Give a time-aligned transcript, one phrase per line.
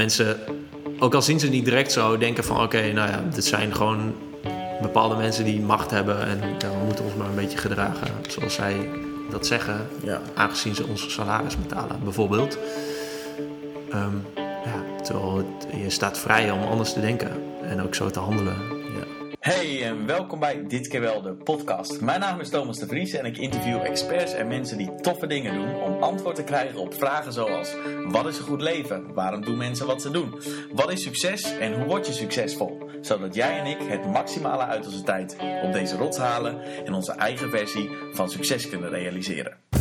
[0.00, 0.38] Mensen,
[0.98, 3.74] ook al zien ze het niet direct zo, denken van oké, nou ja, dit zijn
[3.74, 4.14] gewoon
[4.80, 8.54] bepaalde mensen die macht hebben en ja, we moeten ons maar een beetje gedragen zoals
[8.54, 8.88] zij
[9.30, 10.20] dat zeggen, Ja.
[10.34, 12.58] aangezien ze ons salaris betalen, bijvoorbeeld.
[13.90, 14.14] Ehm,
[14.64, 17.30] ja, terwijl het- je staat vrij om anders te denken
[17.62, 18.56] en ook zo te handelen.
[19.46, 22.00] Hey en welkom bij Dit keer wel de podcast.
[22.00, 25.54] Mijn naam is Thomas de Vries en ik interview experts en mensen die toffe dingen
[25.54, 27.74] doen om antwoord te krijgen op vragen zoals:
[28.04, 29.14] wat is een goed leven?
[29.14, 30.34] Waarom doen mensen wat ze doen?
[30.72, 32.90] Wat is succes en hoe word je succesvol?
[33.00, 37.12] Zodat jij en ik het maximale uit onze tijd op deze rots halen en onze
[37.12, 39.75] eigen versie van succes kunnen realiseren.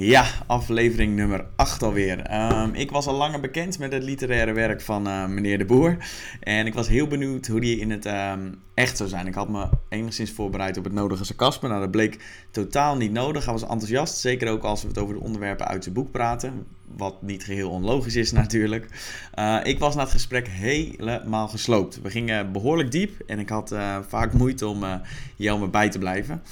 [0.00, 2.20] Ja, aflevering nummer 8 alweer.
[2.20, 5.96] Ehm, ik was al langer bekend met het literaire werk van eh, meneer De Boer.
[6.40, 9.26] En ik was heel benieuwd hoe die in het ehm, echt zou zijn.
[9.26, 11.68] Ik had me enigszins voorbereid op het nodige sarcasme.
[11.68, 13.44] Nou, dat bleek totaal niet nodig.
[13.44, 14.18] Hij was enthousiast.
[14.18, 16.66] Zeker ook als we het over de onderwerpen uit zijn boek praten.
[16.96, 18.86] Wat niet geheel onlogisch is natuurlijk.
[19.34, 22.00] Eh, ik was na het gesprek helemaal gesloopt.
[22.02, 23.20] We gingen behoorlijk diep.
[23.26, 24.94] En ik had eh, vaak moeite om eh
[25.36, 26.42] Jelme bij te blijven.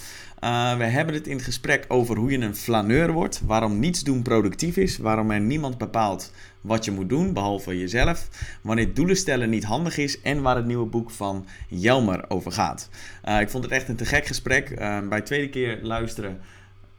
[0.45, 4.03] Uh, we hebben het in het gesprek over hoe je een flaneur wordt, waarom niets
[4.05, 8.29] doen productief is, waarom er niemand bepaalt wat je moet doen, behalve jezelf,
[8.61, 12.89] wanneer doelen stellen niet handig is en waar het nieuwe boek van Jelmer over gaat.
[13.25, 14.71] Uh, ik vond het echt een te gek gesprek.
[14.71, 16.41] Uh, bij het tweede keer luisteren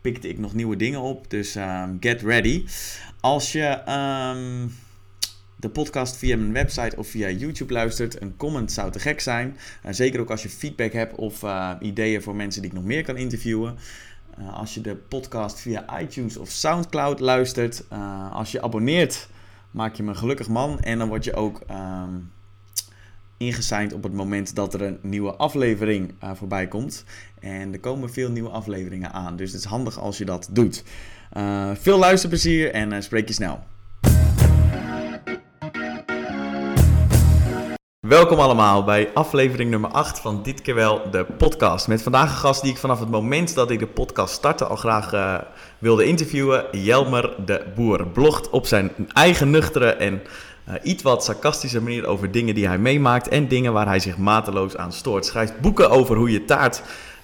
[0.02, 2.66] pikte ik nog nieuwe dingen op, dus um, get ready.
[3.20, 3.82] Als je...
[3.90, 4.72] Um,
[5.60, 8.22] de podcast via mijn website of via YouTube luistert.
[8.22, 9.58] Een comment zou te gek zijn.
[9.90, 13.04] Zeker ook als je feedback hebt of uh, ideeën voor mensen die ik nog meer
[13.04, 13.78] kan interviewen.
[14.40, 17.84] Uh, als je de podcast via iTunes of Soundcloud luistert.
[18.32, 19.30] als je abonneert,
[19.72, 20.80] maak je me een gelukkig man.
[20.80, 22.32] En dan word je ook um,
[23.38, 27.04] ingesigned op het moment dat er een nieuwe aflevering voorbij komt.
[27.40, 29.36] En er komen veel nieuwe afleveringen aan.
[29.36, 30.84] Dus het is handig als je dat doet.
[31.74, 33.64] veel luisterplezier en spreek je snel.
[38.08, 41.88] Welkom allemaal bij aflevering nummer 8 van Dit keer wel de podcast.
[41.88, 44.76] Met vandaag een gast die ik vanaf het moment dat ik de podcast startte al
[44.76, 45.38] graag uh,
[45.78, 46.66] wilde interviewen.
[46.72, 50.22] Jelmer de Boer blogt op zijn eigen nuchtere en
[50.70, 54.18] uh, iets wat sarcastische manier over dingen die hij meemaakt en dingen waar hij zich
[54.18, 55.26] mateloos aan stoort.
[55.26, 56.82] Schrijft boeken over hoe je taart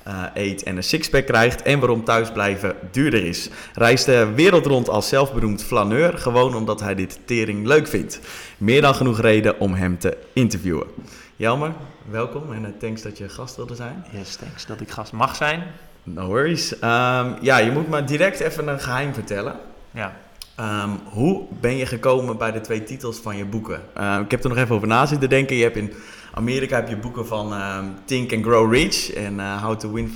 [0.08, 3.50] uh, eet en een sixpack krijgt en waarom thuisblijven duurder is.
[3.74, 8.20] Reist de wereld rond als zelfberoemd flaneur, gewoon omdat hij dit tering leuk vindt.
[8.58, 10.88] Meer dan genoeg reden om hem te interviewen.
[11.36, 11.72] Jelmer,
[12.10, 14.06] welkom en uh, thanks dat je gast wilde zijn.
[14.12, 15.64] Yes, thanks dat ik gast mag zijn.
[16.04, 16.72] No worries.
[16.74, 19.56] Um, ja, je moet me direct even een geheim vertellen.
[19.92, 20.18] Ja.
[20.60, 23.82] Um, hoe ben je gekomen bij de twee titels van je boeken?
[23.98, 25.56] Uh, ik heb er nog even over na zitten denken.
[25.56, 25.94] Je hebt in
[26.36, 30.10] Amerika heb je boeken van um, Think and Grow Rich en uh, How to Win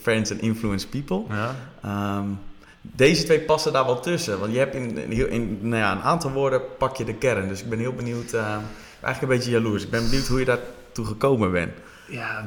[0.00, 1.24] Friends, and Influence People.
[1.28, 2.18] Ja.
[2.18, 2.38] Um,
[2.80, 4.38] deze twee passen daar wel tussen.
[4.38, 7.48] Want je hebt in, in, in nou ja, een aantal woorden pak je de kern.
[7.48, 8.56] Dus ik ben heel benieuwd, uh,
[9.00, 9.82] eigenlijk een beetje jaloers.
[9.82, 11.72] Ik ben benieuwd hoe je daartoe gekomen bent.
[12.08, 12.46] Ja,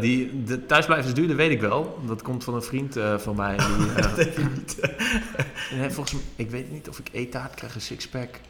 [0.00, 1.98] die, de thuisblijvers duurder weet ik wel.
[2.06, 3.56] Dat komt van een vriend uh, van mij.
[3.56, 4.76] Die, uh, dat weet je niet.
[5.78, 8.40] nee, volgens mij, ik weet niet of ik eetaart krijg, een sixpack.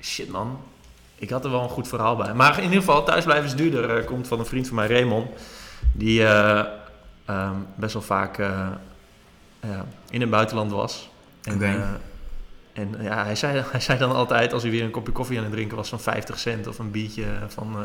[0.00, 0.58] Shit man,
[1.20, 2.34] ik had er wel een goed verhaal bij.
[2.34, 5.30] Maar in ieder geval, thuisblijvers duurder uh, komt van een vriend van mij, Raymond.
[5.92, 8.38] Die um, best wel vaak
[10.10, 11.10] in het buitenland was.
[11.42, 11.82] En, okay.
[12.72, 15.44] En ja, hij zei, hij zei dan altijd, als hij weer een kopje koffie aan
[15.44, 17.76] het drinken was van 50 cent of een biertje van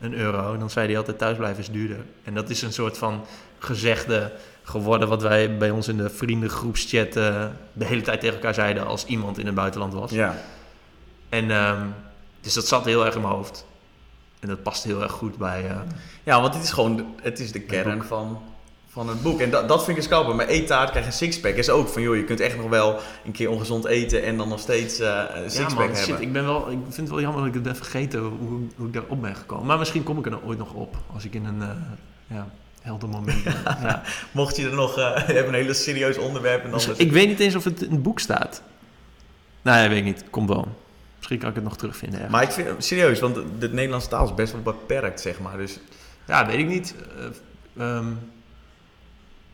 [0.00, 2.04] een euro, dan zei hij altijd thuisblijven is duurder.
[2.24, 3.24] En dat is een soort van
[3.58, 4.32] gezegde
[4.62, 9.04] geworden wat wij bij ons in de vriendengroepschat de hele tijd tegen elkaar zeiden als
[9.04, 10.10] iemand in het buitenland was.
[10.10, 10.34] Ja.
[11.28, 11.94] En um,
[12.40, 13.66] dus dat zat heel erg in mijn hoofd.
[14.40, 15.64] En dat past heel erg goed bij...
[15.64, 15.76] Uh,
[16.22, 18.42] ja, want het is gewoon de, het is de kern van,
[18.88, 19.40] van het boek.
[19.40, 20.36] En dat, dat vind ik scalpen.
[20.36, 22.02] Maar eettaart krijg je een sixpack is ook van...
[22.02, 24.22] joh, je kunt echt nog wel een keer ongezond eten...
[24.22, 26.04] en dan nog steeds uh, een sixpack ja, man, hebben.
[26.04, 28.60] Shit, ik, ben wel, ik vind het wel jammer dat ik het ben vergeten hoe,
[28.76, 29.66] hoe ik daarop ben gekomen.
[29.66, 30.96] Maar misschien kom ik er ooit nog op.
[31.14, 31.68] Als ik in een uh,
[32.26, 32.48] ja,
[32.80, 33.54] helder moment ben.
[33.82, 34.02] ja.
[34.30, 34.96] Mocht je er nog...
[34.98, 36.64] Uh, hebt een hele serieus onderwerp.
[36.64, 38.62] En dus dan ik weet niet eens of het in het boek staat.
[39.62, 40.24] Nee, weet ik niet.
[40.30, 40.68] Komt wel.
[41.18, 42.20] Misschien kan ik het nog terugvinden.
[42.20, 42.36] Ergens.
[42.36, 45.56] Maar ik vind serieus, want de Nederlandse taal is best wel beperkt, zeg maar.
[45.56, 45.80] Dus
[46.26, 46.94] ja, weet ik niet.
[47.76, 48.18] Uh, um,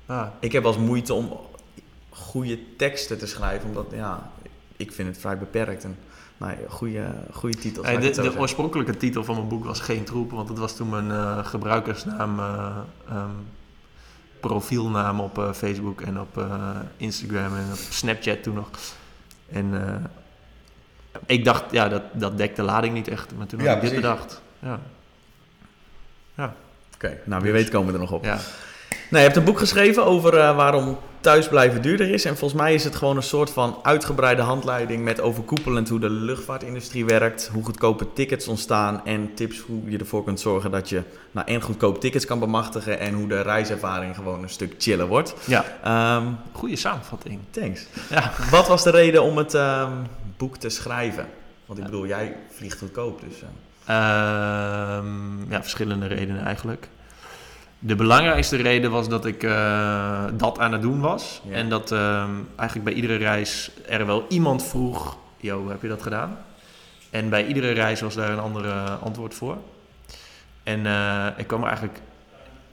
[0.06, 0.26] ah.
[0.40, 1.40] Ik heb als moeite om
[2.10, 4.30] goede teksten te schrijven, omdat ja,
[4.76, 5.84] ik vind het vrij beperkt.
[5.84, 5.96] En
[6.36, 7.86] nou, goede, goede titels.
[7.86, 10.88] Hey, de, de oorspronkelijke titel van mijn boek was Geen Troep, want dat was toen
[10.88, 12.76] mijn uh, gebruikersnaam, uh,
[13.10, 13.46] um,
[14.40, 16.46] profielnaam op Facebook en op
[16.96, 18.70] Instagram en op Snapchat toen nog.
[19.48, 19.72] En
[21.26, 23.32] ik dacht, ja, dat, dat dekt de lading niet echt.
[23.36, 24.00] Maar toen ja, heb ik precies.
[24.00, 24.42] dit bedacht.
[24.58, 24.80] Ja.
[26.34, 26.54] Ja.
[26.94, 28.24] Oké, okay, nou wie weet komen we er nog op.
[28.24, 28.38] Ja.
[28.90, 32.24] Nou, je hebt een boek geschreven over uh, waarom thuisblijven duurder is.
[32.24, 36.10] En volgens mij is het gewoon een soort van uitgebreide handleiding met overkoepelend hoe de
[36.10, 41.02] luchtvaartindustrie werkt, hoe goedkope tickets ontstaan en tips hoe je ervoor kunt zorgen dat je
[41.30, 45.34] nou, en goedkoop tickets kan bemachtigen en hoe de reiservaring gewoon een stuk chiller wordt.
[45.46, 47.40] Ja, Ehm, goede samenvatting.
[47.50, 47.86] thanks.
[48.10, 48.32] Ja.
[48.50, 49.92] Wat was de reden om het ehm,
[50.36, 51.26] boek te schrijven?
[51.66, 53.40] Want ik bedoel, jij vliegt goedkoop, dus...
[53.42, 53.48] eh,
[53.86, 56.88] Ehm, ja, verschillende redenen eigenlijk.
[57.86, 61.40] De belangrijkste reden was dat ik eh, dat aan het doen was.
[61.48, 61.54] Ja.
[61.54, 66.02] En dat ehm, eigenlijk bij iedere reis er wel iemand vroeg: Yo, heb je dat
[66.02, 66.38] gedaan?
[67.10, 69.56] En bij iedere reis was daar een andere antwoord voor.
[70.62, 72.00] En eh, ik kwam er eigenlijk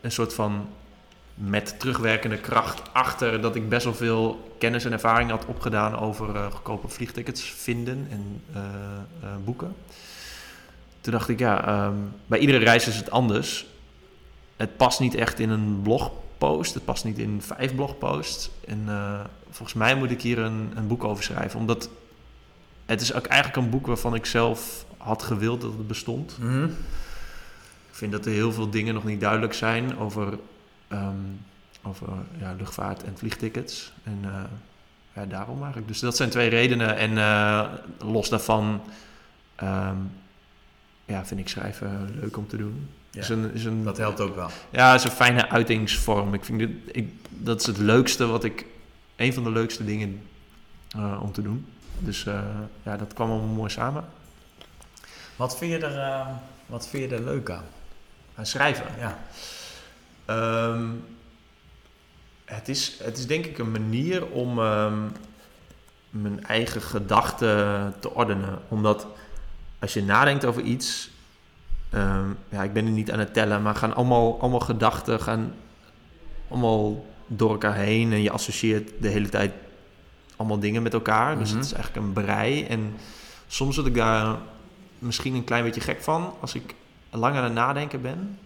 [0.01, 0.69] een soort van
[1.33, 6.35] met terugwerkende kracht achter dat ik best wel veel kennis en ervaring had opgedaan over
[6.35, 8.43] eh, goedkope vliegtickets vinden en
[9.43, 9.75] boeken.
[11.01, 13.69] Toen dacht ik, ja, ehm, bij iedere reis is het anders.
[14.61, 16.73] Het past niet echt in een blogpost.
[16.73, 18.49] Het past niet in vijf blogposts.
[18.67, 19.19] En eh,
[19.49, 21.59] volgens mij moet ik hier een, een boek over schrijven.
[21.59, 21.89] Omdat
[22.85, 26.37] het is ook eigenlijk een boek waarvan ik zelf had gewild dat het bestond.
[27.89, 30.39] Ik vind dat er heel veel dingen nog niet duidelijk zijn over,
[30.87, 31.15] ehm,
[31.83, 32.07] over
[32.39, 33.91] ja, luchtvaart en vliegtickets.
[34.03, 34.43] En eh,
[35.15, 35.87] ja, daarom eigenlijk.
[35.87, 36.97] Dus dat zijn twee redenen.
[36.97, 38.81] En eh, los daarvan
[39.55, 39.97] ehm,
[41.05, 42.89] ja, vind ik schrijven leuk om te doen.
[43.11, 44.49] Ja, Is een, is een, Dat helpt ook wel.
[44.69, 46.33] ja, het is een fijne uitingsvorm.
[46.33, 48.65] Ik vind dit, ik, dat is het leukste wat ik,
[49.15, 50.27] een van de leukste dingen
[50.89, 51.65] eh, om te doen.
[51.99, 52.41] Dus eh,
[52.83, 54.05] ja, dat kwam allemaal mooi samen.
[55.35, 56.33] Wat vind je er, ehm,
[56.65, 57.65] wat vind je er leuk aan?
[58.35, 58.85] Aan schrijven.
[58.99, 59.19] Ja.
[60.25, 60.89] Ehm,
[62.45, 64.99] het, is, het is denk ik een manier om ehm,
[66.09, 68.59] mijn eigen gedachten te ordenen.
[68.67, 69.07] Omdat
[69.79, 71.09] als je nadenkt over iets,
[71.91, 75.53] ehm, ja, ik ben er niet aan het tellen, maar gaan allemaal, allemaal gedachten gaan
[76.47, 79.51] allemaal door elkaar heen en je associeert de hele tijd
[80.35, 81.37] allemaal dingen met elkaar.
[81.37, 81.57] Dus Mhm.
[81.57, 82.63] het is eigenlijk een brei.
[82.63, 82.93] En
[83.47, 84.35] soms word ik daar
[84.99, 86.75] misschien een klein beetje gek van als ik
[87.09, 88.37] lang aan het nadenken ben.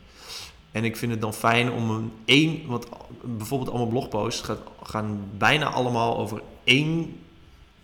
[0.71, 2.87] En ik vind het dan fijn om een één, want
[3.23, 7.19] bijvoorbeeld allemaal blogposts gaat, gaan bijna allemaal over één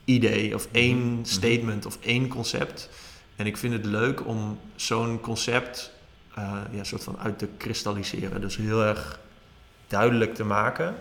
[0.05, 1.23] idee of één Mhm.
[1.25, 2.89] statement of één concept.
[3.41, 5.91] En ik vind het leuk om zo'n concept
[6.35, 8.41] eh, ja, soort van uit te kristalliseren.
[8.41, 9.19] Dus heel erg
[9.88, 10.95] duidelijk te maken.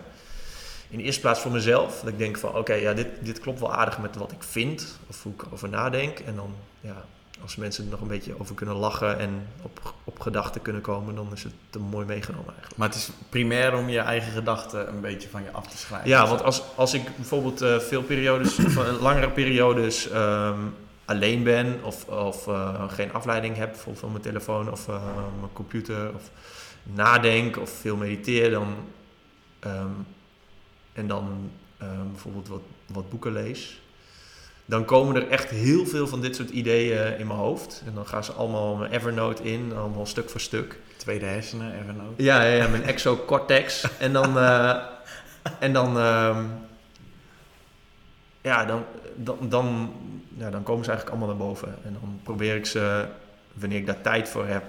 [0.89, 1.99] In de eerste plaats voor mezelf.
[1.99, 4.99] Dat ik denk van oké, ja, dit, dit klopt wel aardig met wat ik vind.
[5.07, 6.19] Of hoe ik erover nadenk.
[6.19, 7.05] En dan ja,
[7.41, 11.15] als mensen er nog een beetje over kunnen lachen en op, op gedachten kunnen komen,
[11.15, 12.77] dan is het te mooi meegenomen eigenlijk.
[12.77, 16.09] Maar het is primair om je eigen gedachten een beetje van je af te schrijven.
[16.09, 20.59] Ja, want als, als ik bijvoorbeeld eh, veel periodes, van langere periodes ehm,
[21.05, 25.03] alleen ben of, of eh, geen afleiding heb, bijvoorbeeld van mijn telefoon of eh,
[25.39, 26.29] mijn computer, of
[26.83, 28.75] nadenk of veel mediteer, dan,
[29.59, 29.89] ehm,
[30.93, 33.81] en dan ehm, bijvoorbeeld wat, wat boeken lees,
[34.65, 37.83] dan komen er echt heel veel van dit soort ideeën in mijn hoofd.
[37.85, 40.79] En dan gaan ze allemaal mijn Evernote in, allemaal stuk voor stuk.
[40.97, 42.23] Tweede hersenen, Evernote.
[42.23, 43.85] Ja, ja, ja mijn exocortex.
[43.99, 44.75] en dan, eh,
[45.59, 46.43] en dan, ehm,
[48.41, 49.93] ja, dan, dan, dan,
[50.37, 51.75] ja, dan komen ze eigenlijk allemaal naar boven.
[51.83, 53.05] En dan probeer ik ze,
[53.53, 54.63] wanneer ik daar tijd voor heb,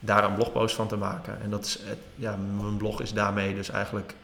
[0.00, 1.40] daar een blogpost van te maken.
[1.42, 1.78] En dat is,
[2.14, 4.14] ja, mijn blog is daarmee dus eigenlijk...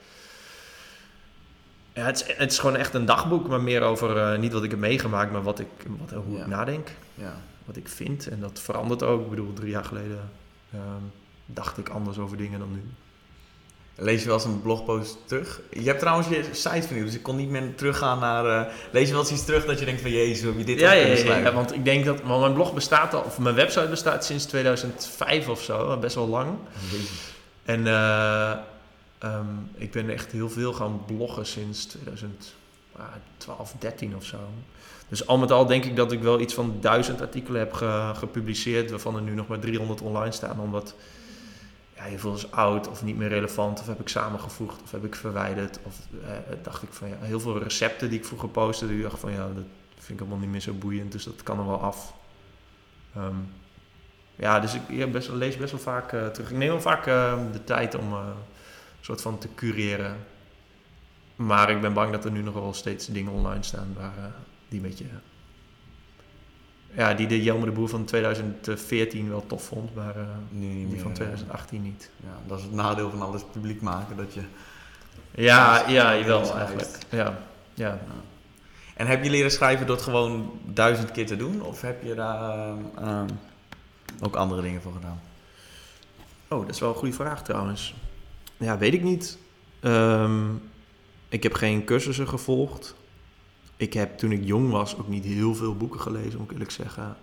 [1.92, 4.62] Ja, het, is, het is gewoon echt een dagboek, maar meer over eh, niet wat
[4.64, 5.68] ik heb meegemaakt, maar wat ik,
[5.98, 6.40] wat, hoe Ja.
[6.40, 7.32] ik nadenk Ja.
[7.64, 8.28] wat ik vind.
[8.28, 9.22] En dat verandert ook.
[9.22, 10.30] Ik bedoel, drie jaar geleden
[10.72, 11.02] ehm,
[11.46, 12.82] dacht ik anders over dingen dan nu.
[13.96, 15.60] Lees je wel eens een blogpost terug?
[15.70, 18.46] Je hebt trouwens je site vernieuwd, dus ik kon niet meer teruggaan naar...
[18.66, 20.10] eh, lees je wel eens iets terug dat je denkt van...
[20.10, 22.74] Jezus, hoe heb je dit Ja, ja, ja, want ik denk dat want mijn blog
[22.74, 26.50] bestaat al, of mijn website bestaat sinds 2005 of zo, best wel lang.
[26.90, 27.10] Jezus.
[27.64, 28.50] En eh,
[29.18, 34.36] ehm, ik ben echt heel veel gaan bloggen sinds 2012, 13 of zo.
[35.08, 38.10] Dus al met al denk ik dat ik wel iets van duizend artikelen heb ge-
[38.14, 40.94] gepubliceerd, waarvan er nu nog maar 300 online staan, omdat
[42.10, 45.14] ja, veel is oud of niet meer relevant, of heb ik samengevoegd, of heb ik
[45.14, 45.78] verwijderd.
[45.82, 49.18] Of eh, dacht ik van ja, heel veel recepten die ik vroeger postte, die dacht
[49.18, 51.80] van ja, dat vind ik allemaal niet meer zo boeiend, dus dat kan er wel
[51.80, 52.14] af.
[53.14, 53.36] Ehm,
[54.36, 56.50] ja, dus ik best, lees best wel vaak eh, terug.
[56.50, 60.16] Ik neem wel vaak eh, de tijd om eh, een soort van te cureren.
[61.36, 64.24] Maar ik ben bang dat er nu nog wel steeds dingen online staan waar eh,
[64.68, 65.04] die een beetje...
[66.96, 71.00] ja, die de Jelmer de Boer van 2014 wel tof vond, maar eh, die meer,
[71.00, 72.10] van eh, 2018 niet.
[72.22, 74.40] Ja, dat is het nadeel van alles publiek maken, dat je...
[75.30, 76.98] Ja, ja, een jawel eigenlijk.
[77.08, 77.38] Ja,
[77.74, 77.98] ja.
[78.94, 81.62] En heb je leren schrijven door het gewoon duizend keer te doen?
[81.62, 83.28] Of heb je daar ehm, ehm,
[84.22, 85.20] ook andere dingen voor gedaan?
[86.48, 87.94] Oh, dat is wel een goede vraag trouwens.
[88.56, 89.38] Ja, weet ik niet.
[89.80, 90.44] Ehm,
[91.28, 92.94] ik heb geen cursussen gevolgd.
[93.76, 96.70] Ik heb toen ik jong was ook niet heel veel boeken gelezen, moet ik eerlijk
[96.70, 97.16] zeggen.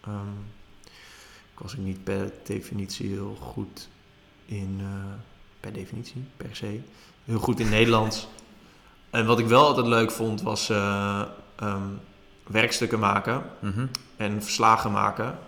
[0.00, 0.32] Ehm,
[1.54, 3.88] ik was ook niet per definitie heel goed
[4.46, 4.86] in, eh,
[5.60, 6.80] per definitie, per se,
[7.24, 8.26] heel goed in Nederlands.
[9.10, 11.22] En wat ik wel altijd leuk vond, was eh,
[11.56, 11.88] ehm,
[12.46, 13.86] werkstukken maken Mhm.
[14.16, 15.38] en verslagen maken.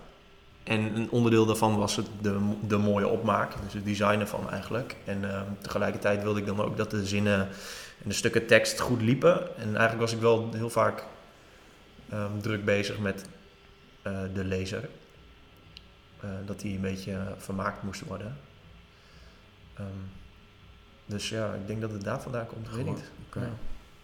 [0.63, 4.95] En een onderdeel daarvan was het de, de mooie opmaak, dus het design ervan eigenlijk.
[5.05, 7.47] En ehm, tegelijkertijd wilde ik dan ook dat de zinnen
[8.03, 9.57] en de stukken tekst goed liepen.
[9.57, 11.03] En eigenlijk was ik wel heel vaak
[12.09, 13.25] ehm, druk bezig met
[14.01, 14.89] eh, de lezer.
[16.19, 18.37] Eh, dat die een beetje vermaakt moest worden.
[19.73, 19.85] Ehm,
[21.05, 22.67] dus ja, ik denk dat het daar vandaan komt.
[22.67, 23.03] Ik weet niet.
[23.33, 23.49] Ja.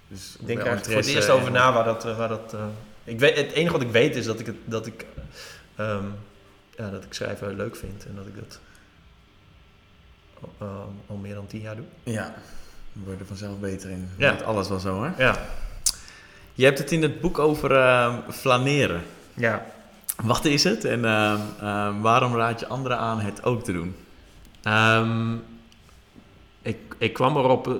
[0.08, 2.06] Dus Ik denk er eigenlijk voor het eerst over in- na waar dat...
[2.06, 2.66] eh, Waar dat eh,
[3.04, 5.06] ik weet, het enige wat ik weet is dat ik, het, dat, ik,
[5.76, 6.06] ehm,
[6.78, 8.06] ja, dat ik schrijven leuk vind.
[8.06, 8.60] En dat ik dat
[10.58, 11.86] al, al meer dan tien jaar doe.
[12.04, 12.36] Ja,
[12.94, 14.10] we worden vanzelf beter in.
[14.18, 14.32] Ja.
[14.32, 15.24] Met alles wel zo, hè?
[15.24, 15.46] Ja.
[16.54, 19.04] Je hebt het in het boek over ehm, flaneren.
[19.34, 19.66] Ja.
[20.24, 23.96] Wat is het en ehm, ehm, waarom raad je anderen aan het ook te doen?
[24.64, 25.34] Ehm,
[26.62, 27.74] ik, ik kwam erop eh,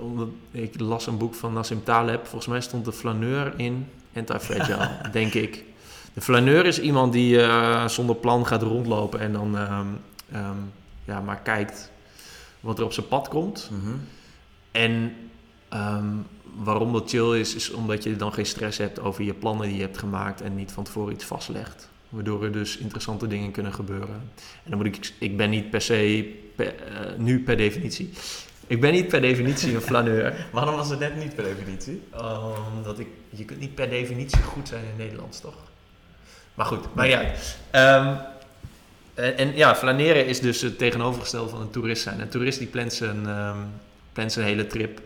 [0.00, 2.26] omdat ik las een boek van Nassim Taleb.
[2.26, 5.64] Volgens mij stond de flaneur in Anti-Fragile, denk ik.
[6.14, 9.86] De flaneur is iemand die eh, zonder plan gaat rondlopen en dan ehm,
[10.32, 10.56] ehm,
[11.04, 11.90] ja, maar kijkt
[12.60, 13.70] wat er op zijn pad komt.
[13.72, 13.96] Mhm.
[14.70, 15.16] En
[15.68, 16.06] ehm,
[16.56, 19.76] waarom dat chill is, is omdat je dan geen stress hebt over je plannen die
[19.76, 21.88] je hebt gemaakt en niet van tevoren iets vastlegt.
[22.08, 24.30] Waardoor er dus interessante dingen kunnen gebeuren.
[24.64, 28.10] En dan moet ik, ik ben niet per se, per- eh, nu per definitie,
[28.66, 30.34] ik ben niet per definitie een flaneur.
[30.52, 32.02] Waarom was het net niet per definitie?
[32.76, 35.54] Omdat ik, je kunt niet per definitie goed zijn in Nederlands, toch?
[36.54, 37.32] Maar goed, maar ja.
[39.14, 42.20] En, en ja, flaneren is dus het tegenovergestelde van een toerist zijn.
[42.20, 43.58] Een toerist die plant zijn, ehm,
[44.12, 45.00] plant zijn hele trip.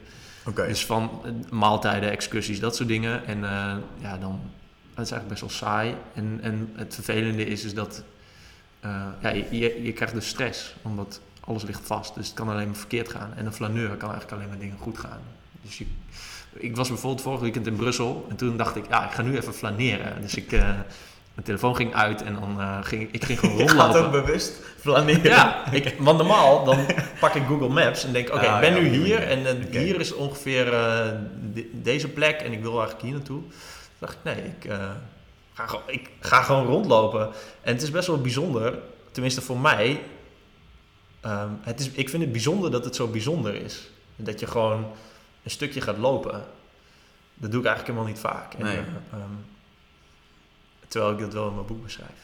[0.55, 3.27] Dus van eh, maaltijden, excursies, dat soort dingen.
[3.27, 4.41] En eh, ja, dan,
[4.95, 5.95] dat is eigenlijk best wel saai.
[6.15, 8.05] En, en het vervelende is, is dat
[8.81, 12.15] eh, ja, je, je, je krijgt dus stress, omdat alles ligt vast.
[12.15, 13.35] Dus het kan alleen maar verkeerd gaan.
[13.35, 15.21] En een flaneur kan eigenlijk alleen maar dingen goed gaan.
[15.63, 15.87] Dus je,
[16.53, 19.37] ik was bijvoorbeeld vorig weekend in Brussel en toen dacht ik, ja, ik ga nu
[19.37, 20.21] even flaneren.
[20.23, 20.53] Dus ik,
[21.35, 23.93] mijn telefoon ging uit en dan eh, ging ik- ik ging gewoon Je gaat ook
[23.95, 24.25] rondlopen.
[24.25, 25.23] bewust flaneren.
[25.31, 26.87] Ja, ik, want normaal dan
[27.21, 29.81] pak ik Google Maps en denk, oké, Ah, ik ben ja, nu hier en eh,
[29.81, 31.07] hier is ongeveer eh,
[31.53, 33.41] de- deze plek en ik wil eigenlijk hier naartoe.
[33.41, 33.53] Toen
[33.99, 34.71] dacht ik, nee, ik,
[35.55, 37.23] ga, gewoon, ik ga gewoon rondlopen.
[37.61, 38.79] En het is best wel bijzonder,
[39.11, 40.01] tenminste voor mij.
[41.21, 43.89] ehm, het is, ik vind het bijzonder dat het zo bijzonder is.
[44.17, 44.87] Dat je gewoon
[45.43, 46.45] een stukje gaat lopen.
[47.35, 48.55] Dat doe ik eigenlijk helemaal niet vaak.
[48.55, 48.77] En, Nee.
[48.77, 49.21] eh, ehm,
[50.95, 52.19] terwijl ik dat wel in mijn boek beschrijf.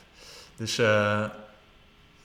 [0.57, 1.25] Dus eh,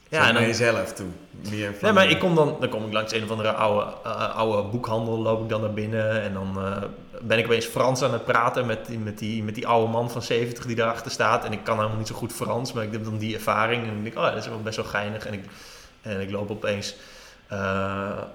[0.08, 1.06] Ja, en naar jezelf toe.
[1.50, 4.36] Meer Nee, maar ik kom dan, dan kom ik langs een of andere oude, eh,
[4.36, 6.82] oude boekhandel, loop ik dan naar binnen en dan eh,
[7.20, 10.10] ben ik opeens Frans aan het praten met, die- met, die, met die oude man
[10.10, 11.44] van 70 die daarachter staat.
[11.44, 13.96] En ik kan helemaal niet zo goed Frans, maar ik heb dan die ervaring en
[13.96, 15.26] ik denk, oh, dat is wel best wel geinig.
[15.26, 15.44] En ik,
[16.02, 16.94] en ik loop opeens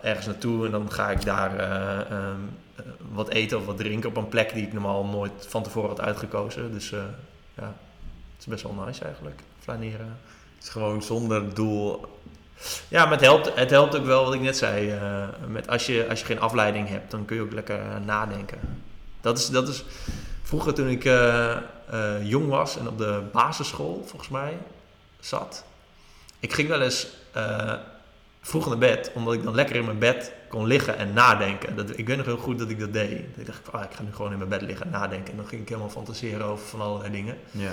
[0.02, 2.36] ergens naartoe en dan ga ik daar eh, ehm,
[2.76, 5.90] eh, wat eten of wat drinken op een plek die ik normaal nooit van tevoren
[5.90, 6.72] had uitgekozen.
[6.72, 7.00] Dus eh,
[7.58, 7.74] ja,
[8.42, 10.18] is best wel nice eigenlijk, flaneren.
[10.56, 12.06] Het is gewoon zonder doel.
[12.88, 14.92] Ja, maar het helpt, het helpt ook wel wat ik net zei.
[14.92, 18.60] eh, met als, je, als je geen afleiding hebt, dan kun je ook lekker nadenken.
[19.22, 19.84] Dat is, dat is
[20.44, 21.62] vroeger toen ik eh, eh,
[22.22, 24.58] jong was en op de basisschool, volgens mij,
[25.20, 25.64] zat.
[26.40, 27.08] Ik ging wel eens
[28.42, 31.76] vroeg naar bed, omdat ik dan lekker in mijn bed kon liggen en nadenken.
[31.76, 33.20] Dat, ik weet nog heel goed dat ik dat deed.
[33.36, 35.32] Ik dacht, ah, ik ga nu gewoon in mijn bed liggen en nadenken.
[35.32, 37.38] En dan ging ik helemaal fantaseren over van allerlei dingen.
[37.52, 37.72] Ja.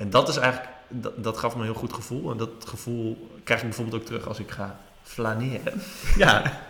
[0.00, 2.30] En dat is eigenlijk, dat, dat gaf me een heel goed gevoel.
[2.30, 5.82] En dat gevoel krijg ik bijvoorbeeld ook terug als ik ga flaneren.
[6.16, 6.60] ja.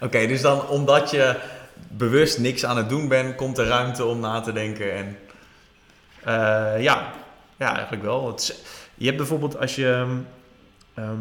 [0.00, 1.40] Oké, dus dan omdat je
[1.88, 4.92] bewust niks aan het doen bent, komt er ruimte om na te denken.
[4.92, 5.18] En...
[6.22, 7.12] Eh, ja.
[7.56, 8.34] ja, eigenlijk wel.
[8.34, 8.54] Is-
[8.94, 10.16] je hebt bijvoorbeeld als je, ehm,
[10.94, 11.20] ehm,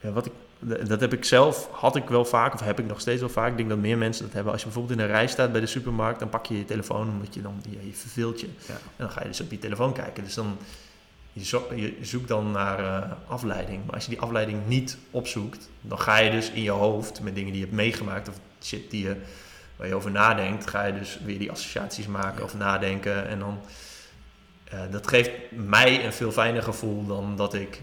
[0.00, 3.00] ja, wat ik, dat heb ik zelf, had ik wel vaak, of heb ik nog
[3.00, 3.50] steeds wel vaak.
[3.50, 4.52] Ik denk dat meer mensen dat hebben.
[4.52, 7.08] Als je bijvoorbeeld in een rij staat bij de supermarkt, dan pak je je telefoon,
[7.10, 8.46] omdat je dan, ja, je verveelt je.
[8.66, 8.74] Ja.
[8.74, 10.24] En dan ga je dus op je telefoon kijken.
[10.24, 10.56] Dus dan,
[11.32, 13.84] je, zo- je zoekt dan naar eh, afleiding.
[13.84, 17.34] Maar als je die afleiding niet opzoekt, dan ga je dus in je hoofd met
[17.34, 19.16] dingen die je hebt meegemaakt of shit die je,
[19.76, 22.44] waar je over nadenkt, ga je dus weer die associaties maken Ja.
[22.44, 23.28] of nadenken.
[23.28, 23.60] En dan,
[24.64, 27.80] eh, dat geeft mij een veel fijner gevoel dan dat ik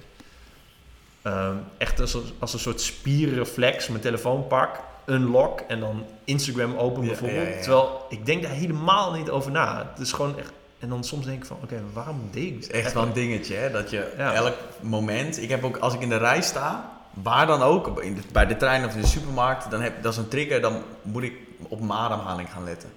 [1.26, 6.76] ehm, echt als, een- als een soort spierreflex mijn telefoon pak, unlock en dan Instagram
[6.78, 7.48] open Ja, bijvoorbeeld.
[7.48, 7.62] ja, ja.
[7.62, 9.88] Terwijl ik denk daar helemaal niet over na.
[9.92, 10.52] Het is gewoon echt.
[10.80, 12.72] En dan soms denk ik van, oké, waarom deed ik dit?
[12.72, 13.72] echt wel een dingetje, hè?
[13.72, 15.42] Dat je elk moment...
[15.42, 18.46] Ik heb ook, als ik in de rij sta, waar dan ook, in de- bij
[18.46, 21.34] de trein of in de supermarkt, dan heb dat is een trigger, dan moet ik
[21.68, 22.90] op mijn ademhaling gaan letten.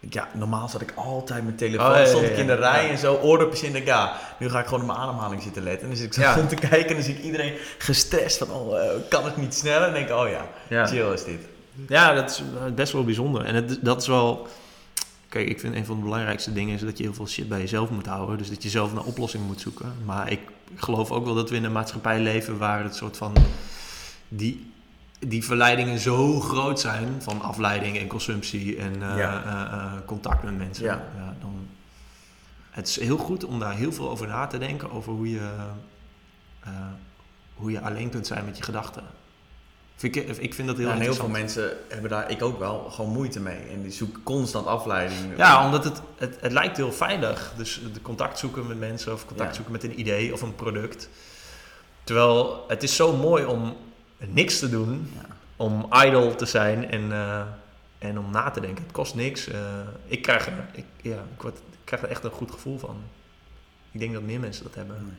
[0.00, 2.54] Ik, Ja, normaal zat ik altijd met telefoon, Oh, ja, ja, stond ik in de
[2.54, 3.76] rij en zo, oordopjes in.
[3.76, 5.82] ik, ja, nu ga ik gewoon op mijn ademhaling zitten letten.
[5.88, 6.38] En dus ik zat Ja.
[6.40, 9.54] om te kijken en dan zie ik iedereen gestrest van, oh, eh, kan het niet
[9.54, 9.86] sneller?
[9.86, 10.28] En denk ik, oh
[10.68, 11.40] ja, chill is dit.
[11.88, 13.44] Ja, dat is eh, best wel bijzonder.
[13.44, 14.46] En het, dat is wel...
[15.28, 17.58] Kijk, ik vind een van de belangrijkste dingen is dat je heel veel shit bij
[17.58, 18.38] jezelf moet houden.
[18.38, 19.94] Dus dat je zelf naar oplossingen moet zoeken.
[20.04, 20.40] Maar ik
[20.76, 23.32] geloof ook wel dat we in een maatschappij leven waar het soort van...
[24.28, 24.72] Die,
[25.26, 29.42] die verleidingen zo groot zijn van afleiding en consumptie en eh, Ja.
[29.44, 30.84] eh, eh, contact met mensen.
[30.84, 31.04] Ja.
[31.40, 31.68] dan,
[32.70, 34.90] het is heel goed om daar heel veel over na te denken.
[34.90, 35.48] Over hoe je,
[37.54, 39.02] hoe je alleen kunt zijn met je gedachten.
[39.96, 42.58] Vind ik, ik vind dat heel Ja, en heel veel mensen hebben daar, ik ook
[42.58, 43.58] wel, gewoon moeite mee.
[43.72, 45.36] En die zoeken constant afleiding.
[45.36, 47.52] Ja, omdat het, het, het lijkt heel veilig.
[47.56, 51.08] Dus de contact zoeken met mensen of contact zoeken met een idee of een product.
[52.04, 53.76] Terwijl het is zo mooi om
[54.28, 55.26] niks te doen, Ja.
[55.56, 57.42] om idle te zijn en, eh,
[57.98, 58.82] en om na te denken.
[58.82, 59.46] Het kost niks.
[59.48, 59.60] Eh,
[60.06, 62.96] ik, krijg er, ik, ja, ik, word, ik krijg er echt een goed gevoel van.
[63.90, 65.18] Ik denk dat meer mensen dat hebben.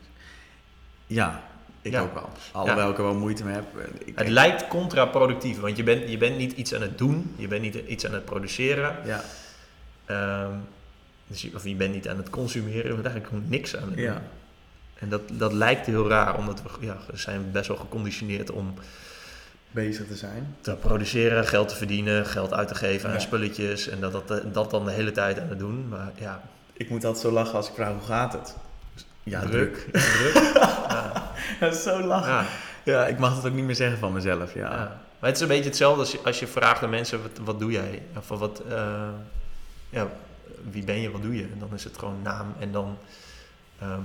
[1.08, 1.43] Ja,
[1.81, 2.01] ik Ja.
[2.01, 2.29] ook wel.
[2.51, 3.65] Alhoewel ik er wel moeite mee heb.
[4.05, 7.48] Ik Het lijkt contraproductief, want je bent, je bent niet iets aan het doen, je
[7.48, 8.96] bent niet iets aan het produceren.
[9.05, 9.24] Ja,
[10.05, 10.51] Ehm,
[11.27, 13.84] dus je, of je bent niet aan het consumeren, je bent eigenlijk gewoon niks aan
[13.88, 14.03] het doen.
[14.05, 14.22] ja.
[15.01, 18.74] En dat, dat lijkt heel raar, omdat we ja, we zijn best wel geconditioneerd om
[19.72, 20.55] bezig te zijn.
[20.62, 23.22] te produceren, geld te verdienen, geld uit te geven aan Ja.
[23.22, 25.88] spulletjes en dat, dat, dat dan de hele tijd aan het doen.
[25.89, 26.41] Maar ja,
[26.74, 28.55] Ik moet altijd zo lachen als ik vraag hoe gaat het?
[29.24, 29.88] Ja, druk.
[29.91, 30.34] druk.
[30.89, 31.31] ja.
[31.60, 32.31] Dat is zo lachen.
[32.31, 32.46] Ja.
[32.84, 34.53] Ja, ik mag het ook niet meer zeggen van mezelf.
[34.53, 34.60] Ja.
[34.72, 35.01] ja.
[35.20, 37.60] Maar het is een beetje hetzelfde als je, als je vraagt aan mensen, wat, wat
[37.60, 38.01] doe jij?
[38.17, 39.10] Of wat, eh,
[39.89, 40.08] ja,
[40.72, 41.43] wie ben je, wat doe je?
[41.43, 42.98] En dan is het gewoon naam en dan
[43.79, 44.00] ehm,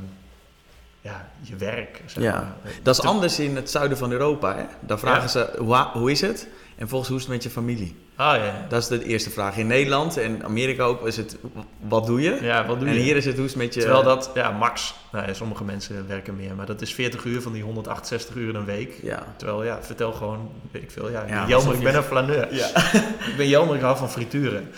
[1.06, 2.02] ja, je werk.
[2.06, 2.32] Zeg Ja.
[2.32, 2.72] maar.
[2.82, 4.54] Dat is anders in het zuiden van Europa.
[4.56, 4.62] Hè?
[4.80, 5.28] Daar vragen Ja.
[5.28, 6.48] ze, hoe, hoe is het?
[6.76, 7.96] En volgens hoe is het met je familie?
[8.16, 9.56] Ah ja, Dat is de eerste vraag.
[9.56, 11.36] In Nederland en Amerika ook is het,
[11.80, 12.38] wat doe je?
[12.42, 13.00] ja, wat doe en je?
[13.00, 13.80] hier is het, hoe is het met je...
[13.80, 17.42] Terwijl dat, ja, max, nou ja, sommige mensen werken meer, maar dat is 40 uur
[17.42, 18.98] van die 168 uur in een week.
[19.02, 19.22] Ja.
[19.36, 22.54] Terwijl, ja, vertel gewoon, weet ik veel, ja, ik ben ik ben een flaneur.
[22.54, 22.66] Ja.
[23.30, 24.70] ik ben Jelmer, ik hou van frituren.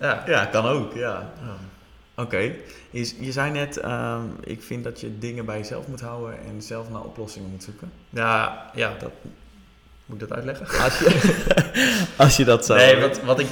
[0.00, 0.22] Ja.
[0.26, 0.94] ja, kan ook.
[0.94, 1.30] Ja.
[2.20, 2.54] Oké.
[2.90, 6.62] Je, je zei net, ehm, ik vind dat je dingen bij jezelf moet houden en
[6.62, 7.92] zelf naar oplossingen moet zoeken.
[8.10, 9.10] Ja, ja, dat,
[10.06, 10.66] moet ik dat uitleggen?
[10.84, 12.78] Als je, als je dat zou...
[12.78, 13.46] Nee, wat, wat ik,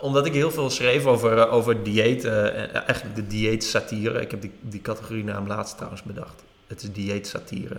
[0.00, 4.20] omdat ik heel veel schreef over, eh, over dieet, eh, en eigenlijk de dieetsatire.
[4.20, 6.42] Ik heb die, die categorienaam laatst trouwens bedacht.
[6.66, 7.76] Het is dieetsatire.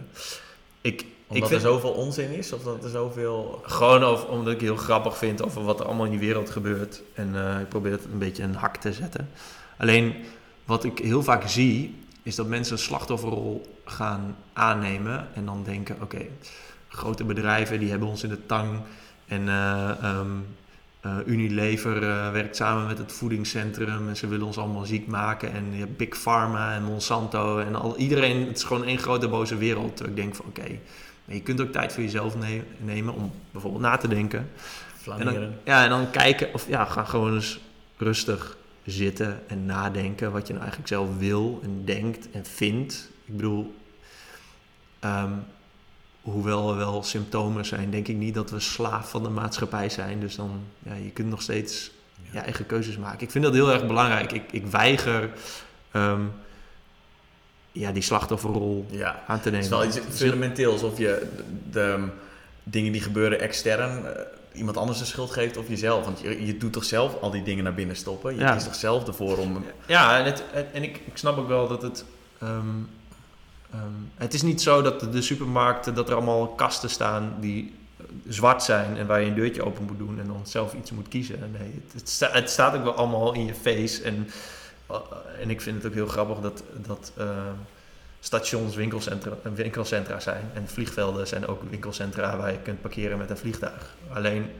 [0.82, 2.54] Ik, ik Omdat vind, er zoveel onzin is?
[2.54, 3.62] Of dat er zoveel...
[3.66, 7.02] Gewoon over, omdat ik heel grappig vind over wat er allemaal in die wereld gebeurt.
[7.14, 9.30] En eh, ik probeer het een beetje een hak te zetten.
[9.78, 10.16] Alleen
[10.66, 15.28] wat ik heel vaak zie, is dat mensen een slachtofferrol gaan aannemen.
[15.34, 16.26] En dan denken, oké,
[16.88, 18.80] grote bedrijven die hebben ons in de tang.
[19.28, 20.28] En ehm,
[21.04, 24.10] eh, Unilever eh, werkt samen met het voedingscentrum.
[24.10, 25.52] En ze willen ons allemaal ziek maken.
[25.52, 27.60] En je hebt Big Pharma en Monsanto.
[27.60, 29.96] En al, iedereen, het is gewoon één grote boze wereld.
[29.96, 30.80] Terwijl ik denk van, oké,
[31.26, 34.40] je kunt ook tijd voor jezelf ne- nemen om bijvoorbeeld na te denken.
[34.40, 34.46] En
[35.06, 35.60] dan, Flaneren.
[35.64, 37.60] ja, en dan kijken, of ja, ga gewoon eens
[37.98, 43.10] rustig zitten en nadenken wat je nou eigenlijk zelf wil en denkt en vindt.
[43.26, 43.76] Ik bedoel,
[45.00, 45.32] ehm,
[46.22, 50.20] hoewel er wel symptomen zijn, denk ik niet dat we slaaf van de maatschappij zijn.
[50.20, 51.92] Dus dan, ja, je kunt nog steeds
[52.32, 53.22] je eigen keuzes maken.
[53.22, 54.32] Ik vind dat heel erg belangrijk.
[54.32, 55.30] Ik, ik weiger
[55.92, 56.22] ehm,
[57.72, 59.24] ja, die slachtofferrol Ja.
[59.28, 59.60] aan te Het nemen.
[59.62, 60.82] is wel iets Het fundamenteels.
[60.84, 62.08] Of je de, de
[62.64, 64.22] dingen die gebeuren extern eh,
[64.54, 66.06] iemand anders de schuld geeft of jezelf.
[66.06, 68.34] Want je, je doet toch zelf al die dingen naar binnen stoppen?
[68.36, 68.52] Je Ja.
[68.54, 69.66] kiest toch zelf ervoor om...
[69.88, 72.06] Ja, en, het, en- ik, ik snap ook wel dat het.
[72.40, 72.60] ehm,
[73.72, 73.82] ehm,
[74.16, 77.74] het is niet zo dat de, de supermarkten, dat er allemaal kasten staan die
[78.28, 81.08] zwart zijn en waar je een deurtje open moet doen en dan zelf iets moet
[81.08, 81.40] kiezen.
[81.60, 84.04] Nee, het, het, sta- het staat ook wel allemaal in je face.
[84.04, 84.30] En,
[84.90, 84.96] eh,
[85.42, 87.28] en ik vind het ook heel grappig dat, dat eh,
[88.24, 90.52] stations winkelcentra, winkelcentra zijn.
[90.54, 93.96] En vliegvelden zijn ook winkelcentra waar je kunt parkeren met een vliegtuig.
[94.10, 94.52] Alleen,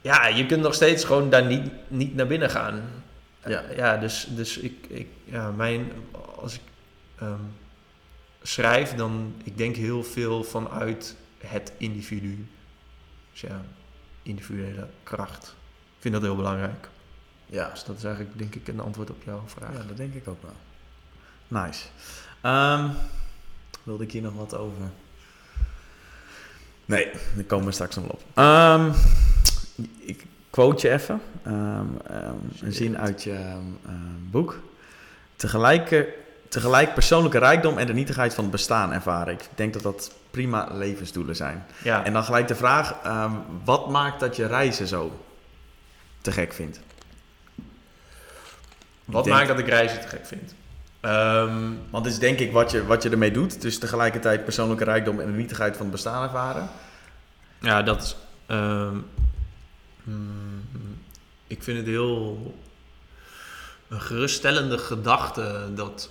[0.00, 2.82] ja, je kunt nog steeds gewoon daar niet, niet naar binnen gaan.
[3.46, 3.62] Ja.
[3.62, 5.92] Eh, ja, dus, dus ik, ik, ja, mijn,
[6.36, 6.60] als ik
[7.18, 7.40] ehm,
[8.42, 12.46] schrijf, dan ik denk heel veel vanuit het individu.
[13.32, 13.62] Dus ja,
[14.22, 15.56] individuele kracht.
[15.96, 16.88] Ik vind dat heel belangrijk.
[17.46, 17.70] Ja.
[17.70, 19.72] Dus dat is eigenlijk, denk ik, een antwoord op jouw vraag.
[19.72, 20.56] ja, dat denk ik ook wel.
[21.50, 21.86] Nice.
[22.40, 22.88] Ehm,
[23.82, 24.82] wilde ik hier nog wat over?
[26.84, 28.20] Nee, daar komen we straks nog op.
[28.34, 28.90] Ehm,
[29.98, 31.20] ik quote je even.
[31.42, 33.56] Ehm, ehm, een zin uit je
[34.30, 34.58] boek.
[35.36, 36.04] Tegelijk,
[36.48, 39.32] tegelijk persoonlijke rijkdom en de nietigheid van het bestaan ervaren.
[39.34, 41.64] Ik denk dat dat prima levensdoelen zijn.
[41.82, 42.94] Ja, En dan gelijk de vraag,
[43.64, 45.20] wat maakt dat je reizen zo
[46.20, 46.80] te gek vindt?
[49.04, 50.54] Wat denk- maakt dat ik reizen te gek vind?
[51.00, 53.60] Ehm, Want het is denk ik wat je, wat je ermee doet.
[53.62, 56.68] Dus tegelijkertijd persoonlijke rijkdom en de nietigheid van het bestaan ervaren.
[57.60, 58.16] Ja, dat is.
[58.46, 58.96] ehm,
[60.04, 60.62] mm,
[61.46, 62.54] ik vind het heel.
[63.88, 66.10] een geruststellende gedachte dat.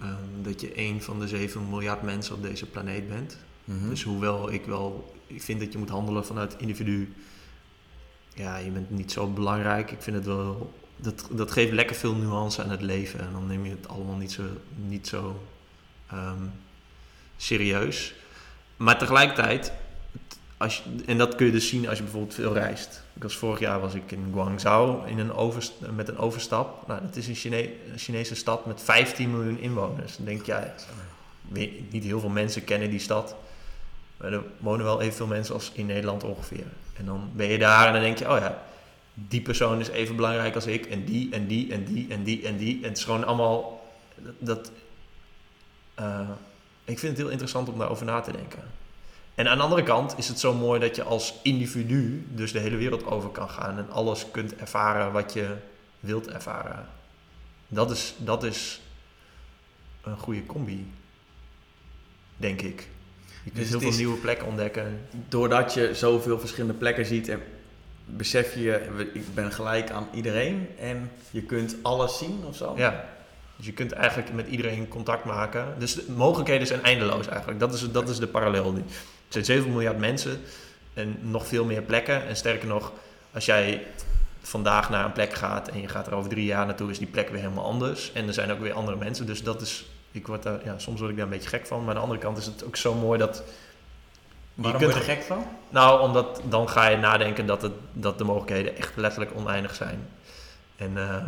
[0.00, 3.38] ehm, dat je een van de 7 miljard mensen op deze planeet bent.
[3.64, 3.88] Mhm.
[3.88, 5.14] Dus hoewel ik wel.
[5.26, 7.14] Ik vind dat je moet handelen vanuit individu.
[8.34, 9.90] Ja, je bent niet zo belangrijk.
[9.90, 10.72] Ik vind het wel.
[10.96, 13.20] Dat, dat geeft lekker veel nuance aan het leven.
[13.20, 14.42] En dan neem je het allemaal niet zo,
[14.74, 15.42] niet zo
[16.10, 16.42] ehm,
[17.36, 18.14] serieus.
[18.76, 19.72] Maar tegelijkertijd,
[20.56, 23.02] als en dat kun je dus zien als je bijvoorbeeld veel reist.
[23.12, 26.86] Was vorig jaar was ik in Guangzhou in een overst- met een overstap.
[26.86, 30.16] Nou, dat is een, Chine- een Chinese stad met 15 miljoen inwoners.
[30.16, 30.46] Dan denk
[31.48, 33.34] weet- niet heel veel mensen kennen die stad.
[34.16, 36.66] Maar er wonen wel evenveel mensen als in Nederland ongeveer.
[36.96, 38.62] En dan ben je daar en dan denk je, oh ja,
[39.18, 40.86] die persoon is even belangrijk als ik.
[40.86, 42.76] En die, en die, en die, en die, en die.
[42.82, 44.34] En het is gewoon allemaal, dat...
[44.38, 44.70] dat,
[45.94, 46.30] eh,
[46.84, 48.62] ik vind het heel interessant om daarover na te denken.
[49.34, 52.58] En aan de andere kant is het zo mooi dat je als individu dus de
[52.58, 55.56] hele wereld over kan gaan en alles kunt ervaren wat je
[56.00, 56.86] wilt ervaren.
[57.68, 58.80] Dat is, dat is
[60.02, 60.92] een goede combi,
[62.36, 62.88] denk ik.
[63.44, 65.00] Je kunt Dus heel veel nieuwe plekken ontdekken.
[65.28, 67.42] Doordat je zoveel verschillende plekken ziet en
[68.06, 68.80] besef je,
[69.12, 72.74] ik ben gelijk aan iedereen en je kunt alles zien of zo.
[72.76, 73.04] Ja.
[73.56, 75.74] Dus je kunt eigenlijk met iedereen contact maken.
[75.78, 77.60] Dus de mogelijkheden zijn eindeloos eigenlijk.
[77.60, 78.74] Dat is, dat is de parallel.
[78.74, 78.82] Er
[79.28, 80.40] zijn 7 miljard mensen
[80.94, 82.26] en nog veel meer plekken.
[82.26, 82.92] En sterker nog,
[83.32, 83.86] als jij
[84.40, 87.06] vandaag naar een plek gaat en je gaat er over drie jaar naartoe, is die
[87.06, 88.12] plek weer helemaal anders.
[88.12, 89.26] En er zijn ook weer andere mensen.
[89.26, 91.78] Dus dat is, ik word daar, ja, soms word ik daar een beetje gek van.
[91.78, 93.42] Maar aan de andere kant is het ook zo mooi dat
[94.62, 95.44] Waarom kunt- word je er gek van?
[95.68, 100.08] nou, omdat dan ga je nadenken dat, het, dat de mogelijkheden echt letterlijk oneindig zijn.
[100.76, 101.24] En eh,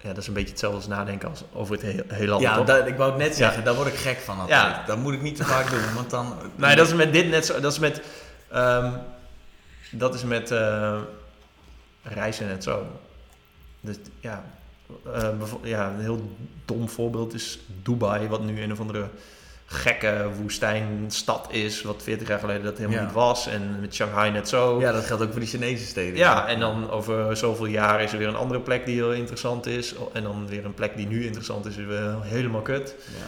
[0.00, 2.40] ja, dat is een beetje hetzelfde als nadenken als over het he- heelal.
[2.40, 4.60] Ja, dat, ik wou het net zeggen, daar word ik gek van altijd.
[4.60, 4.82] Ja.
[4.86, 6.34] Dat moet ik niet te vaak doen, want dan...
[6.56, 7.60] Nee, dat is met dit net zo.
[7.60, 8.00] Dat is met,
[8.50, 8.92] ehm,
[9.90, 10.98] dat is met eh,
[12.02, 12.86] reizen net zo.
[13.80, 14.44] Dus ja,
[15.38, 19.08] bevo- ja, een heel dom voorbeeld is Dubai, wat nu een of andere
[19.66, 23.04] gekke woestijnstad is, wat 40 jaar geleden dat helemaal Ja.
[23.04, 23.46] niet was.
[23.46, 24.80] En met Shanghai net zo.
[24.80, 26.16] Ja, dat geldt ook voor die Chinese steden.
[26.16, 29.66] Ja, en dan over zoveel jaar is er weer een andere plek die heel interessant
[29.66, 29.94] is.
[30.12, 32.94] En dan weer een plek die nu interessant is, is weer helemaal kut.
[33.18, 33.26] Ja.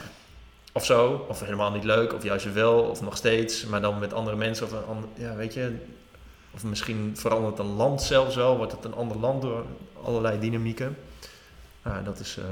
[0.72, 1.24] Of zo.
[1.28, 2.12] Of helemaal niet leuk.
[2.14, 2.80] Of juist wel.
[2.82, 3.66] Of nog steeds.
[3.66, 4.66] Maar dan met andere mensen.
[4.66, 5.74] Of een ander, ja, weet je.
[6.54, 8.56] Of misschien verandert een land zelfs wel.
[8.56, 9.64] Wordt het een ander land door
[10.02, 10.96] allerlei dynamieken.
[11.84, 12.44] Ja, dat is, eh,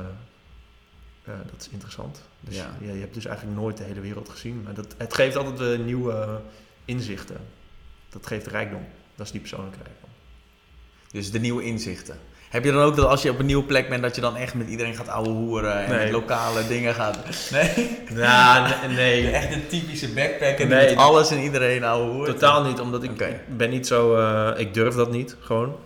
[1.27, 2.23] ja, dat is interessant.
[2.41, 2.71] Dus Ja.
[2.81, 4.63] je hebt dus eigenlijk nooit de hele wereld gezien.
[4.65, 6.41] Maar dat, het geeft altijd weer nieuwe
[6.85, 7.37] inzichten.
[8.11, 8.87] Dat geeft rijkdom.
[9.15, 10.09] Dat is die persoonlijke rijkdom.
[11.11, 12.19] Dus de nieuwe inzichten.
[12.49, 14.37] Heb je dan ook dat als je op een nieuwe plek bent, dat je dan
[14.37, 15.99] echt met iedereen gaat ouwe hoeren en Nee.
[16.03, 17.19] met lokale dingen gaat...
[17.51, 17.99] Nee?
[18.15, 19.31] Ja, nee.
[19.31, 20.89] Echt een typische backpacker die Nee.
[20.89, 22.31] met alles en iedereen ouwe hoert.
[22.31, 24.17] Totaal niet, omdat ik ben niet zo...
[24.17, 25.77] eh, ik durf dat niet, gewoon.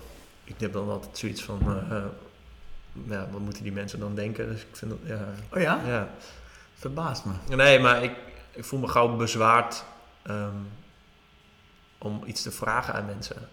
[0.45, 1.61] Ik heb dan altijd zoiets van...
[1.67, 2.03] eh, eh,
[3.09, 4.49] ja, wat moeten die mensen dan denken?
[4.49, 5.29] Dus ik vind dat, ja...
[5.55, 5.81] Oh ja?
[5.87, 6.09] ja.
[6.75, 7.57] Verbaast me.
[7.57, 8.13] Nee, maar ik,
[8.53, 9.85] ik voel me gauw bezwaard
[10.23, 10.57] ehm,
[11.99, 13.49] om iets te vragen aan mensen.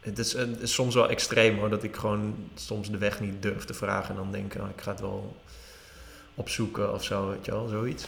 [0.00, 3.42] Het is, het is soms wel extreem hoor, dat ik gewoon soms de weg niet
[3.42, 5.36] durf te vragen en dan denk ik, oh, ik ga het wel
[6.34, 8.06] opzoeken of zo, weet je wel, zoiets.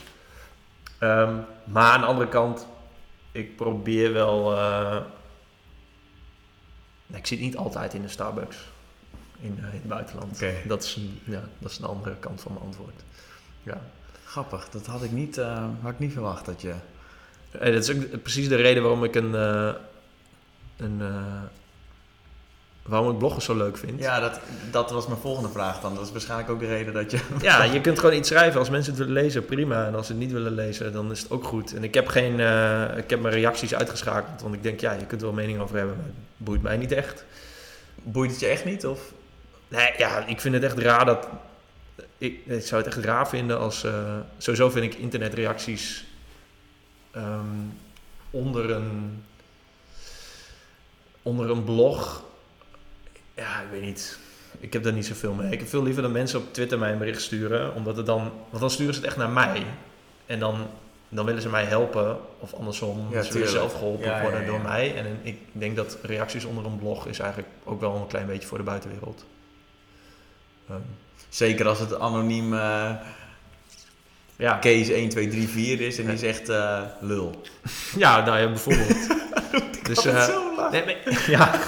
[0.98, 2.66] Ehm, maar aan de andere kant,
[3.32, 4.56] ik probeer wel.
[4.56, 5.00] eh,
[7.06, 8.56] ik zit niet altijd in de Starbucks
[9.40, 10.34] in, eh, in het buitenland.
[10.34, 10.52] Oké.
[10.66, 13.02] Dat, is, een- ja, dat is de andere kant van mijn antwoord.
[13.62, 13.80] Ja.
[14.24, 16.74] Grappig, dat had ik niet, eh, had ik niet verwacht dat je...
[17.50, 19.32] Eh, dat is ook precies de reden waarom ik een,
[20.76, 21.02] een
[22.82, 24.00] waarom ik bloggen zo leuk vind.
[24.00, 25.94] Ja, dat, dat was mijn volgende vraag dan.
[25.94, 27.18] Dat is waarschijnlijk ook de reden dat je...
[27.40, 28.58] Ja, je kunt gewoon iets schrijven.
[28.58, 29.86] Als mensen het willen lezen, prima.
[29.86, 31.74] En als ze het niet willen lezen, dan is het ook goed.
[31.74, 32.32] En ik heb, geen,
[32.98, 34.42] ik heb mijn reacties uitgeschakeld.
[34.42, 35.96] Want ik denk, ja, je kunt er wel mening over hebben.
[35.96, 37.24] Maar het boeit mij niet echt.
[38.02, 38.86] Boeit het je echt niet?
[38.86, 39.12] Of?
[39.68, 41.28] Nee, ja, ik vind het echt raar dat...
[42.18, 43.84] Ik, ik zou het echt raar vinden als...
[43.84, 46.04] eh, sowieso vind ik internetreacties...
[47.10, 47.44] ehm,
[48.30, 49.22] onder een...
[51.22, 52.24] Onder een blog...
[53.34, 54.18] Ja, ik weet niet.
[54.60, 55.52] Ik heb daar niet zoveel mee.
[55.52, 57.74] Ik heb veel liever dat mensen op Twitter mij een bericht sturen.
[57.74, 58.32] Omdat het dan...
[58.48, 59.66] Want dan sturen ze het echt naar mij.
[60.26, 60.66] En dan,
[61.08, 62.18] dan willen ze mij helpen.
[62.38, 63.06] Of andersom.
[63.10, 64.46] Ja, ze willen zelf geholpen ja, worden ja.
[64.46, 64.96] door mij.
[64.96, 67.06] En ik denk dat reacties onder een blog...
[67.06, 69.24] is eigenlijk ook wel een klein beetje voor de buitenwereld.
[70.68, 70.80] Ehm,
[71.28, 72.90] Zeker als het anoniem eh
[74.38, 74.54] ja.
[74.54, 77.40] Kees 1, 2, 3, 4 is en die zegt eh, lul.
[77.96, 79.08] ja, nou ja, bijvoorbeeld.
[79.88, 81.60] dus, eh, zo nee, maar- ja.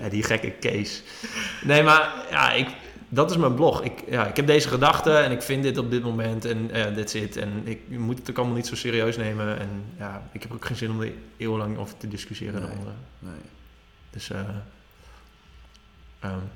[0.00, 1.02] ja, die gekke Kees.
[1.62, 2.68] Nee, maar ja, ik,
[3.08, 3.82] dat is mijn blog.
[3.82, 6.84] Ik, ja, ik heb deze gedachten en ik vind dit op dit moment en uh,
[6.84, 7.36] that's it.
[7.36, 9.58] En ik moet het ook allemaal niet zo serieus nemen.
[9.58, 12.60] En ja, ik heb ook geen zin om er eeuwenlang over te discussiëren.
[12.62, 12.70] Nee,
[13.18, 13.40] nee.
[14.10, 14.38] Dus uh,
[16.24, 16.50] um,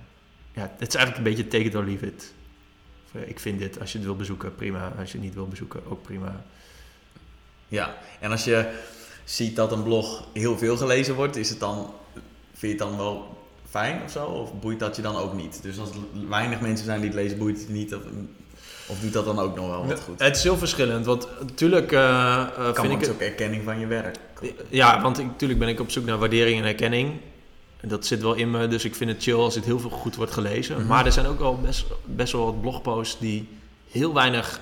[0.55, 2.33] ja, het is eigenlijk een beetje take it or leave it.
[3.27, 4.93] Ik vind dit, als je het wil bezoeken, prima.
[4.99, 6.45] Als je het niet wil bezoeken, ook prima.
[7.69, 8.71] Ja, en als je
[9.25, 11.91] ziet dat een blog heel veel gelezen wordt, is het dan,
[12.53, 13.39] vind je het dan wel
[13.71, 14.25] fijn of zo?
[14.27, 15.63] Of boeit dat je dan ook niet?
[15.63, 17.95] Dus als er weinig mensen zijn die het lezen, boeit het niet?
[17.95, 18.03] Of,
[18.87, 20.21] of doet dat dan ook nog wel wat goed?
[20.21, 23.11] Het is heel verschillend, want natuurlijk uh, uh, kan vind ik...
[23.11, 24.17] ook erkenning van je werk.
[24.69, 27.21] Ja, want natuurlijk ben ik op zoek naar waardering en erkenning.
[27.85, 29.91] En dat zit wel in me, dus ik vind het chill als het heel veel
[29.91, 30.75] goed wordt gelezen.
[30.75, 30.89] Mm -hmm.
[30.89, 33.49] Maar er zijn ook wel best, best wel wat blogposts die
[33.91, 34.61] heel weinig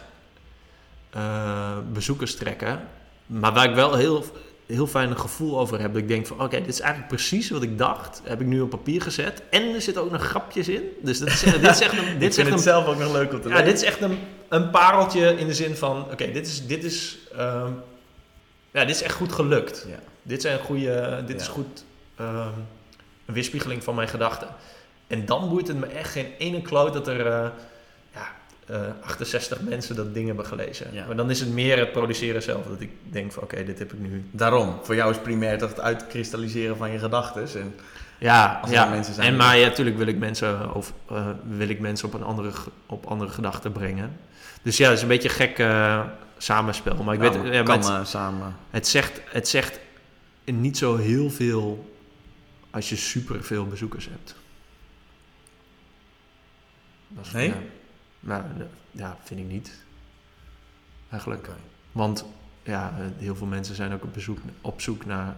[1.17, 2.81] uh, bezoekers trekken.
[3.27, 4.25] Maar waar ik wel heel,
[4.67, 5.93] heel fijn een gevoel over heb.
[5.93, 8.21] Dat ik denk van, oké, okay, dit is eigenlijk precies wat ik dacht.
[8.25, 9.43] Heb ik nu op papier gezet.
[9.51, 10.83] En er zitten ook nog grapjes in.
[11.03, 12.19] Dus dat is, dit is echt een...
[12.19, 14.01] Dit ik vind het een, zelf ook nog leuk om te Ja, dit is echt
[14.01, 16.01] een, een pareltje in de zin van...
[16.03, 16.67] Oké, okay, dit is...
[16.67, 17.81] Dit is um,
[18.71, 19.87] ja, dit is echt goed gelukt.
[19.89, 19.99] Ja.
[20.23, 21.43] Dit, zijn goede, dit Ja.
[21.43, 21.85] is goed...
[22.21, 22.81] Um,
[23.27, 24.49] een weerspiegeling van mijn gedachten.
[25.07, 27.27] En dan boeit het me echt geen ene kloot dat er...
[27.27, 27.49] Uh,
[28.15, 28.33] ja,
[28.71, 30.87] uh, 68 mensen dat ding hebben gelezen.
[30.93, 31.07] Ja.
[31.07, 32.67] Maar dan is het meer het produceren zelf.
[32.67, 35.69] Dat ik denk van, oké, dit heb ik nu Daarom, voor jou is primair toch
[35.69, 37.61] het uitkristalliseren van je gedachten.
[37.61, 37.75] En
[38.19, 38.89] Ja, Als ja.
[38.89, 42.15] mensen zijn en maar ja, natuurlijk wil ik mensen, over, eh, wil ik mensen op,
[42.15, 42.51] een andere,
[42.87, 44.17] op andere gedachten brengen.
[44.63, 46.01] Dus ja, het is een beetje een gek eh,
[46.39, 47.03] samenspel.
[47.03, 48.57] Maar ik Nou, weet, ja, maar kan het, eh, samen.
[48.71, 49.79] het, zegt, het zegt
[50.45, 51.92] niet zo heel veel
[52.73, 54.35] als je super veel bezoekers hebt.
[57.09, 57.49] Dat is- Nee?
[57.49, 57.57] Ja,
[58.21, 58.45] nou,
[58.91, 59.85] ja, vind ik niet.
[61.11, 61.49] Eigenlijk.
[61.93, 62.25] Want
[62.63, 65.37] ja, heel veel mensen zijn ook op, bezoek, op zoek naar...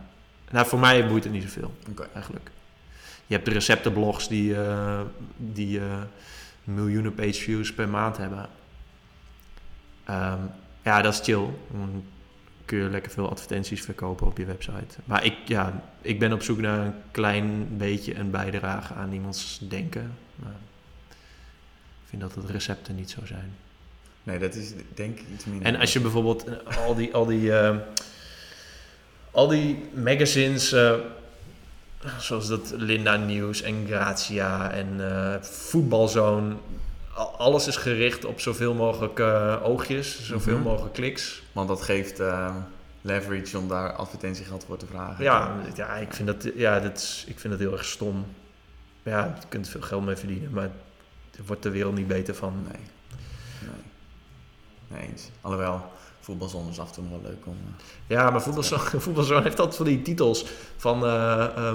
[0.50, 2.08] Nou, voor mij boeit het niet zoveel Oké.
[2.14, 2.50] eigenlijk.
[3.26, 5.00] Je hebt de receptenblogs die, eh,
[5.36, 6.02] die eh,
[6.64, 8.48] miljoenen page views per maand hebben.
[10.04, 10.38] Ehm,
[10.82, 11.48] ja, dat is chill.
[12.74, 14.98] Kun je lekker veel advertenties verkopen op je website.
[15.04, 19.58] Maar ik, ja, ik ben op zoek naar een klein beetje een bijdrage aan iemands
[19.68, 20.14] denken.
[20.36, 20.54] Maar
[22.02, 23.52] ik vind dat het recepten niet zo zijn.
[24.22, 25.66] Nee, dat is denk ik iets minder.
[25.66, 27.76] En als je bijvoorbeeld eh, al die, al die, eh,
[29.30, 30.94] al die magazines, eh,
[32.18, 36.60] zoals dat Linda Nieuws en Grazia en eh Voetbalzone, al-
[37.36, 40.62] alles is gericht op zoveel mogelijk eh, oogjes, zoveel Mhm.
[40.64, 41.42] mogelijk kliks.
[41.52, 42.56] Want dat geeft eh,
[43.00, 45.24] leverage om daar advertentiegeld voor te vragen.
[45.24, 48.26] Ja, ja, ik vind dat, ja dat is, ik vind dat heel erg stom.
[49.02, 50.70] Ja, je kunt veel geld mee verdienen, maar
[51.36, 52.54] er wordt de wereld niet beter van.
[52.70, 52.80] Nee.
[53.60, 53.80] Nee.
[55.00, 55.28] Nee eens.
[55.40, 57.56] Alhoewel, voetbalzone is af en toe wel leuk om...
[57.76, 57.84] eh,
[58.16, 60.44] Ja, maar voetbalzone, voetbalzone heeft altijd van die titels
[60.76, 61.68] van eh,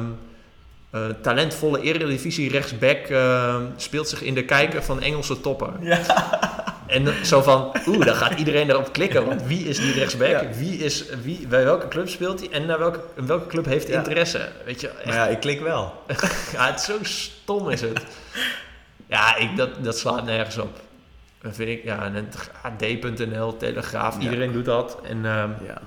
[0.92, 5.74] eh, talentvolle eredivisie rechtsback eh, speelt zich in de kijker van Engelse toppen.
[6.88, 10.30] En dan zo van, oeh, dan gaat iedereen erop klikken, want wie is die rechtsback?
[10.30, 10.48] Ja.
[10.58, 13.94] Wie is, wie, bij welke club speelt hij en naar welke, welke club heeft hij
[13.94, 14.00] Ja.
[14.00, 14.50] interesse?
[14.66, 15.94] Weet je, echt, Maar ja, ik klik wel.
[16.54, 18.02] ja, het is zo stom is het.
[19.08, 20.80] Ja, ik, dat, dat slaat nergens op.
[21.42, 24.22] Dat vind ik, ja, en het AD.nl, Telegraaf, Ja.
[24.22, 24.98] iedereen doet dat.
[25.04, 25.82] En ehm, Ja.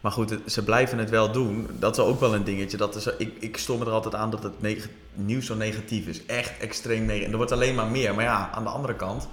[0.00, 1.68] Maar goed, ze blijven het wel doen.
[1.78, 2.76] Dat is ook wel een dingetje.
[2.76, 6.06] Dat is, ik, ik stoor me er altijd aan dat het neg- nieuws zo negatief
[6.06, 6.26] is.
[6.26, 7.24] Echt extreem negatief.
[7.24, 8.14] En er wordt alleen maar meer.
[8.14, 9.28] Maar ja, aan de andere kant,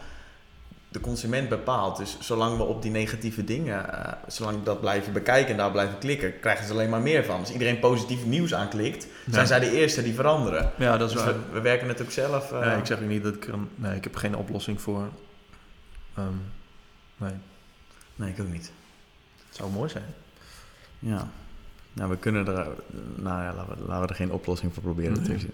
[0.90, 1.98] de consument bepaalt.
[1.98, 5.72] Dus zolang we op die negatieve dingen, eh, zolang we dat blijven bekijken en daar
[5.72, 7.40] blijven klikken, krijgen ze alleen maar meer van.
[7.40, 10.72] Als iedereen positief nieuws aanklikt, zijn zij de eerste die veranderen.
[10.78, 11.34] ja, dat is Dus waar.
[11.34, 12.52] we, we werken het ook zelf.
[12.52, 13.54] eh, ik zeg ook niet dat ik er.
[13.76, 15.10] Nee, ik heb geen oplossing voor.
[16.16, 16.28] Ehm,
[17.18, 17.34] nee,
[18.16, 18.72] Nee, ik ook niet.
[19.48, 20.14] het zou mooi zijn.
[21.00, 21.28] Ja.
[21.94, 22.68] Nou, we kunnen er...
[23.16, 25.24] Nou ja, laten we, laten we er geen oplossing voor proberen.
[25.28, 25.38] Nee.
[25.38, 25.46] te.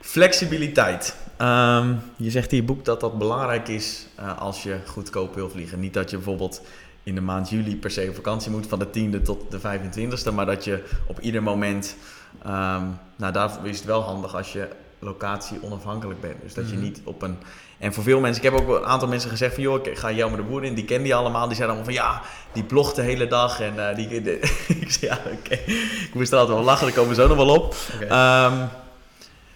[0.00, 1.16] Flexibiliteit.
[1.36, 5.50] Ehm, je zegt in je boek dat dat belangrijk is eh, als je goedkoop wil
[5.50, 5.80] vliegen.
[5.80, 6.62] Niet dat je bijvoorbeeld
[7.02, 8.86] in de maand juli per se op vakantie moet van de
[9.18, 10.34] 10e tot de 25e.
[10.34, 11.96] Maar dat je op ieder moment...
[12.42, 12.84] ehm,
[13.16, 14.68] nou, daarvoor is het wel handig als je
[14.98, 16.42] locatie onafhankelijk bent.
[16.42, 16.84] Dus dat je Mhm.
[16.84, 17.36] niet op een...
[17.84, 18.44] En voor veel mensen...
[18.44, 19.62] Ik heb ook een aantal mensen gezegd van...
[19.62, 20.74] joh, ik ga Jelmer de Boer in.
[20.74, 21.46] Die ken die allemaal.
[21.46, 22.04] Die zeiden allemaal van...
[22.04, 23.60] ja, die blogt de hele dag.
[23.60, 24.38] En eh, die...
[24.84, 25.54] ik zei ja, oké.
[25.54, 26.86] Ik moest er altijd wel lachen.
[26.86, 27.74] Daar komen we zo nog wel op.
[28.00, 28.66] Ehm,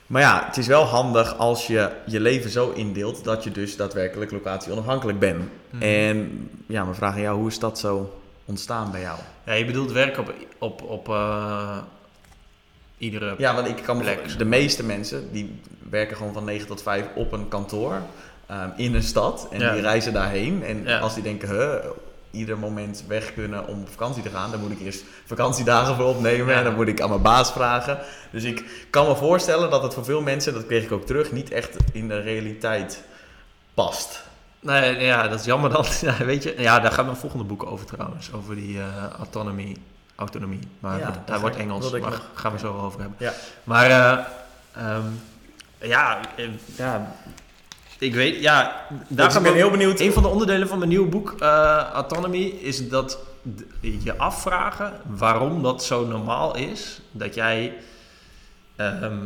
[0.06, 3.24] maar ja, het is wel handig als je je leven zo indeelt...
[3.24, 5.48] dat je dus daadwerkelijk locatie onafhankelijk bent.
[5.70, 5.82] Mhm.
[5.82, 7.38] En ja, mijn vraag aan jou.
[7.38, 9.18] Hoe is dat zo ontstaan bij jou?
[9.46, 11.78] Ja, je bedoelt werk op, op, op eh,
[12.98, 13.34] iedere...
[13.38, 17.04] Ja, want ik kan Plek, de meeste mensen die werken gewoon van 9 tot 5
[17.14, 18.00] op een kantoor
[18.46, 19.72] ehm, in een stad en Ja.
[19.72, 20.64] die reizen daarheen.
[20.64, 20.98] En Ja.
[20.98, 21.74] als die denken, huh,
[22.30, 24.50] ieder moment weg kunnen om op vakantie te gaan.
[24.50, 27.98] Dan moet ik eerst vakantiedagen voor opnemen en dan moet ik aan mijn baas vragen.
[28.30, 31.32] Dus ik kan me voorstellen dat het voor veel mensen, dat kreeg ik ook terug,
[31.32, 33.02] niet echt in de realiteit
[33.74, 34.22] past.
[34.60, 35.84] Nee, ja, dat is jammer dan.
[36.00, 38.32] Ja, weet je, ja, daar gaat mijn volgende boek over trouwens.
[38.32, 38.84] Over die uh,
[39.18, 39.76] autonomie.
[40.18, 40.60] Autonomie.
[40.80, 41.90] Maar Ja, daar wordt Engels.
[41.90, 43.16] Maar nog- gaan we zo over hebben.
[43.20, 43.32] Ja.
[43.64, 44.24] Maar eh,
[44.72, 45.06] ehm,
[45.80, 47.14] ja, eh, ja,
[47.98, 50.00] ik weet, ja, daar Dus ik ben heel benieuwd.
[50.00, 53.18] Een van de onderdelen van mijn nieuwe boek, eh, Autonomy, is dat
[53.80, 57.74] je afvragen waarom dat zo normaal is dat jij
[58.76, 59.16] ehm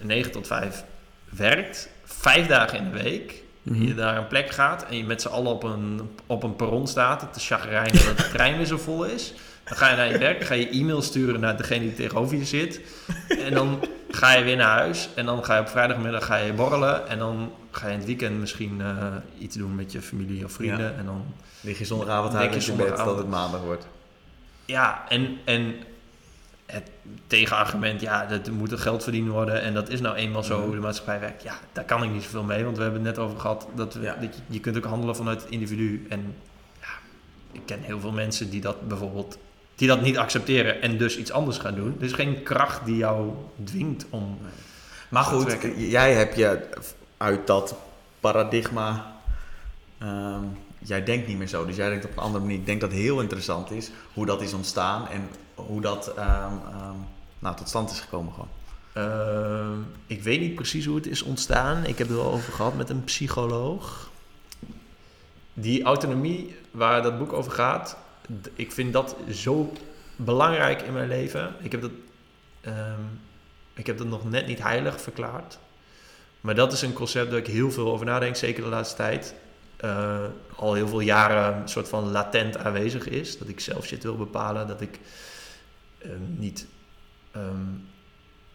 [0.00, 0.84] 9 tot 5
[1.28, 3.82] werkt, vijf dagen in de week, Mhm.
[3.82, 6.86] je naar een plek gaat en je met z'n allen op een, op een perron
[6.86, 9.34] staat, te chagrijnen dat de trein weer zo vol is.
[9.68, 12.44] Dan ga je naar je werk, ga je e-mail sturen naar degene die tegenover je
[12.44, 12.80] zit.
[13.28, 15.08] En dan ga je weer naar huis.
[15.14, 17.08] En dan ga je op vrijdagmiddag ga je borrelen.
[17.08, 20.52] En dan ga je in het weekend misschien eh, iets doen met je familie of
[20.52, 20.92] vrienden.
[20.92, 20.98] Ja.
[20.98, 21.24] En dan,
[21.60, 23.86] Lig je zondagavond uit in je bed dat het maandag wordt.
[24.64, 25.74] ja, en, en
[26.66, 26.90] het
[27.26, 29.62] tegenargument, ja, dat moet er geld verdiend worden.
[29.62, 30.64] En dat is nou eenmaal zo Mhm.
[30.66, 31.42] hoe de maatschappij werkt.
[31.42, 32.64] Ja, daar kan ik niet zoveel mee.
[32.64, 34.14] Want we hebben het net over gehad dat, we, Ja.
[34.20, 36.06] dat je, je kunt ook handelen vanuit het individu.
[36.08, 36.34] En
[36.80, 36.88] ja,
[37.52, 39.38] ik ken heel veel mensen die dat bijvoorbeeld
[39.78, 41.96] die dat niet accepteren en dus iets anders gaan doen.
[41.98, 43.30] Er is geen kracht die jou
[43.64, 44.38] dwingt om
[45.08, 46.68] Maar Zo goed, jij hebt je
[47.16, 47.74] uit dat
[48.20, 49.16] paradigma.
[49.98, 50.42] ehm,
[50.78, 52.58] jij denkt niet meer zo, dus jij denkt op een andere manier.
[52.58, 56.52] Ik denk dat het heel interessant is hoe dat is ontstaan en hoe dat ehm,
[56.72, 56.94] ehm,
[57.38, 58.32] nou, tot stand is gekomen.
[58.32, 58.48] Gewoon.
[60.06, 61.84] Ik weet niet precies hoe het is ontstaan.
[61.84, 64.10] Ik heb het wel over gehad met een psycholoog.
[65.54, 67.96] Die autonomie waar dat boek over gaat,
[68.54, 69.72] ik vind dat zo
[70.16, 71.54] belangrijk in mijn leven.
[71.60, 71.90] Ik heb dat,
[72.60, 73.00] ehm,
[73.74, 75.58] ik heb dat nog net niet heilig verklaard.
[76.40, 79.34] Maar dat is een concept waar ik heel veel over nadenk, zeker de laatste tijd.
[79.76, 80.24] Eh,
[80.56, 83.38] al heel veel jaren een soort van latent aanwezig is.
[83.38, 84.66] Dat ik zelf shit wil bepalen.
[84.66, 84.98] Dat ik
[85.98, 86.66] ehm, niet
[87.30, 87.66] ehm,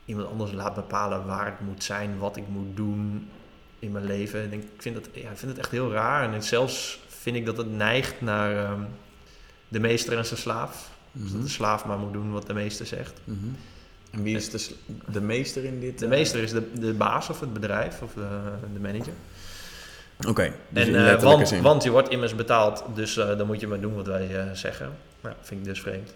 [0.05, 3.29] iemand anders laat bepalen waar ik moet zijn, wat ik moet doen
[3.79, 4.53] in mijn leven.
[4.53, 6.33] Ik, ik, vind, dat, ja, ik vind het echt heel raar.
[6.33, 8.77] En zelfs vind ik dat het neigt naar
[9.73, 10.89] de meester en zijn slaaf.
[11.11, 13.21] Dus dat de slaaf maar moet doen wat de meester zegt.
[13.23, 13.37] Mhm.
[14.11, 14.49] En wie is
[15.11, 15.99] de, meester in dit?
[15.99, 16.11] De eh?
[16.11, 18.27] meester is de, de baas of het bedrijf of de,
[18.73, 19.13] de manager.
[20.27, 21.61] Oké, dus en, in eh, want, zin.
[21.61, 24.51] want je wordt immers betaald, dus eh, dan moet je maar doen wat wij eh,
[24.53, 24.91] zeggen.
[25.21, 26.13] Nou, vind ik dus vreemd.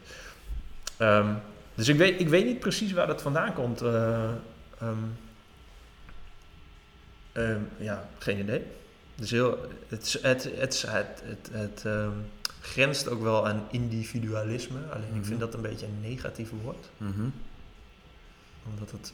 [0.98, 1.34] Ehm,
[1.76, 3.82] dus ik weet, ik weet niet precies waar dat vandaan komt.
[3.82, 4.24] eh,
[4.80, 4.93] ehm,
[7.32, 8.63] ehm, ja, geen idee.
[9.15, 11.86] Dus heel, het, is- het, het, het, het, het
[12.71, 14.77] grenst ook wel aan individualisme.
[14.93, 15.23] Alleen ik Mhm.
[15.23, 16.89] vind dat een beetje een negatief woord.
[16.97, 17.23] Mhm.
[18.69, 19.13] Omdat het,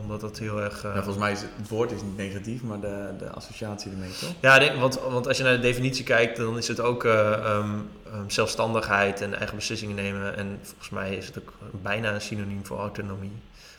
[0.00, 0.76] omdat het heel erg...
[0.84, 3.90] eh, Ja, volgens mij is het, het woord is niet negatief, maar de, de associatie
[3.90, 4.32] ermee toch?
[4.40, 7.32] Ja, denk, want, want als je naar de definitie kijkt, dan is het ook eh,
[7.32, 7.70] ehm,
[8.12, 10.36] ehm, zelfstandigheid en eigen beslissingen nemen.
[10.36, 13.32] En volgens mij is het ook bijna een synoniem voor autonomie.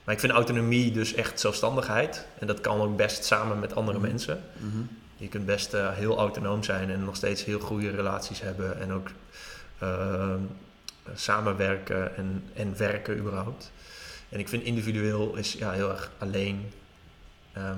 [0.04, 2.26] Maar ik vind autonomie dus echt zelfstandigheid.
[2.40, 4.08] En dat kan ook best samen met andere Mhm.
[4.08, 4.42] mensen.
[4.58, 4.78] Mhm.
[5.18, 8.80] Je kunt best eh, heel autonoom zijn en nog steeds heel goede relaties hebben.
[8.80, 9.08] En ook
[9.80, 10.40] ehm,
[11.16, 13.72] samenwerken en, en werken überhaupt.
[14.30, 16.72] En ik vind individueel is ja, heel erg alleen.
[17.54, 17.78] Ehm,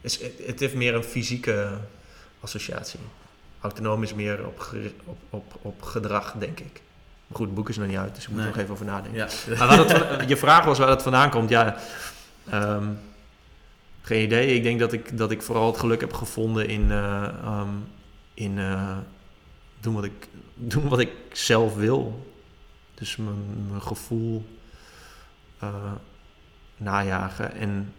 [0.00, 1.68] is, het, het heeft meer een fysieke
[2.40, 3.00] associatie.
[3.60, 6.80] Autonoom is meer op, op, op, op gedrag, denk ik.
[7.26, 8.52] Maar goed, het boek is nog niet uit, dus ik moet er Nee.
[8.54, 9.28] nog even over nadenken.
[9.46, 9.66] Ja.
[9.66, 11.76] Maar je vraag was waar dat vandaan komt, ja.
[12.50, 12.86] ehm,
[14.08, 14.54] geen idee.
[14.54, 17.68] Ik denk dat ik, dat ik vooral het geluk heb gevonden in, eh, ehm,
[18.34, 18.96] in eh,
[19.80, 20.28] doen, wat ik,
[20.72, 22.26] doen wat ik zelf wil.
[22.94, 24.46] Dus mijn, mijn gevoel
[25.58, 25.92] eh,
[26.76, 27.92] najagen en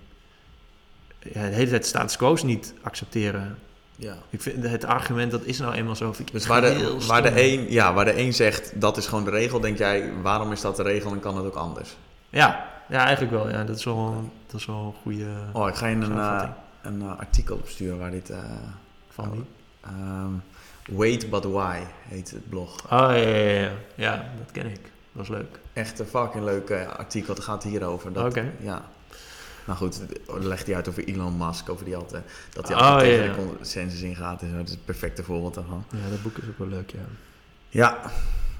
[1.19, 3.57] ja, de hele tijd status quo's niet accepteren.
[3.95, 4.17] ja.
[4.29, 6.13] Ik vind het argument dat is nou eenmaal zo.
[6.13, 9.07] vind ik Dus waar de, waar, de een, ja, waar de een zegt dat is
[9.07, 11.97] gewoon de regel, denk jij waarom is dat de regel en kan het ook anders?
[12.29, 13.49] Ja, ja, eigenlijk wel.
[13.49, 16.49] Ja, dat is wel, dat is wel een goede Oh, ik ga je een, eh,
[16.81, 18.29] een eh, artikel opsturen waar dit.
[18.29, 18.37] eh,
[19.09, 19.45] van die.
[19.81, 20.31] ehm,
[20.97, 22.83] Wait but why heet het blog.
[22.83, 24.25] Oh ja, ja, ja, ja.
[24.37, 24.81] Dat ken ik.
[24.81, 25.59] Dat was leuk.
[25.73, 27.33] Echt een fucking leuk artikel.
[27.33, 28.13] Het gaat hierover.
[28.13, 28.51] Dat, Oké.
[28.59, 28.81] Ja.
[29.65, 30.01] Nou goed,
[30.39, 33.33] legt hij uit over Elon Musk, over die altijd, dat hij Oh, altijd tegen ja.
[33.35, 34.41] de consensus ingaat.
[34.41, 34.55] En zo.
[34.55, 35.83] Dat is het perfecte voorbeeld daarvan.
[35.91, 36.99] Ja, dat boek is ook wel leuk, ja.
[37.69, 37.99] Ja.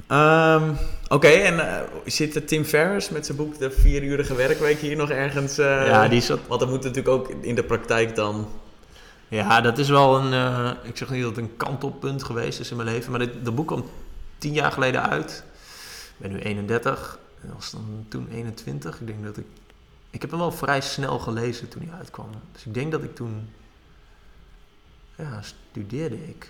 [0.10, 0.72] Ehm,
[1.08, 5.58] Oké, en eh, zit Tim Ferriss met zijn boek De Vierurige Werkweek hier nog ergens?
[5.58, 6.40] eh, ja, die zat...
[6.48, 8.48] Want dat moet natuurlijk ook in de praktijk dan...
[9.28, 10.34] Ja, dat is wel een...
[10.34, 13.46] eh, ik zeg niet dat het een kantelpunt geweest is in mijn leven, maar dit,
[13.46, 13.86] dat boek kwam
[14.38, 15.44] tien jaar geleden uit.
[16.18, 17.20] Ik ben nu 31.
[17.42, 19.00] En was dan toen 21.
[19.00, 19.46] Ik denk dat ik...
[20.10, 22.30] Ik heb hem wel vrij snel gelezen toen hij uitkwam.
[22.52, 23.50] Dus ik denk dat ik toen...
[25.16, 26.50] Ja, studeerde ik.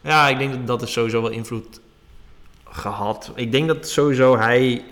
[0.00, 1.80] Ja, ik denk dat dat is sowieso wel invloed
[2.74, 3.32] gehad.
[3.34, 4.84] Ik denk dat sowieso hij...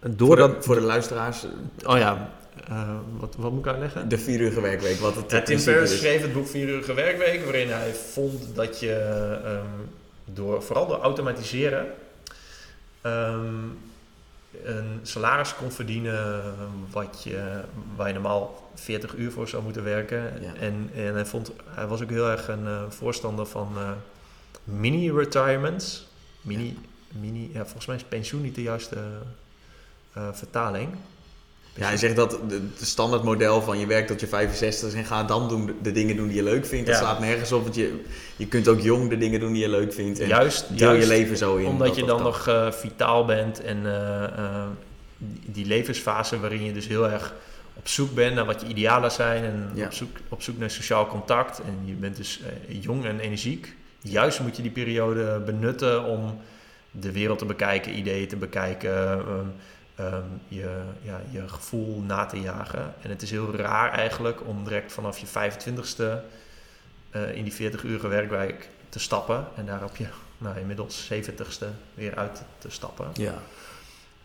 [0.00, 0.54] Voor Doordat...
[0.54, 1.46] de, voor de luisteraars,
[1.86, 2.30] Oh ja,
[2.68, 4.08] eh, wat, wat moet ik uitleggen?
[4.08, 4.98] de vierurige werkweek.
[4.98, 5.98] Wat het Ja, Tim Ferriss is.
[5.98, 8.94] schreef het boek Vierurige Werkweek, waarin hij vond dat je
[9.44, 9.66] ehm,
[10.24, 11.86] door, vooral door automatiseren
[13.00, 13.44] ehm,
[14.64, 16.42] een salaris kon verdienen
[16.90, 17.60] wat je,
[17.96, 20.22] waar je normaal 40 uur voor zou moeten werken.
[20.40, 20.54] Ja.
[20.60, 23.90] En, en hij, vond, hij was ook heel erg een eh, voorstander van eh,
[24.64, 26.07] mini-retirements.
[26.56, 26.76] Mini,
[27.20, 28.96] mini, ja, volgens mij is pensioen niet de juiste
[30.12, 30.88] eh, vertaling.
[31.74, 35.04] Ja, hij zegt dat de, de standaard model van je werkt tot je 65 en
[35.04, 36.86] ga dan doen de, dingen doen die je leuk vindt.
[36.86, 37.00] Dat Ja.
[37.00, 38.02] slaat nergens op, want je,
[38.36, 40.18] je kunt ook jong de dingen doen die je leuk vindt.
[40.20, 41.66] En Juist, deel juist je leven zo in.
[41.66, 44.66] Omdat dat je dan nog eh, vitaal bent en eh, eh,
[45.46, 47.34] die- levensfase waarin je dus heel erg
[47.74, 49.84] op zoek bent naar wat je idealen zijn en Ja.
[49.84, 51.58] op, zoek, op zoek naar sociaal contact.
[51.60, 53.74] En je bent dus eh, jong en energiek.
[53.98, 56.40] Juist moet je die periode benutten om
[56.90, 59.46] de wereld te bekijken, ideeën te bekijken, ehm,
[59.94, 62.94] ehm, je, ja, je gevoel na te jagen.
[63.02, 66.22] En het is heel raar eigenlijk om direct vanaf je 25ste
[67.10, 70.06] eh, in die 40-urige werkweek te stappen en daar op je
[70.38, 73.06] nou, inmiddels 70ste weer uit te stappen.
[73.14, 73.34] Ja.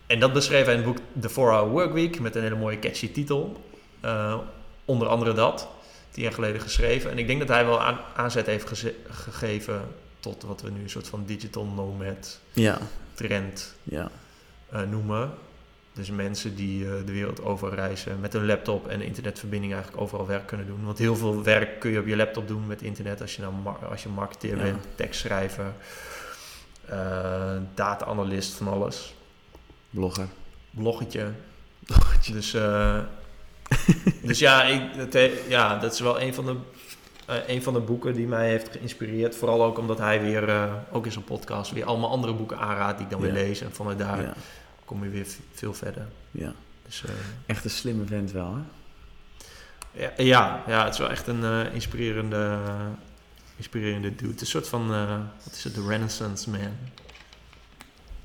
[0.06, 3.12] En dat beschreef hij in het boek The 4-Hour Workweek met een hele mooie catchy
[3.12, 3.64] titel.
[4.00, 4.38] Eh,
[4.84, 5.68] onder andere dat,
[6.14, 7.10] tien jaar geleden geschreven.
[7.10, 9.82] En ik denk dat hij wel aan, aanzet heeft geze- gegeven
[10.20, 12.78] tot wat we nu een soort van digital nomad Ja.
[13.14, 14.10] trend Ja.
[14.70, 15.30] eh, noemen.
[15.92, 20.26] Dus mensen die eh, de wereld over reizen met een laptop en internetverbinding eigenlijk overal
[20.26, 20.84] werk kunnen doen.
[20.84, 23.52] Want heel veel werk kun je op je laptop doen met internet als je, nou
[23.90, 24.62] als je marketeer Ja.
[24.62, 25.72] bent, tekstschrijver,
[26.86, 29.14] eh data-analyst, van alles.
[29.90, 30.26] Blogger.
[30.70, 31.26] Bloggetje.
[32.32, 32.98] Dus, eh,
[34.22, 36.56] dus ja, ik, dat, ja, dat is wel een van, de,
[37.26, 39.36] eh, een van de boeken die mij heeft geïnspireerd.
[39.36, 42.96] Vooral ook omdat hij weer, eh, ook in zijn podcast, weer allemaal andere boeken aanraadt
[42.98, 43.26] die ik dan Ja.
[43.32, 43.60] weer lees.
[43.60, 44.34] En vanuit daar Ja.
[44.84, 46.06] kom je weer veel verder.
[46.30, 46.52] ja.
[46.86, 47.10] Dus, eh,
[47.46, 50.02] Echt een slimme vent wel, hè?
[50.04, 52.58] ja, ja, ja, het is wel echt een inspirerende,
[53.56, 54.40] inspirerende dude.
[54.40, 54.88] Een soort van,
[55.44, 56.60] wat is het, de Renaissance man.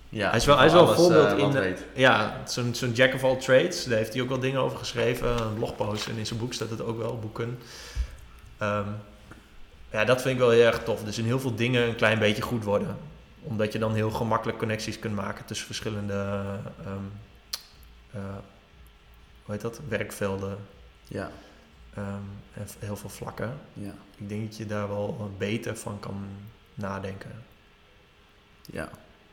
[0.10, 0.30] Ja.
[0.30, 3.14] Hij is wel, hij is wel een voorbeeld eh, in de, ja, zo'n zo'n jack
[3.14, 3.84] of all trades.
[3.84, 6.07] Daar heeft hij ook wel dingen over geschreven, een blogpost.
[6.07, 7.60] En in zijn boek staat het ook wel, boeken.
[8.57, 8.88] Ehm,
[9.91, 11.03] ja, dat vind ik wel heel erg tof.
[11.03, 12.97] Dus in heel veel dingen een klein beetje goed worden.
[13.41, 16.14] Omdat je dan heel gemakkelijk connecties kunt maken tussen verschillende
[16.86, 17.03] ehm,
[18.12, 18.22] eh,
[19.43, 19.80] hoe heet dat?
[19.88, 20.57] werkvelden
[21.07, 21.32] Ja.
[21.93, 22.05] ehm,
[22.53, 23.60] en heel veel vlakken.
[23.74, 23.93] Ja.
[24.18, 26.28] Ik denk dat je daar wel beter van kan
[26.74, 27.43] nadenken.
[28.72, 28.89] Ja.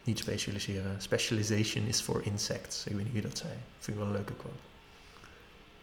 [0.07, 0.94] Niet specialiseren.
[0.98, 2.84] Specialization is for insects.
[2.86, 3.52] Ik weet niet wie dat zei.
[3.78, 4.57] Vind ik wel een leuke quote.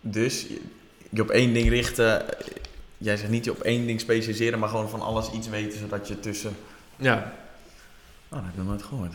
[0.02, 0.46] Dus
[1.10, 2.26] je, op één ding richten.
[2.98, 6.08] Jij zegt niet je op één ding specialiseren, maar gewoon van alles iets weten, zodat
[6.08, 6.56] je tussen...
[6.96, 7.34] Ja,
[8.34, 9.14] Oh, dat heb ik nog nooit gehoord.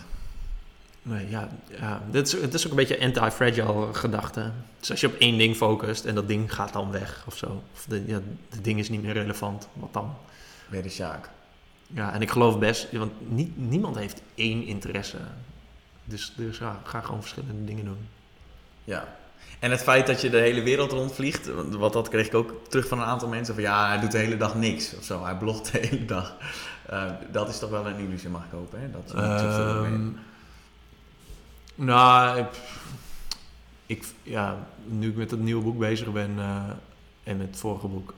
[1.02, 1.48] nee, ja,
[1.78, 2.02] ja.
[2.10, 4.50] Dit is, het is ook een beetje anti-fragile gedachte.
[4.80, 7.62] Dus als je op één ding focust en dat ding gaat dan weg of zo.
[7.74, 10.14] Of de, ja, het ding is niet meer relevant, wat dan?
[10.68, 11.28] Weer de Sjaak.
[11.94, 15.18] Ja, en ik geloof best, want niet, niemand heeft één interesse.
[16.04, 18.08] Dus, dus ja, ga gewoon verschillende dingen doen.
[18.84, 19.16] Ja.
[19.58, 22.52] En het feit dat je de hele wereld rondvliegt, want wat dat kreeg ik ook
[22.68, 23.54] terug van een aantal mensen.
[23.54, 25.24] Van ja, hij doet de hele dag niks of zo.
[25.24, 26.36] Hij blogt de hele dag.
[26.86, 28.90] Eh, dat is toch wel een illusie, mag ik hopen, hè?
[28.90, 29.12] Dat
[29.82, 30.12] mee-
[31.74, 32.46] nou, ik,
[33.86, 36.62] ik, ja, nu ik met het nieuwe boek bezig ben eh,
[37.22, 38.14] en met het vorige boek,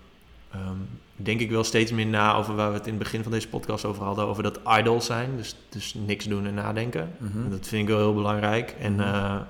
[0.51, 0.77] ehm,
[1.23, 3.49] denk ik wel steeds meer na over waar we het in het begin van deze
[3.49, 7.11] podcast over hadden, over dat idle zijn, dus, dus niks doen en nadenken.
[7.19, 7.45] Mhm.
[7.45, 8.75] En Dat vind ik wel heel belangrijk.
[8.81, 9.01] En Mhm.
[9.03, 9.41] eh,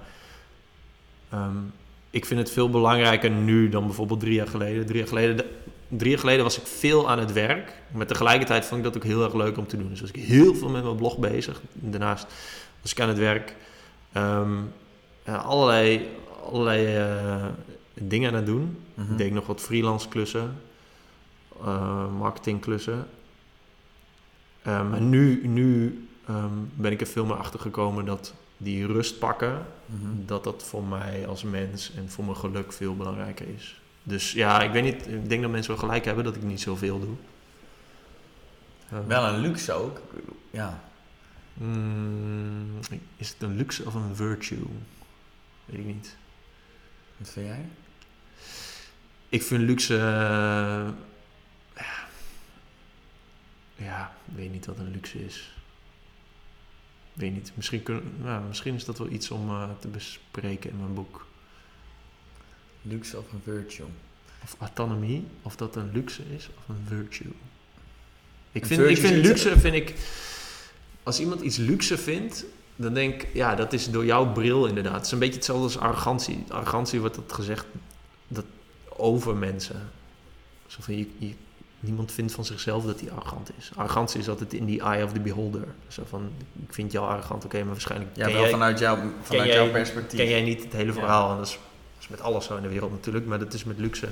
[1.31, 1.57] ehm,
[2.11, 4.87] ik vind het veel belangrijker nu dan bijvoorbeeld drie jaar geleden.
[4.87, 5.47] Drie jaar geleden,
[5.89, 7.73] drie jaar geleden was ik veel aan het werk.
[7.93, 9.89] Maar tegelijkertijd vond ik dat ook heel erg leuk om te doen.
[9.89, 11.61] Dus was ik heel veel met mijn blog bezig.
[11.73, 12.27] Daarnaast
[12.83, 13.55] was ik aan het werk.
[14.12, 14.53] Ehm,
[15.25, 16.09] allerlei
[16.53, 17.45] allerlei eh,
[17.95, 18.77] dingen aan het doen.
[18.95, 19.12] Mhm.
[19.12, 20.53] Ik deed nog wat freelance klussen.
[21.65, 23.07] Eh, marketingklussen.
[24.63, 29.67] Maar nu, nu ehm, ben ik er veel meer achter gekomen dat die rust pakken,
[29.87, 30.27] Mhm.
[30.27, 33.81] dat dat voor mij als mens en voor mijn geluk veel belangrijker is.
[34.03, 36.61] Dus ja, ik weet niet, ik denk dat mensen wel gelijk hebben dat ik niet
[36.61, 37.15] zoveel doe.
[38.89, 40.01] Eh, Wel een luxe ook.
[40.51, 40.81] Ja.
[41.55, 42.79] mm,
[43.17, 44.59] is het een luxe of een virtue?
[45.65, 46.17] Weet ik niet.
[47.17, 47.65] Wat vind jij?
[49.29, 49.95] Ik vind luxe.
[53.85, 55.55] Ja, ik weet niet wat een luxe is.
[57.12, 57.53] Weet niet.
[57.55, 61.26] Misschien, kun, nou, misschien is dat wel iets om eh, te bespreken in mijn boek.
[62.83, 63.87] Luxe of een virtue?
[64.43, 67.33] Of autonomie, of dat een luxe is of een virtue.
[68.53, 69.95] Ik Een vind, ik vind luxe, vind ik...
[71.03, 72.45] Als iemand iets luxe vindt,
[72.76, 73.35] dan denk ik...
[73.35, 74.95] Ja, dat is door jouw bril inderdaad.
[74.95, 76.45] Het is een beetje hetzelfde als arrogantie.
[76.49, 77.66] Arrogantie wordt dat gezegd
[78.28, 78.45] dat
[78.89, 79.91] over mensen.
[80.66, 81.35] Zo van, je, je-
[81.81, 83.70] niemand vindt van zichzelf dat hij arrogant is.
[83.76, 85.64] Arrogantie is altijd in the eye of the beholder.
[85.89, 86.31] Zo van,
[86.66, 88.11] ik vind jou arrogant, oké, maar waarschijnlijk...
[88.16, 90.18] Ja, wel jij- vanuit, jou, vanuit jij- jouw perspectief.
[90.18, 90.99] ken jij niet het hele Ja.
[90.99, 91.31] verhaal.
[91.31, 91.61] En dat is, dat
[92.03, 94.09] is met alles zo in de wereld natuurlijk, maar dat is met luxe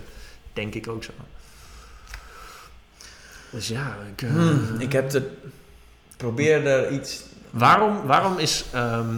[0.53, 1.13] denk ik ook zo.
[3.51, 5.31] Dus ja, ik, eh, Hmm, ik heb de...
[6.17, 7.23] Probeer er iets...
[7.51, 9.15] waarom, waarom, is, ehm,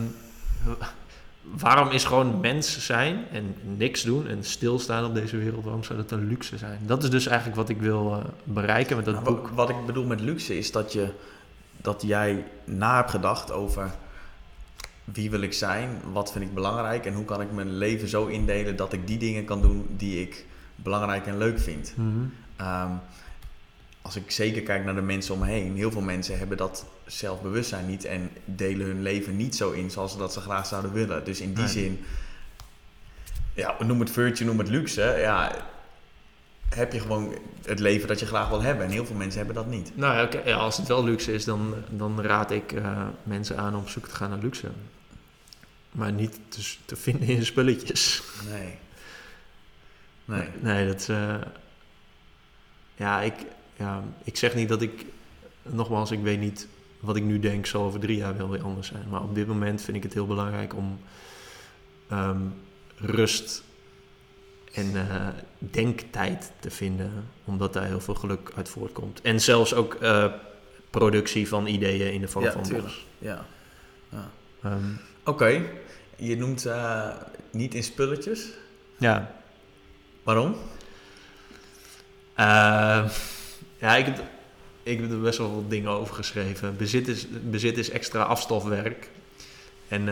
[1.59, 5.99] waarom is gewoon mens zijn en niks doen en stilstaan op deze wereld, waarom zou
[5.99, 6.79] dat een luxe zijn?
[6.87, 9.49] Dat is dus eigenlijk wat ik wil eh, bereiken met dat Nou, boek.
[9.49, 11.09] wa- Wat ik bedoel met luxe is dat, je,
[11.77, 13.91] dat jij na hebt gedacht over
[15.05, 18.27] wie wil ik zijn, wat vind ik belangrijk en hoe kan ik mijn leven zo
[18.27, 21.93] indelen dat ik die dingen kan doen die ik belangrijk en leuk vind.
[21.97, 22.09] Mhm.
[22.57, 22.91] Ehm,
[24.03, 26.87] als ik zeker kijk naar de mensen om me heen, heel veel mensen hebben dat
[27.11, 30.93] zelfbewustzijn niet en delen hun leven niet zo in zoals ze dat ze graag zouden
[30.93, 31.25] willen.
[31.25, 32.05] Dus in die zin,
[33.55, 35.69] ja, noem het virtue, noem het luxe, ja,
[36.69, 37.35] heb je gewoon
[37.65, 38.85] het leven dat je graag wil hebben.
[38.85, 39.97] En heel veel mensen hebben dat niet.
[39.97, 43.81] Nou ja, als het wel luxe is, dan, dan raad ik eh, mensen aan om
[43.81, 44.69] op zoek te gaan naar luxe.
[45.91, 48.23] Maar niet te, te vinden in spulletjes.
[48.51, 48.79] Nee.
[50.25, 50.49] Nee.
[50.61, 51.35] Nee, dat eh,
[52.97, 53.35] ja, ik,
[53.77, 55.05] ja, ik zeg niet dat ik...
[55.63, 56.67] Nogmaals, ik weet niet
[57.01, 59.09] wat ik nu denk zal over drie jaar wel weer anders zijn.
[59.09, 61.01] Maar op dit moment vind ik het heel belangrijk om
[62.09, 62.41] ehm,
[62.97, 63.63] rust
[64.73, 65.29] en eh,
[65.59, 67.13] denktijd te vinden.
[67.45, 69.21] Omdat daar heel veel geluk uit voortkomt.
[69.21, 70.33] En zelfs ook eh,
[70.91, 72.85] productie van ideeën in de vorm Ja, van tuurlijk.
[72.85, 73.07] blogs.
[73.19, 73.45] Ja.
[74.63, 74.85] Ehm,
[75.25, 75.63] Oké,
[76.17, 77.09] je noemt eh,
[77.53, 78.49] niet in spulletjes.
[78.99, 79.35] ja,
[80.23, 80.55] Waarom?
[82.35, 83.11] Eh,
[83.79, 84.23] ja, ik heb,
[84.83, 86.77] ik heb er best wel wat dingen over geschreven.
[86.77, 89.09] Bezit is, bezit is extra afstofwerk.
[89.89, 90.09] En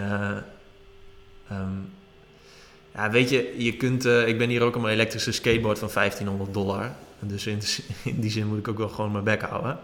[1.48, 1.66] ehm,
[2.94, 5.88] ja, weet je, je kunt, eh, ik ben hier ook op een elektrische skateboard van
[5.94, 6.92] 1500 dollar.
[7.20, 7.60] Dus in,
[8.14, 9.78] in die zin moet ik ook wel gewoon mijn bek houden.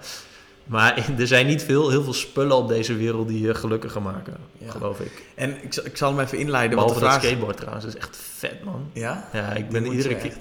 [0.64, 4.36] Maar er zijn niet veel, heel veel spullen op deze wereld die je gelukkiger maken,
[4.58, 4.70] Ja.
[4.70, 5.22] geloof ik.
[5.34, 6.76] En ik, zal- ik zal hem even inleiden.
[6.76, 7.24] Want Behalve de dat vraag...
[7.30, 8.90] skateboard trouwens, dat is echt vet man.
[8.92, 9.28] Ja?
[9.32, 10.32] Ja, ik Die ben iedere keer.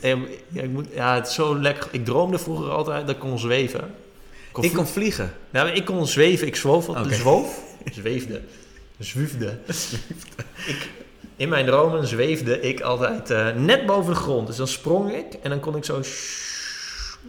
[0.52, 1.88] ja, ik moet, ja, het is zo lekker.
[1.92, 3.96] Ik droomde vroeger altijd dat ik kon zweven.
[4.62, 5.34] Ik kon vliegen.
[5.52, 6.48] Ja, ik kon zweven.
[6.48, 6.90] Ik zwoof.
[6.90, 7.14] Okay.
[7.14, 7.60] Zwoof?
[7.92, 8.42] Zweefde.
[9.00, 9.60] Zwiefde.
[10.68, 10.90] ik,
[11.36, 14.48] in mijn dromen zweefde ik altijd eh, net boven de grond.
[14.48, 16.02] Dus dan sprong ik en dan kon ik zo...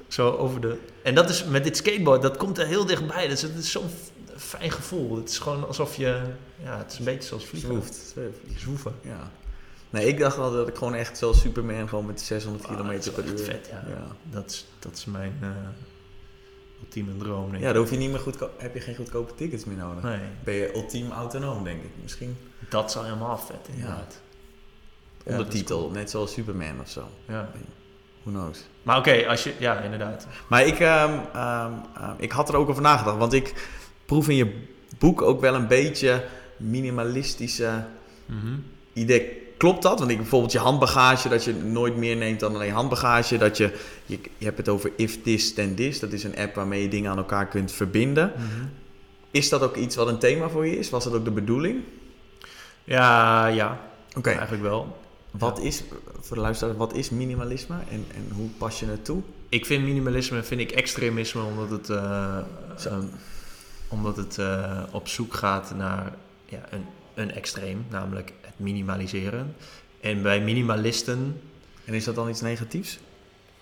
[0.09, 0.79] Zo over de...
[1.03, 3.29] En dat is met dit skateboard, dat komt er heel dichtbij.
[3.29, 3.89] Dus het is zo'n
[4.37, 5.17] fijn gevoel.
[5.17, 6.21] Het is gewoon alsof je...
[6.63, 7.71] Ja, het is een beetje zoals vliegen.
[7.71, 8.15] Zwoeft.
[8.57, 8.95] Zwoeven.
[9.03, 9.31] Ja.
[9.91, 12.79] Nee, ik dacht altijd dat ik gewoon echt zoals Superman gewoon met 600 Ah, dat
[12.79, 13.39] kilometer is per wel uur.
[13.39, 13.85] echt vet, ja.
[13.89, 14.07] ja.
[14.31, 15.49] Dat, is, dat is mijn eh,
[16.81, 19.65] ultieme droom, denk Ja, dan hoef je niet meer goedko- heb je geen goedkope tickets
[19.65, 20.03] meer nodig.
[20.03, 21.91] Nee, Ben je ultiem autonoom, denk ik.
[22.03, 22.37] Misschien
[22.69, 24.21] dat zou helemaal vet, inderdaad.
[25.27, 27.09] Ja, net zoals Superman of zo.
[27.29, 27.51] Ja.
[28.23, 28.65] Who knows.
[28.83, 29.55] Maar oké, als je...
[29.59, 30.27] Ja, inderdaad.
[30.49, 33.69] Maar ik, ehm, ehm, ehm, ik had er ook over nagedacht, want ik
[34.07, 34.63] proef in je
[34.99, 36.25] boek ook wel een beetje
[36.57, 37.85] minimalistische
[38.27, 38.57] Mhm.
[38.93, 39.43] idee.
[39.57, 39.99] Klopt dat?
[39.99, 43.39] Want ik bijvoorbeeld je handbagage, dat je nooit meer neemt dan alleen handbagage.
[43.39, 43.73] Dat je,
[44.07, 46.01] je, je hebt het over if this then this.
[46.01, 48.33] Dat is een app waarmee je dingen aan elkaar kunt verbinden.
[48.37, 48.67] Mhm.
[49.31, 50.91] Is dat ook iets wat een thema voor je is?
[50.91, 51.83] Was dat ook de bedoeling?
[52.85, 53.81] Ja, ja.
[54.17, 54.31] Oké.
[54.31, 54.97] Eigenlijk wel.
[55.31, 55.83] Wat is,
[56.21, 59.23] voor de luisteraar, wat is minimalisme en, en hoe pas je het toe?
[59.49, 62.39] Ik vind minimalisme vind ik extremisme omdat het, eh,
[62.85, 63.05] ehm,
[63.89, 66.13] omdat het eh, op zoek gaat naar
[66.45, 66.85] ja, een,
[67.15, 69.57] een extreem, namelijk minimaliseren.
[70.01, 71.41] En bij minimalisten,
[71.85, 72.99] En is dat dan iets negatiefs?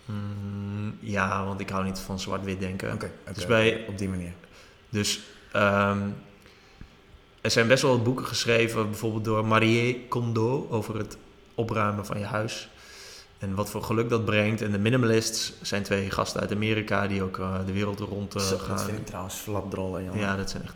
[0.04, 2.92] mm, ja, want ik hou niet van zwart-wit denken.
[2.92, 4.32] Oké, Dus bij- op die manier.
[4.88, 5.20] Dus
[5.52, 6.00] ehm,
[7.40, 11.16] er zijn best wel wat boeken geschreven, bijvoorbeeld door Marie Kondo, over het
[11.54, 12.68] opruimen van je huis.
[13.38, 14.62] En wat voor geluk dat brengt.
[14.62, 18.42] En de minimalists zijn twee gasten uit Amerika die ook eh, de wereld rond eh,
[18.42, 18.68] Zo, gaan.
[18.76, 20.18] dat vind ik trouwens flapdrollen, jongen.
[20.20, 20.74] Ja, dat zijn echt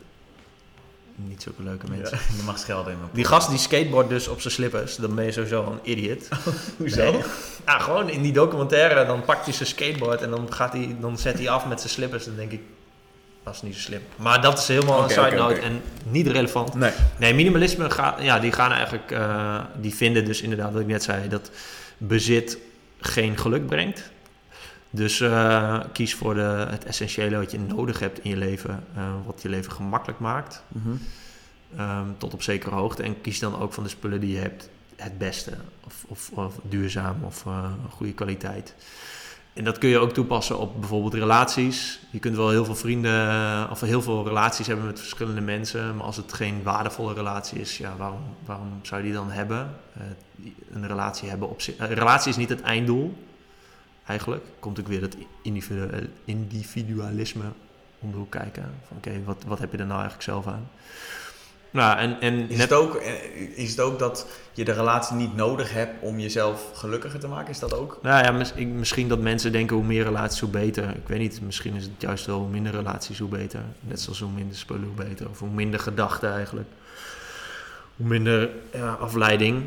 [1.17, 2.17] niet zulke leuke mensen.
[2.37, 5.25] je mag schelden in mijn Die gast die skateboard dus op zijn slippers, dan ben
[5.25, 6.27] je sowieso een idiot.
[6.77, 7.11] Hoezo?
[7.11, 7.21] Nee.
[7.65, 11.17] Ja, gewoon in die documentaire, dan pakt hij zijn skateboard en dan, gaat hij, dan
[11.17, 12.25] zet hij af met zijn slippers.
[12.25, 12.61] Dan denk ik,
[13.43, 14.01] dat is niet zo slim.
[14.15, 16.73] Maar dat is helemaal een side note en niet relevant.
[16.73, 16.91] Nee.
[17.17, 21.03] Nee, minimalisme gaat, ja, die gaan eigenlijk, eh, die vinden dus inderdaad, wat ik net
[21.03, 21.51] zei, dat
[21.97, 22.57] bezit
[22.99, 24.11] geen geluk brengt.
[24.89, 29.03] Dus eh, kies voor de, het essentiële wat je nodig hebt in je leven, eh,
[29.25, 30.89] wat je leven gemakkelijk maakt, Mhm.
[31.77, 33.03] ehm, tot op zekere hoogte.
[33.03, 35.51] En kies dan ook van de spullen die je hebt het beste,
[35.85, 38.75] of, of, of duurzaam, of eh, goede kwaliteit.
[39.53, 41.99] en dat kun je ook toepassen op bijvoorbeeld relaties.
[42.11, 45.95] Je kunt wel heel veel vrienden of heel veel relaties hebben met verschillende mensen.
[45.95, 49.69] Maar als het geen waardevolle relatie is, ja, waarom, waarom zou je die dan hebben?
[50.71, 51.77] Een relatie hebben op zich.
[51.77, 53.26] Een relatie is niet het einddoel.
[54.07, 55.17] Eigenlijk komt ook weer het
[56.25, 57.45] individualisme
[57.99, 58.73] om de hoek kijken.
[58.87, 60.69] Van oké, wat, wat heb je er nou eigenlijk zelf aan?
[61.71, 63.13] Nou, en, en is, het ook, eh,
[63.57, 67.49] is het ook dat je de relatie niet nodig hebt om jezelf gelukkiger te maken?
[67.49, 67.99] Is dat ook?
[68.01, 70.89] Nou ja, misschien dat mensen denken hoe meer relaties, hoe beter.
[70.89, 73.61] Ik weet niet, misschien is het juist wel hoe minder relaties, hoe beter.
[73.79, 75.29] Net zoals hoe minder spullen, hoe beter.
[75.29, 76.67] Of hoe minder gedachten eigenlijk.
[77.95, 79.63] Hoe minder ja, afleiding.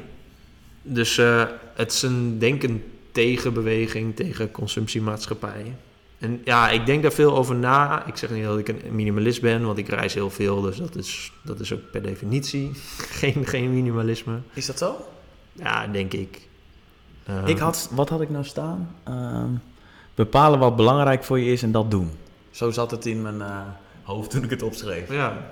[0.82, 5.75] Dus uh, het is een, denk een tegenbeweging tegen consumptiemaatschappij.
[6.19, 8.07] En ja, ik denk daar veel over na.
[8.07, 10.61] Ik zeg niet dat ik een minimalist ben, want ik reis heel veel.
[10.61, 12.71] Dus dat is, dat is ook per definitie
[13.21, 14.39] geen, geen minimalisme.
[14.53, 14.97] Is dat zo?
[15.53, 16.49] Ja, denk ik.
[17.47, 18.97] ik had, wat had ik nou staan?
[19.05, 19.51] Ehm,
[20.15, 22.11] bepalen wat belangrijk voor je is en dat doen.
[22.51, 23.61] Zo zat het in mijn uh,
[24.03, 25.13] hoofd toen ik het opschreef.
[25.13, 25.51] Ja,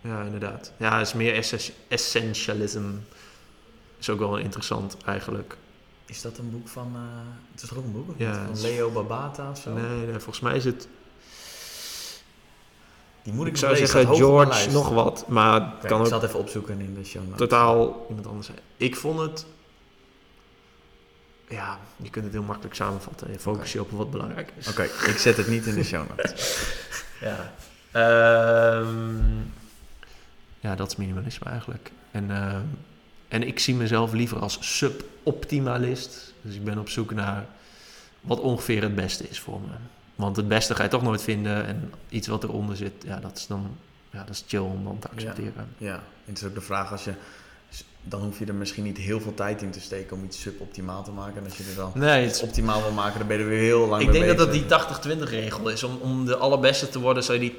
[0.00, 0.72] ja inderdaad.
[0.76, 2.84] Ja, het is meer essentialism.
[3.98, 5.56] Is ook wel interessant eigenlijk.
[6.08, 6.92] Is dat een boek van...
[6.94, 7.00] Uh,
[7.52, 8.10] het is toch ook een boek?
[8.16, 9.72] Ja, van Leo Babata of zo?
[9.72, 10.88] Nee, nee, volgens mij is het...
[13.22, 16.00] Die moet ik, ik zou zeggen George nog wat, maar het kan ik ook...
[16.00, 17.38] Ik zal het even opzoeken in de show notes.
[17.38, 18.58] Totaal iemand anders zijn.
[18.76, 19.46] Ik vond het...
[21.48, 23.32] Ja, je kunt het heel makkelijk samenvatten.
[23.32, 24.68] Je focus je op wat belangrijk is.
[24.68, 26.74] Oké, ik zet het niet in de show notes.
[27.20, 27.52] ja.
[28.80, 29.52] Um,
[30.60, 31.90] ja, dat is minimalisme eigenlijk.
[32.10, 32.30] En...
[32.30, 32.56] Uh,
[33.28, 36.34] en ik zie mezelf liever als suboptimalist.
[36.42, 37.46] Dus ik ben op zoek naar
[38.20, 39.74] wat ongeveer het beste is voor me.
[40.14, 41.66] Want het beste ga je toch nooit vinden.
[41.66, 43.76] En iets wat eronder zit, ja, dat is dan
[44.10, 45.68] ja, dat is chill om dan te accepteren.
[45.78, 45.94] Ja, ja.
[45.94, 47.12] en het is ook de vraag als je
[48.08, 51.04] dan hoef je er misschien niet heel veel tijd in te steken om iets suboptimaal
[51.04, 51.36] te maken.
[51.36, 53.58] En als je er dan nee, iets optimaal wil maken, dan ben je er weer
[53.58, 54.64] heel lang Ik denk dat dat die
[55.18, 55.82] 80-20 regel is.
[55.82, 57.58] Om, om de allerbeste te worden, zou je die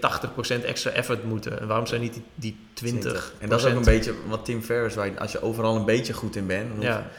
[0.62, 1.60] 80% extra effort moeten.
[1.60, 3.34] En waarom zijn niet die, die 20?
[3.40, 6.14] En dat is ook een beetje wat Tim Ferriss, waar als je overal een beetje
[6.14, 6.84] goed in bent.
[6.84, 7.10] Ja.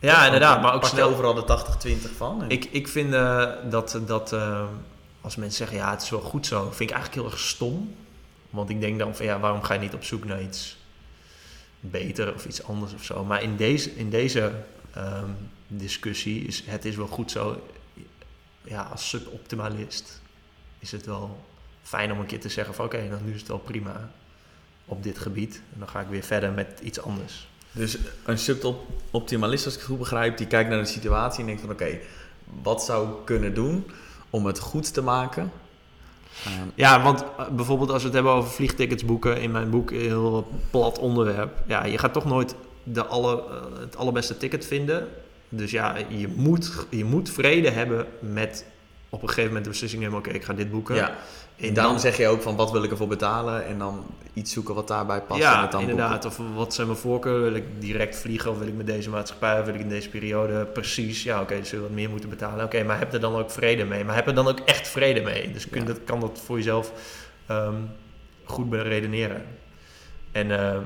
[0.00, 0.62] Ja, inderdaad.
[0.62, 1.58] Maar ook snel overal de
[1.88, 2.44] 80-20 van.
[2.48, 4.64] Ik, ik vind uh, dat, dat uh,
[5.20, 7.94] als mensen zeggen, ja, het is wel goed zo, vind ik eigenlijk heel erg stom.
[8.50, 10.77] Want ik denk dan van, ja, waarom ga je niet op zoek naar iets
[11.80, 13.24] beter of iets anders of zo.
[13.24, 14.52] Maar in deze, in deze
[14.96, 17.66] um, discussie is het is wel goed zo.
[18.62, 20.20] Ja, als suboptimalist
[20.78, 21.44] is het wel
[21.82, 24.10] fijn om een keer te zeggen van oké, okay, nou, nu is het wel prima
[24.84, 25.62] op dit gebied.
[25.72, 27.48] En dan ga ik weer verder met iets anders.
[27.72, 31.60] Dus een suboptimalist, als ik het goed begrijp, die kijkt naar de situatie en denkt
[31.60, 31.98] van oké,
[32.62, 33.90] wat zou ik kunnen doen
[34.30, 35.67] om het goed te maken Ehm,
[36.74, 40.00] ja, want eh, bijvoorbeeld als we het hebben over vliegtickets boeken, in mijn boek een
[40.00, 41.52] heel plat onderwerp.
[41.66, 45.08] Ja, je gaat toch nooit de alle, uh, het allerbeste ticket vinden.
[45.48, 48.64] Dus ja, je moet, je moet vrede hebben met
[49.08, 50.94] op een gegeven moment de beslissing nemen: oké, ik ga dit boeken.
[50.94, 51.18] Ja.
[51.60, 54.74] En dan zeg je ook van wat wil ik ervoor betalen en dan iets zoeken
[54.74, 55.40] wat daarbij past.
[55.40, 56.24] Ja, en dan inderdaad.
[56.24, 57.42] Of wat zijn mijn voorkeuren?
[57.42, 60.08] Wil ik direct vliegen of wil ik met deze maatschappij of wil ik in deze
[60.08, 61.22] periode precies?
[61.22, 62.64] Ja, oké, dus zul je wat meer moeten betalen.
[62.64, 64.04] Oké, maar heb er dan ook vrede mee?
[64.04, 65.52] Maar heb er dan ook echt vrede mee?
[65.52, 66.92] Dus kun, dat, kan dat voor jezelf
[67.50, 67.90] um,
[68.44, 69.44] goed beredeneren.
[70.32, 70.76] En uh,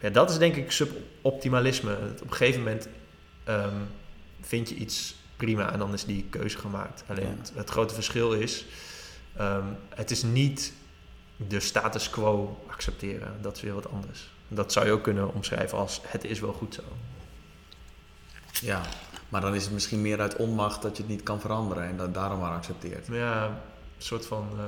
[0.00, 1.92] ja, dat is denk ik suboptimalisme.
[2.22, 2.88] Op een gegeven moment
[3.48, 3.88] um,
[4.40, 7.04] vind je iets prima en dan is die keuze gemaakt.
[7.06, 8.64] Alleen het, het grote verschil is
[9.40, 10.72] Um, het is niet
[11.36, 13.42] de status quo accepteren.
[13.42, 14.30] Dat is weer wat anders.
[14.48, 16.82] Dat zou je ook kunnen omschrijven als het is wel goed zo.
[18.60, 18.82] Ja,
[19.28, 21.96] maar dan is het misschien meer uit onmacht dat je het niet kan veranderen en
[21.96, 23.06] dat daarom maar accepteert.
[23.06, 23.52] Ja, een
[23.98, 24.64] soort van, uh,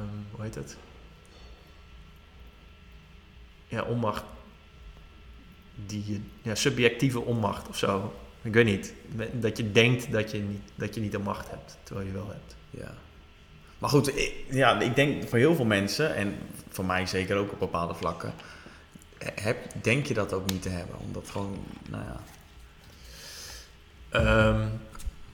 [0.00, 0.76] um, hoe heet het?
[3.68, 4.24] Ja, onmacht.
[5.86, 8.14] Die, ja, subjectieve onmacht of zo.
[8.42, 8.92] Ik weet niet.
[9.32, 12.28] Dat je denkt dat je niet, dat je niet de macht hebt, terwijl je wel
[12.28, 12.56] hebt.
[12.70, 12.94] Ja.
[13.84, 16.36] Maar goed, ik, ja, ik denk voor heel veel mensen, en
[16.68, 18.34] voor mij zeker ook op bepaalde vlakken,
[19.34, 20.98] heb, denk je dat ook niet te hebben.
[20.98, 22.20] Omdat gewoon, nou ja.
[24.48, 24.80] Um,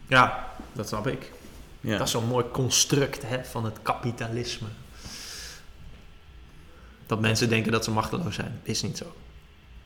[0.06, 1.32] ja, dat snap ik.
[1.80, 1.98] Ja.
[1.98, 4.68] Dat is zo'n mooi construct hè, van het kapitalisme.
[7.06, 8.60] Dat mensen denken dat ze machteloos zijn.
[8.62, 9.14] Is niet zo.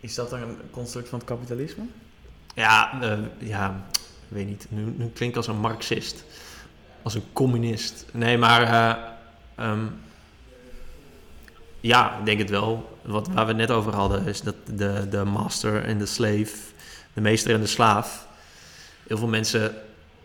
[0.01, 1.85] Is dat een construct van het kapitalisme?
[2.55, 3.85] Ja, uh, ja,
[4.29, 4.67] weet niet.
[4.69, 6.25] Nu, nu klinkt als een marxist
[7.05, 8.05] als een communist.
[8.13, 8.63] Nee, maar
[9.59, 10.01] uh, um,
[11.81, 12.99] ja, ik denk het wel.
[13.03, 16.53] Wat, waar we het net over hadden, is dat de, de master en de slave,
[17.13, 18.27] de meester en de slaaf,
[19.07, 19.75] heel veel mensen,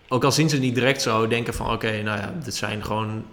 [0.07, 2.83] ook al zien ze het niet direct zo, denken van oké, nou ja, dit zijn
[2.83, 3.25] gewoon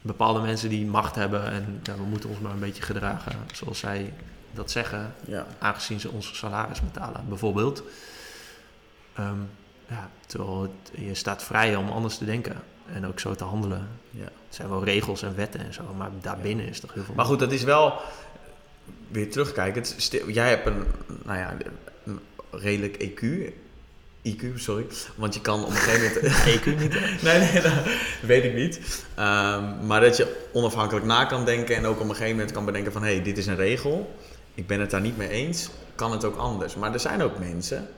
[0.00, 3.78] bepaalde mensen die macht hebben en ja, we moeten ons maar een beetje gedragen zoals
[3.78, 4.12] zij
[4.52, 5.46] dat zeggen, ja.
[5.58, 7.82] aangezien ze ons salaris betalen, bijvoorbeeld.
[9.18, 9.50] Um,
[9.88, 12.62] ja, terwijl het- je staat vrij om anders te denken
[12.92, 13.88] en ook zo te handelen.
[14.10, 14.24] Ja.
[14.24, 17.14] Het zijn wel regels en wetten en zo, maar daarbinnen is toch heel veel.
[17.14, 17.94] Maar goed, dat is wel
[19.08, 19.94] weer terugkijkend.
[19.96, 20.84] Stil- Jij hebt een,
[21.24, 21.56] nou ja,
[22.04, 22.20] een
[22.50, 23.52] redelijk EQ.
[24.28, 24.86] IQ, sorry.
[25.14, 26.42] Want je kan op een gegeven moment.
[26.60, 27.22] EQ niet.
[27.26, 27.72] nee, nee, dat
[28.22, 29.04] weet ik niet.
[29.14, 32.64] Ehm, maar dat je onafhankelijk na kan denken en ook op een gegeven moment kan
[32.64, 34.14] bedenken van hé, hey, dit is een regel.
[34.54, 35.70] Ik ben het daar niet mee eens.
[35.94, 36.74] Kan het ook anders?
[36.74, 37.88] Maar er zijn ook mensen,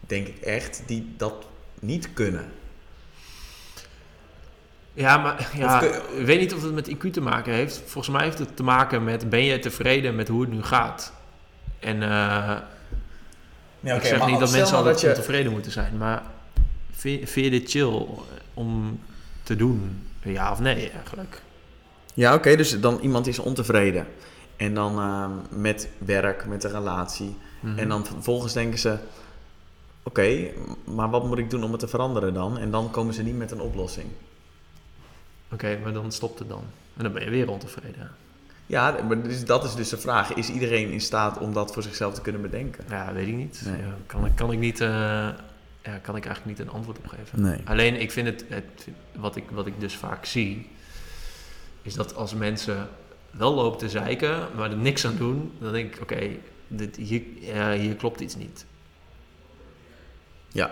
[0.00, 1.46] denk ik echt, die dat
[1.80, 2.44] niet kunnen.
[4.92, 7.82] Ja, maar ja, ik weet niet of het met IQ te maken heeft.
[7.86, 11.12] Volgens mij heeft het te maken met ben je tevreden met hoe het nu gaat?
[11.78, 12.56] En eh,
[13.80, 16.22] ik zeg niet dat mensen altijd ontevreden moeten zijn, maar
[16.90, 18.06] vind, vind je dit chill
[18.54, 19.00] om
[19.42, 20.02] te doen?
[20.22, 21.42] Ja of nee eigenlijk?
[22.14, 24.06] Ja, oké, dus dan iemand is ontevreden.
[24.56, 27.36] En dan ehm, met werk, met de relatie.
[27.60, 27.78] Mhm.
[27.78, 28.98] En dan vervolgens denken ze:
[30.02, 30.50] Oké,
[30.84, 32.58] maar wat moet ik doen om het te veranderen dan?
[32.58, 34.06] En dan komen ze niet met een oplossing.
[35.52, 36.64] Oké, maar dan stopt het dan.
[36.96, 38.10] En dan ben je weer ontevreden.
[38.66, 41.82] Ja, maar dus, dat is dus de vraag: is iedereen in staat om dat voor
[41.82, 42.84] zichzelf te kunnen bedenken?
[42.88, 43.62] Ja, weet ik niet.
[43.64, 43.76] Nee.
[43.80, 44.80] Ja, kan, ik- kan ik niet...
[44.80, 44.88] eh,
[45.82, 47.42] ja, kan ik eigenlijk niet een antwoord op geven.
[47.42, 47.58] Nee.
[47.64, 48.86] Alleen, ik vind het, het
[49.16, 50.68] wat, ik, wat ik dus vaak zie,
[51.82, 52.88] is dat als mensen
[53.30, 56.30] wel lopen te zeiken, maar er niks aan doen, dan denk ik, oké,
[56.68, 57.22] dit hier,
[57.70, 58.64] hier klopt iets niet.
[60.52, 60.70] Ja,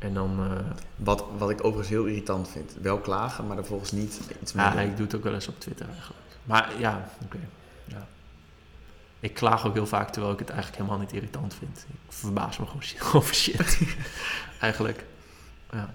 [0.00, 0.56] En dan, eh,
[0.96, 4.64] wat, wat ik overigens heel irritant vind: wel klagen, maar er volgens niet iets mee
[4.64, 4.80] ja, doen.
[4.80, 6.20] ik doe het ook wel eens op Twitter eigenlijk.
[6.44, 7.38] Maar ja, oké.
[7.84, 8.06] ja.
[9.20, 11.86] Ik klaag ook heel vaak, terwijl ik het eigenlijk helemaal niet irritant vind.
[11.88, 13.80] Ik verbaas me gewoon over shit.
[14.60, 15.04] eigenlijk.
[15.72, 15.94] Ja.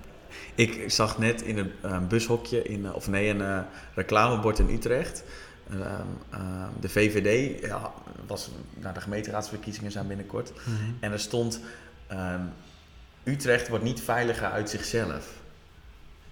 [0.55, 5.23] Ik zag net in een eh, bushokje, in, eh, of nee, een reclamebord in Utrecht.
[5.69, 5.81] Ehm,
[6.29, 7.93] ehm, de VVD, ja,
[8.27, 10.51] was, nou, de gemeenteraadsverkiezingen zijn binnenkort.
[10.99, 11.59] En er stond,
[12.07, 12.41] ehm,
[13.25, 15.25] Utrecht wordt niet veiliger uit zichzelf.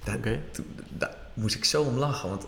[0.03, 2.45] Daar, moest ik zo om lachen, want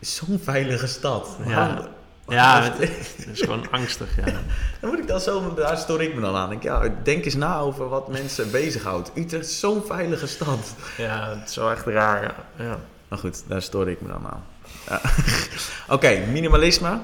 [0.00, 1.36] zo'n veilige stad.
[1.46, 1.54] Ja.
[1.54, 1.86] Waarom-
[2.28, 4.24] Ja, het, het is gewoon angstig, ja.
[4.80, 6.52] dan moet ik dan zo, daar stoor ik me dan aan.
[6.52, 9.10] Ik, ja, denk eens na over wat mensen bezighoudt.
[9.14, 10.74] Utrecht is zo'n veilige stad.
[10.96, 12.34] Ja, het is wel echt raar, ja.
[12.64, 12.78] ja.
[13.08, 14.44] Maar goed, daar stoor ik me dan aan.
[14.88, 15.00] Ja.
[15.94, 17.00] Oké, minimalisme.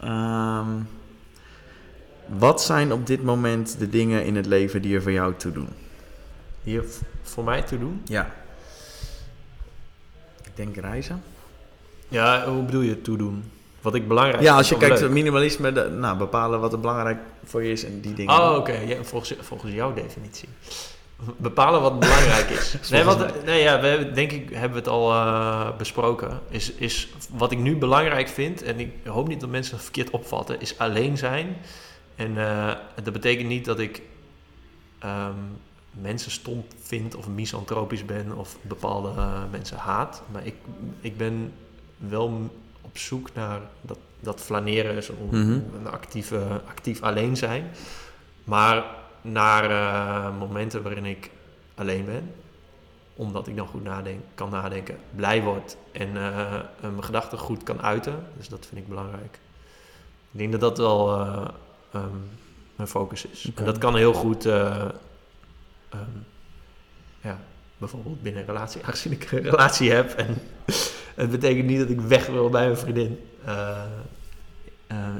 [0.00, 0.68] Ehm,
[2.26, 5.52] wat zijn op dit moment de dingen in het leven die er voor jou toe
[5.52, 5.68] doen?
[6.62, 6.84] Hier
[7.22, 8.02] voor mij te doen?
[8.04, 8.34] Ja.
[10.44, 11.22] Ik denk reizen.
[12.08, 13.44] Ja, hoe bedoel je toedoen?
[13.80, 17.18] Wat ik belangrijk Ja, als je kijkt naar minimalisme, de- nou, bepalen wat er belangrijk
[17.44, 18.34] voor je is en die dingen.
[18.34, 18.72] Oh, oké.
[18.72, 20.48] Ja, volgens, volgens jouw definitie.
[21.36, 22.74] Bepalen wat belangrijk is.
[22.90, 26.40] nee, wat, nee, ja, we hebben, denk ik hebben we het al eh, besproken.
[26.48, 30.10] Is, is wat ik nu belangrijk vind, en ik hoop niet dat mensen het verkeerd
[30.10, 31.56] opvatten, is alleen zijn.
[32.16, 34.02] En eh, dat betekent niet dat ik
[34.98, 35.34] ehm,
[35.90, 40.22] mensen stom vind of misantropisch ben of bepaalde eh, mensen haat.
[40.32, 40.54] Maar ik,
[41.00, 41.52] ik ben
[41.96, 45.50] wel op zoek naar dat, dat flaneren, zo Mhm.
[45.50, 47.70] een actieve, actief alleen zijn.
[48.44, 48.84] Maar
[49.22, 51.30] naar eh, momenten waarin ik
[51.74, 52.34] alleen ben,
[53.14, 57.82] omdat ik dan goed nadenk, kan nadenken, blij word en eh, mijn gedachten goed kan
[57.82, 58.14] uiten.
[58.36, 59.38] Dus dat vind ik belangrijk.
[60.32, 61.48] Ik denk dat dat wel eh,
[61.92, 62.16] ehm,
[62.76, 63.50] mijn focus is.
[63.54, 64.48] En dat kan heel goed,
[65.90, 66.08] eh, ehm,
[67.20, 67.38] ja,
[67.78, 70.10] bijvoorbeeld binnen een relatie, aangezien ik een relatie heb.
[70.12, 70.38] En
[71.14, 73.18] het betekent niet dat ik weg wil bij mijn vriendin.
[73.46, 73.84] Uh,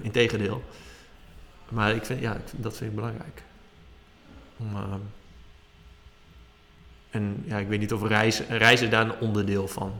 [0.03, 0.63] integendeel.
[1.69, 3.43] Maar ik vind, ja, dat vind ik belangrijk.
[4.57, 5.01] Om, ehm,
[7.11, 9.93] en ja, ik weet niet of reizen, reizen daar een onderdeel van.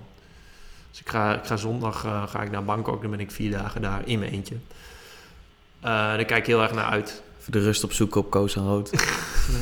[0.91, 3.51] Dus ik ga, ik ga zondag eh, ga ik naar Bangkok, dan ben ik vier
[3.51, 4.57] dagen daar in mijn eentje.
[5.81, 7.23] Daar kijk ik heel erg naar uit.
[7.47, 8.91] De rust opzoeken op Koos en Rood.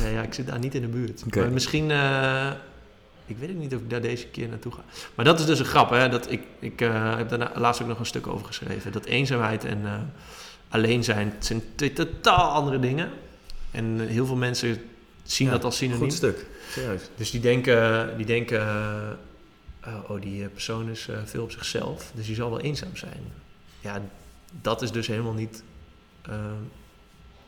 [0.01, 1.35] Nee, ja, ik zit daar niet in de buurt.
[1.35, 2.51] Maar misschien, eh,
[3.25, 4.83] ik weet ook niet of ik daar deze keer naartoe ga.
[5.15, 6.09] Maar dat is dus een grap, hè.
[6.09, 8.91] Dat ik, ik eh, heb daar laatst ook nog een stuk over geschreven.
[8.91, 9.93] Dat eenzaamheid en eh,
[10.69, 13.09] alleen zijn, het zijn twee totaal andere dingen.
[13.71, 14.81] En heel veel mensen
[15.23, 16.01] zien Ja, dat als synoniem.
[16.01, 17.09] Goed stuk, serieus.
[17.15, 18.67] Dus die denken, die denken
[20.07, 23.23] oh, die persoon is veel op zichzelf, dus die zal wel eenzaam zijn.
[23.79, 24.01] Ja,
[24.61, 25.63] dat is dus helemaal niet,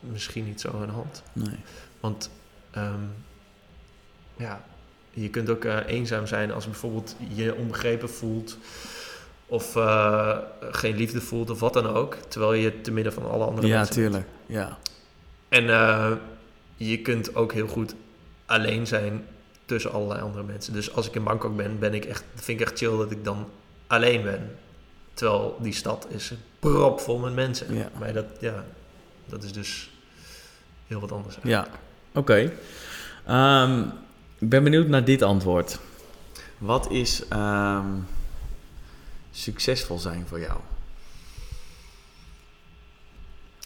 [0.02, 1.24] misschien niet zo aan de hand.
[1.34, 1.56] Nee.
[2.00, 2.30] Want
[2.72, 3.04] ehm,
[4.36, 4.64] ja,
[5.14, 8.58] je kunt ook eh, eenzaam zijn als bijvoorbeeld je onbegrepen voelt
[9.46, 10.38] of eh,
[10.72, 13.78] geen liefde voelt of wat dan ook, terwijl je te midden van alle andere Ja,
[13.78, 14.12] mensen bent.
[14.12, 14.28] tuurlijk.
[14.46, 14.78] Ja.
[15.50, 16.12] En eh,
[16.76, 17.96] je kunt ook heel goed
[18.46, 19.26] alleen zijn
[19.66, 20.74] tussen allerlei andere mensen.
[20.74, 23.24] Dus als ik in Bangkok ben, ben ik echt, vind ik echt chill dat ik
[23.24, 23.50] dan
[23.88, 24.56] alleen ben.
[25.14, 27.76] Terwijl die stad is propvol met mensen.
[27.76, 27.90] Ja.
[28.00, 28.66] Maar dat, ja,
[29.32, 29.90] dat is dus
[30.88, 31.38] heel wat anders.
[31.44, 31.68] Ja,
[32.14, 32.52] oké.
[33.26, 33.84] Ehm,
[34.40, 35.80] Ik ben benieuwd naar dit antwoord.
[36.58, 37.88] Wat is ehm,
[39.32, 40.60] succesvol zijn voor jou?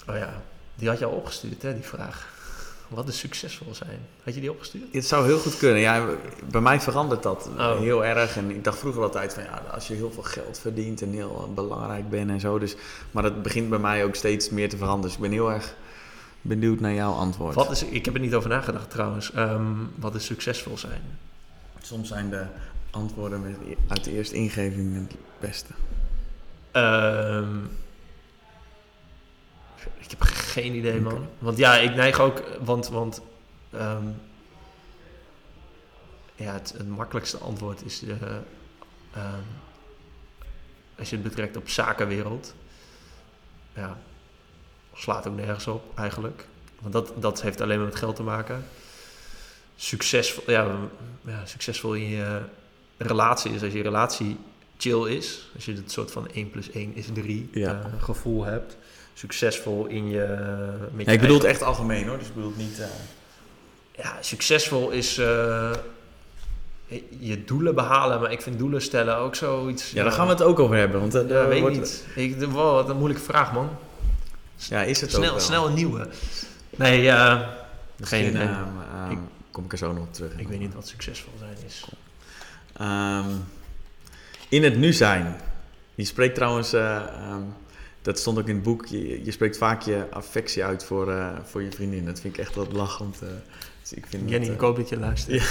[0.07, 0.41] Oh ja,
[0.75, 2.33] die had je al opgestuurd, hè, die vraag.
[2.87, 3.99] Wat is succesvol zijn?
[4.23, 4.83] Had je die opgestuurd?
[4.93, 5.79] Het zou heel goed kunnen.
[5.79, 6.05] Ja,
[6.49, 7.79] bij mij verandert dat Oh.
[7.79, 8.37] heel erg.
[8.37, 11.51] En ik dacht vroeger altijd van ja, als je heel veel geld verdient en heel
[11.55, 12.59] belangrijk bent en zo.
[12.59, 12.75] Dus,
[13.11, 15.05] maar dat begint bij mij ook steeds meer te veranderen.
[15.07, 15.75] Dus ik ben heel erg
[16.41, 17.55] benieuwd naar jouw antwoord.
[17.55, 19.31] Wat is, ik heb er niet over nagedacht trouwens.
[19.31, 19.63] Ehm,
[19.95, 21.01] wat is succesvol zijn?
[21.81, 22.43] Soms zijn de
[22.91, 23.55] antwoorden met,
[23.87, 25.71] uit de eerste ingeving het beste.
[26.71, 27.45] Ehm,
[30.05, 31.27] ik heb geen idee, man.
[31.39, 32.43] Want ja, ik neig ook...
[32.61, 33.21] Want, want
[33.71, 34.07] ehm,
[36.35, 38.03] ja, het, het makkelijkste antwoord is...
[38.03, 38.11] eh,
[39.13, 39.39] ehm,
[40.97, 42.53] als je het betrekt op zakenwereld...
[43.73, 43.97] Ja,
[44.93, 46.47] slaat ook nergens op, eigenlijk.
[46.81, 48.65] Want dat, dat heeft alleen maar met geld te maken.
[49.75, 50.77] Succesvol, ja,
[51.21, 52.41] ja, succesvol in je
[52.97, 54.37] relatie is als je relatie
[54.77, 55.49] chill is.
[55.55, 57.81] Als je het soort van 1 plus 1 is 3 Ja.
[57.81, 58.77] eh, gevoel hebt.
[59.17, 60.25] Succesvol in je...
[60.93, 62.17] Met Ja, ik bedoel het echt algemeen hoor.
[62.17, 62.79] Dus ik bedoel het niet...
[62.79, 62.87] eh,
[64.03, 65.71] Ja, succesvol is eh,
[67.19, 68.19] je doelen behalen.
[68.21, 69.91] Maar ik vind doelen stellen ook zoiets...
[69.91, 70.99] Ja, daar gaan we het ook over hebben.
[70.99, 72.05] Want, eh, Ja, weet ik wordt- niet.
[72.15, 73.69] Ik, wow, wat een moeilijke vraag, man.
[74.55, 75.43] Ja, is het ook Snel, wel.
[75.43, 76.07] snel een nieuwe.
[76.69, 77.53] Nee, ja...
[77.97, 78.47] Misschien, Geen idee.
[79.09, 79.17] Ik-
[79.51, 80.31] kom ik er zo nog op terug.
[80.37, 81.85] ik weet niet wat succesvol zijn is.
[82.73, 83.29] Ehm,
[84.49, 85.35] in het nu zijn.
[85.95, 87.41] Je spreekt trouwens, eh, ehm,
[88.05, 91.37] dat stond ook in het boek, je, je spreekt vaak je affectie uit voor, eh,
[91.43, 92.05] voor je vriendin.
[92.05, 93.21] Dat vind ik echt wat lachend.
[93.21, 93.27] eh.
[93.81, 95.43] dus ik vind Jenny, dat, ik eh, hoop dat je luistert.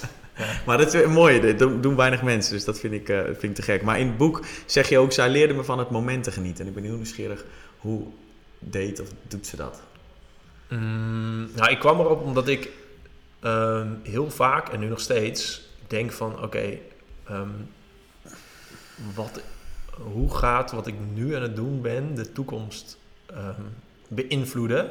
[0.66, 3.62] maar dat is mooi, dat doen, weinig mensen, dus dat vind ik, vind ik te
[3.62, 3.82] gek.
[3.82, 6.60] Maar in het boek zeg je ook, zij leerde me van het moment te genieten.
[6.62, 7.44] En ik ben heel nieuwsgierig,
[7.78, 8.06] hoe
[8.58, 9.82] deed of doet ze dat?
[10.68, 12.68] Mm, nou, ik kwam erop omdat ik
[13.40, 16.78] ehm, heel vaak en nu nog steeds denk van oké,
[17.24, 17.48] ehm,
[19.14, 19.40] wat,
[20.02, 23.62] hoe gaat wat ik nu aan het doen ben de toekomst ehm,
[24.08, 24.90] beïnvloeden?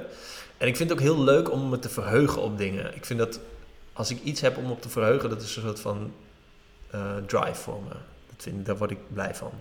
[0.58, 2.96] En ik vind het ook heel leuk om me te verheugen op dingen.
[2.96, 3.40] Ik vind dat
[3.94, 6.14] als ik iets heb om op te verheugen, dat is een soort van
[6.90, 7.94] eh, drive voor me.
[8.30, 9.52] Dat vind, daar word ik blij van.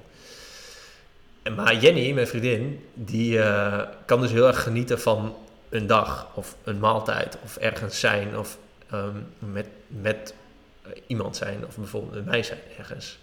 [1.43, 5.37] En maar Jenny, mijn vriendin, die eh, kan dus heel erg genieten van
[5.69, 8.59] een dag of een maaltijd of ergens zijn of
[8.91, 10.35] ehm, met, met
[10.83, 13.19] eh, iemand zijn of bijvoorbeeld met mij zijn ergens.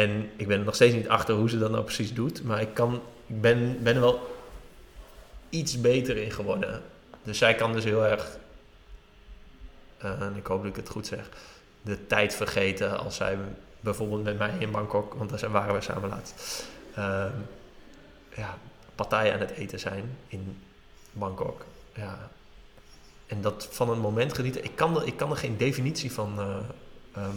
[0.00, 2.60] En ik ben er nog steeds niet achter hoe ze dat nou precies doet, maar
[2.60, 4.36] ik, kan, ben, ben er wel
[5.48, 6.82] iets beter in geworden.
[7.22, 8.38] Dus zij kan dus heel erg,
[9.98, 11.28] eh, en ik hoop dat ik het goed zeg,
[11.82, 13.38] de tijd vergeten als zij
[13.80, 17.32] bijvoorbeeld met mij in Bangkok, want daar waren we samen laatst, ehm,
[18.36, 18.58] ja,
[18.94, 20.62] partijen aan het eten zijn in
[21.12, 21.64] Bangkok.
[21.94, 22.30] Ja.
[23.26, 24.64] En dat van een moment genieten.
[24.64, 26.56] Ik kan er, ik kan er geen definitie van eh,
[27.14, 27.36] ehm,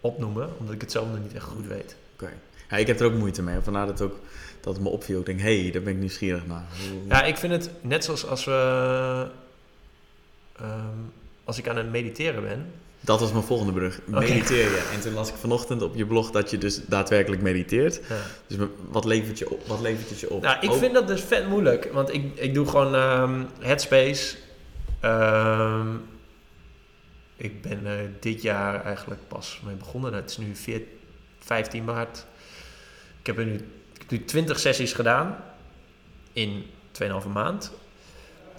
[0.00, 1.96] opnoemen, omdat ik het zelf nog niet echt goed weet.
[2.14, 2.30] Oké.
[2.70, 3.56] Ja, ik heb er ook moeite mee.
[3.62, 4.18] Vandaar dat, ook,
[4.60, 5.20] dat het me opviel.
[5.20, 6.64] Ik denk, hé, hey, daar ben ik nieuwsgierig naar.
[7.08, 9.26] Ja, ik vind het net zoals als we.
[10.56, 10.96] ehm,
[11.44, 12.66] als ik aan het mediteren ben.
[13.00, 14.00] Dat was mijn volgende brug.
[14.04, 14.90] Mediteer je.
[14.94, 18.00] En toen las ik vanochtend op je blog dat je dus daadwerkelijk mediteert.
[18.08, 18.16] Ja.
[18.46, 20.42] Dus wat levert, je op, wat levert het je op?
[20.42, 21.88] Nou, ik vind dat dus vet moeilijk.
[21.92, 24.36] Want ik, ik doe gewoon ehm, Headspace.
[25.00, 25.86] Ehm,
[27.38, 30.12] ik ben er dit jaar eigenlijk pas mee begonnen.
[30.12, 30.82] Het is nu 4
[31.38, 32.26] 15 maart.
[33.20, 33.54] Ik heb er nu,
[33.92, 35.36] ik heb nu 20 sessies gedaan.
[36.32, 36.64] In
[37.02, 37.72] 2,5 maand.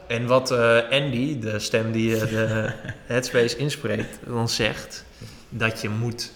[0.07, 2.73] En wat eh, Andy, de stem die eh, de
[3.13, 5.05] Headspace inspreekt, dan zegt...
[5.49, 6.31] Dat je moet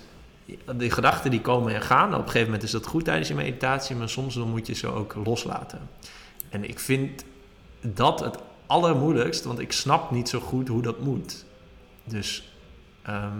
[0.76, 3.34] de gedachten die komen en gaan, op een gegeven moment is dat goed tijdens je
[3.34, 5.90] meditatie, maar soms dan moet je ze ook loslaten.
[6.50, 7.24] En ik vind
[7.82, 11.46] dat het allermoeilijkst, want ik snap niet zo goed hoe dat moet.
[12.04, 12.54] Dus
[13.02, 13.38] ehm,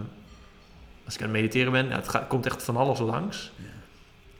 [1.04, 3.52] als ik aan het mediteren ben, ja, het gaat, komt echt van alles langs.
[3.56, 3.64] Ja.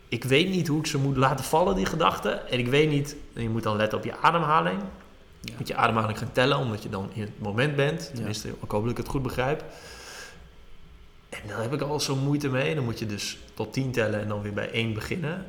[0.09, 2.51] Ik weet niet hoe ik ze moet laten vallen, die gedachten.
[2.51, 4.83] En ik weet niet, je moet dan letten op je ademhaling.
[5.41, 5.55] Ja.
[5.59, 8.11] moet je ademhaling gaan tellen, omdat je dan in het moment bent.
[8.15, 9.65] Tenminste, ik hoop dat ik het goed begrijp.
[11.29, 12.75] En daar heb ik al zo moeite mee.
[12.75, 15.47] Dan moet je dus tot 10 tellen en dan weer bij 1 beginnen.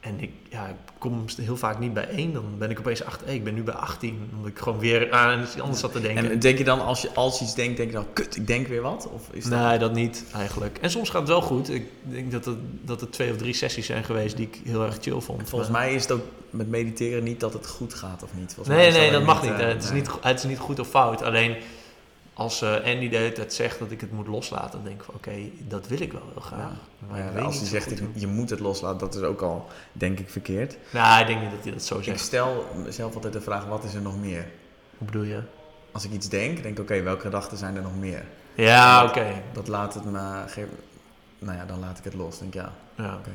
[0.00, 2.32] En ik, ja, ik kom heel vaak niet bij 1.
[2.32, 3.26] Dan ben ik opeens achter.
[3.26, 4.30] Hey, ik ben nu bij 18.
[4.36, 6.30] Omdat ik gewoon weer aan iets anders zat te denken.
[6.30, 8.46] En denk je dan, als je als je iets denkt, denk je dan, kut, ik
[8.46, 9.08] denk weer wat?
[9.12, 9.60] Of is dat...
[9.60, 10.78] Nee, dat niet eigenlijk.
[10.80, 11.70] En soms gaat het wel goed.
[11.70, 14.84] Ik denk dat het, dat er twee of drie sessies zijn geweest die ik heel
[14.84, 15.48] erg chill vond.
[15.48, 18.54] Volgens Maar- mij is het ook met mediteren niet dat het goed gaat of niet.
[18.54, 19.52] Volgens mij Nee, is nee, alleen dat mag niet.
[19.60, 21.22] eh, het, is niet het is niet goed of fout.
[21.22, 21.56] Alleen
[22.38, 25.02] als eh Andy de hele tijd zegt dat ik het moet loslaten, dan denk ik
[25.04, 26.58] van oké, dat wil ik wel heel graag.
[26.60, 26.76] Ja.
[27.08, 29.66] Maar ik ja, als hij zegt, ik- je moet het loslaten, dat is ook al,
[29.92, 30.76] denk ik, verkeerd.
[30.92, 32.20] Nou, ik denk niet dat hij dat zo Ik zegt.
[32.20, 34.46] stel mezelf altijd de vraag, wat is er nog meer?
[34.98, 35.40] Hoe bedoel je?
[35.92, 38.24] als ik iets denk, denk ik, oké, welke gedachten zijn er nog meer?
[38.54, 39.42] Ja, oké.
[39.52, 40.42] Dat laat het me...
[40.46, 40.66] Geef,
[41.38, 42.38] nou ja, dan laat ik het los.
[42.38, 43.14] Denk ik, ja, Ja.
[43.14, 43.30] oké.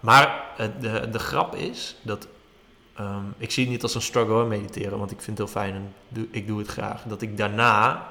[0.00, 2.26] Maar eh, de, de grap is dat...
[2.96, 5.74] ehm, ik zie het niet als een struggle mediteren, want ik vind het heel fijn
[5.74, 7.02] en doe, ik doe het graag.
[7.02, 8.06] Dat ik daarna...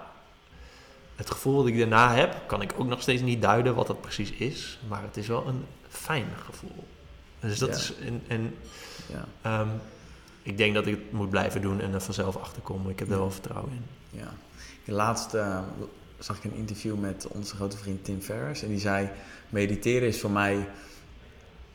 [1.24, 4.02] Het gevoel dat ik daarna heb, kan ik ook nog steeds niet duiden wat dat
[4.02, 4.80] precies is.
[4.88, 6.84] Maar het is wel een fijn gevoel.
[7.40, 7.76] Dus dat Ja.
[7.76, 7.94] is...
[8.06, 8.56] En, en
[9.08, 9.68] Ja, ehm,
[10.44, 12.90] ik denk dat ik het moet blijven doen en er vanzelf achter kom.
[12.90, 14.20] Ik heb er wel vertrouwen in.
[14.20, 14.34] ja.
[14.86, 15.60] Laatst eh,
[16.20, 18.62] zag ik een interview met onze grote vriend Tim Ferriss.
[18.64, 19.10] En die zei,
[19.50, 20.68] mediteren is voor mij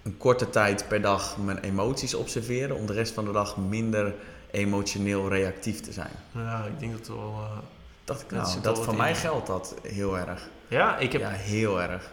[0.02, 2.76] een korte tijd per dag mijn emoties observeren...
[2.76, 4.14] om de rest van de dag minder
[4.50, 6.12] emotioneel reactief te zijn.
[6.34, 7.34] Ja, ik denk dat het wel...
[7.42, 7.58] eh,
[8.08, 9.16] Dacht ik, Dat nou, dat wel voor mij in.
[9.16, 10.48] geldt dat heel erg.
[10.68, 12.10] Ja, ik heb, Ja, heel erg.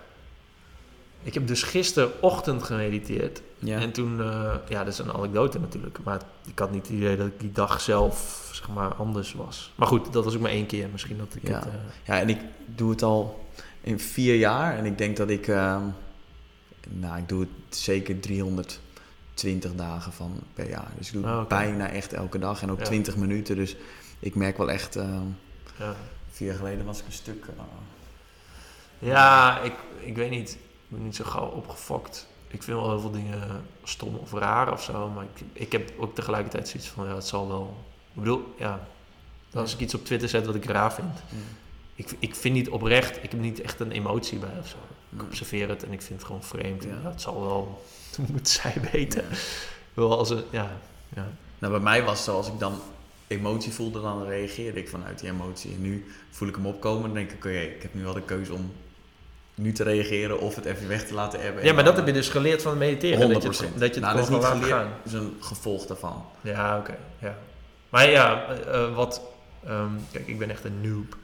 [1.23, 3.41] ik heb dus gisterochtend gemediteerd.
[3.59, 3.79] Ja.
[3.79, 5.97] En toen, eh, ja, dat is een anekdote natuurlijk.
[6.03, 9.71] Maar ik had niet het idee dat ik die dag zelf, zeg maar, anders was.
[9.75, 10.89] Maar goed, dat was ook maar één keer.
[10.91, 11.55] Misschien dat ik Ja.
[11.55, 11.65] het...
[11.65, 11.71] eh,
[12.03, 13.45] Ja, en ik doe het al
[13.81, 14.77] in vier jaar.
[14.77, 15.47] En ik denk dat ik...
[15.47, 15.81] ehm,
[16.89, 20.87] nou, ik doe het zeker 320 dagen van per jaar.
[20.97, 22.61] Dus ik doe het Ah, bijna echt elke dag.
[22.61, 22.85] En ook Ja.
[22.85, 23.55] 20 minuten.
[23.55, 23.75] Dus
[24.19, 24.97] ik merk wel echt...
[25.79, 25.95] ja.
[26.31, 27.45] vier jaar geleden was ik een stuk...
[27.45, 27.63] eh,
[28.99, 30.51] Ja, ik, ik weet niet.
[30.51, 30.57] Ik
[30.87, 32.27] ben niet zo gauw opgefokt.
[32.47, 35.09] Ik vind wel heel veel dingen stom of raar of zo.
[35.09, 37.77] Maar ik, ik heb ook tegelijkertijd zoiets van, ja, het zal wel...
[38.13, 38.87] Ik bedoel, ja,
[39.53, 41.13] als ik iets op Twitter zet wat ik raar vind.
[41.31, 41.39] mm,
[41.95, 44.75] Ik, ik vind niet oprecht, ik heb niet echt een emotie bij of zo.
[45.09, 45.25] Ik mm.
[45.25, 46.83] observeer het en ik vind het gewoon vreemd.
[46.83, 46.89] Ja.
[47.03, 47.09] Ja.
[47.09, 47.83] het zal wel,
[48.17, 49.25] dat moet zij weten.
[49.93, 50.69] Wel als een, ja,
[51.15, 51.27] ja.
[51.59, 52.79] Nou, bij mij was het zo, als ik dan
[53.27, 55.71] emotie voelde, dan reageerde ik vanuit die emotie.
[55.71, 58.21] En nu voel ik hem opkomen en denk ik, oké, ik heb nu wel de
[58.21, 58.71] keuze om
[59.55, 61.65] nu te reageren of het even weg te laten hebben.
[61.65, 63.29] ja, maar dat heb je dus geleerd van het mediteren.
[63.29, 63.41] 100%.
[63.41, 66.25] Dat je het, dat je het nou, dat is niet geleerd, is een gevolg daarvan.
[66.41, 66.95] Ja, oké.
[67.19, 67.37] ja.
[67.89, 69.21] Maar ja, eh, wat...
[69.65, 71.17] ehm, kijk, ik ben echt een noob.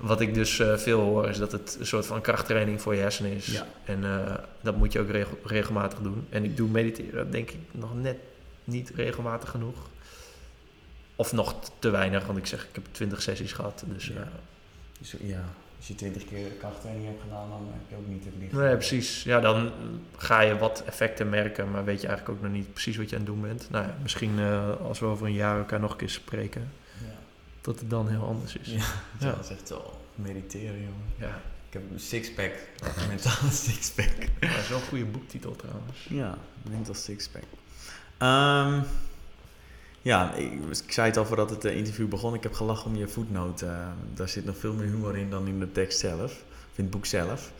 [0.00, 3.00] Wat ik dus eh, veel hoor is dat het een soort van krachttraining voor je
[3.00, 3.46] hersenen is.
[3.46, 3.66] Ja.
[3.84, 6.26] En eh, dat moet je ook regel- regelmatig doen.
[6.30, 8.16] En ik doe mediteren denk ik nog net
[8.64, 9.76] niet regelmatig genoeg.
[11.20, 13.82] Of nog te weinig, want ik zeg, ik heb 20 sessies gehad.
[13.86, 14.14] Dus Ja.
[14.14, 14.28] ja.
[14.98, 15.44] Dus ja,
[15.76, 18.52] als je twintig keer krachttraining hebt gedaan, dan heb je ook niet het licht.
[18.52, 19.22] Nee, precies.
[19.22, 19.70] Ja, dan
[20.16, 23.16] ga je wat effecten merken, maar weet je eigenlijk ook nog niet precies wat je
[23.16, 23.70] aan het doen bent.
[23.70, 27.12] Nou ja, misschien eh, als we over een jaar elkaar nog een keer spreken, Ja,
[27.60, 28.68] dat het dan heel anders is.
[28.68, 28.84] ja.
[29.26, 29.30] Ja.
[29.34, 31.04] dat is echt wel mediteren, jongen.
[31.16, 32.52] Ja, Ik heb een sixpack,
[32.96, 34.16] een mentaal sixpack.
[34.40, 36.06] dat is wel een goede boektitel trouwens.
[36.08, 36.38] Ja,
[36.70, 37.42] mental sixpack.
[38.18, 38.80] Ehm
[40.02, 40.52] ja, ik,
[40.84, 42.34] ik zei het al voordat het eh, interview begon.
[42.34, 43.62] Ik heb gelachen om je voetnoot.
[43.62, 46.32] eh, daar zit nog veel meer humor in dan in de tekst zelf.
[46.70, 47.52] Of in het boek zelf.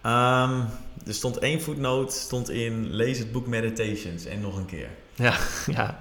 [0.00, 0.60] Ehm,
[1.06, 2.94] er stond één voetnoot stond in...
[2.94, 4.24] Lees het boek Meditations.
[4.24, 4.88] En nog een keer.
[5.14, 5.34] Ja,
[5.66, 5.98] ja.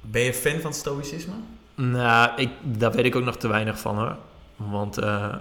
[0.00, 1.34] Ben je fan van stoïcisme?
[1.74, 4.16] Nou, ik, daar weet ik ook nog te weinig van hoor.
[4.56, 5.34] Want eh,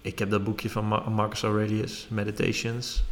[0.00, 3.02] ik heb dat boekje van Ma- Marcus Aurelius, Meditations.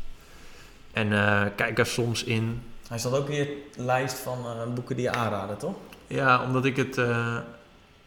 [0.93, 1.09] En
[1.57, 2.63] kijk er soms in.
[2.89, 5.75] Hij staat ook in je lijst van eh, boeken die je aanraden, toch?
[6.07, 6.99] Ja, omdat ik het...
[6.99, 7.39] eh,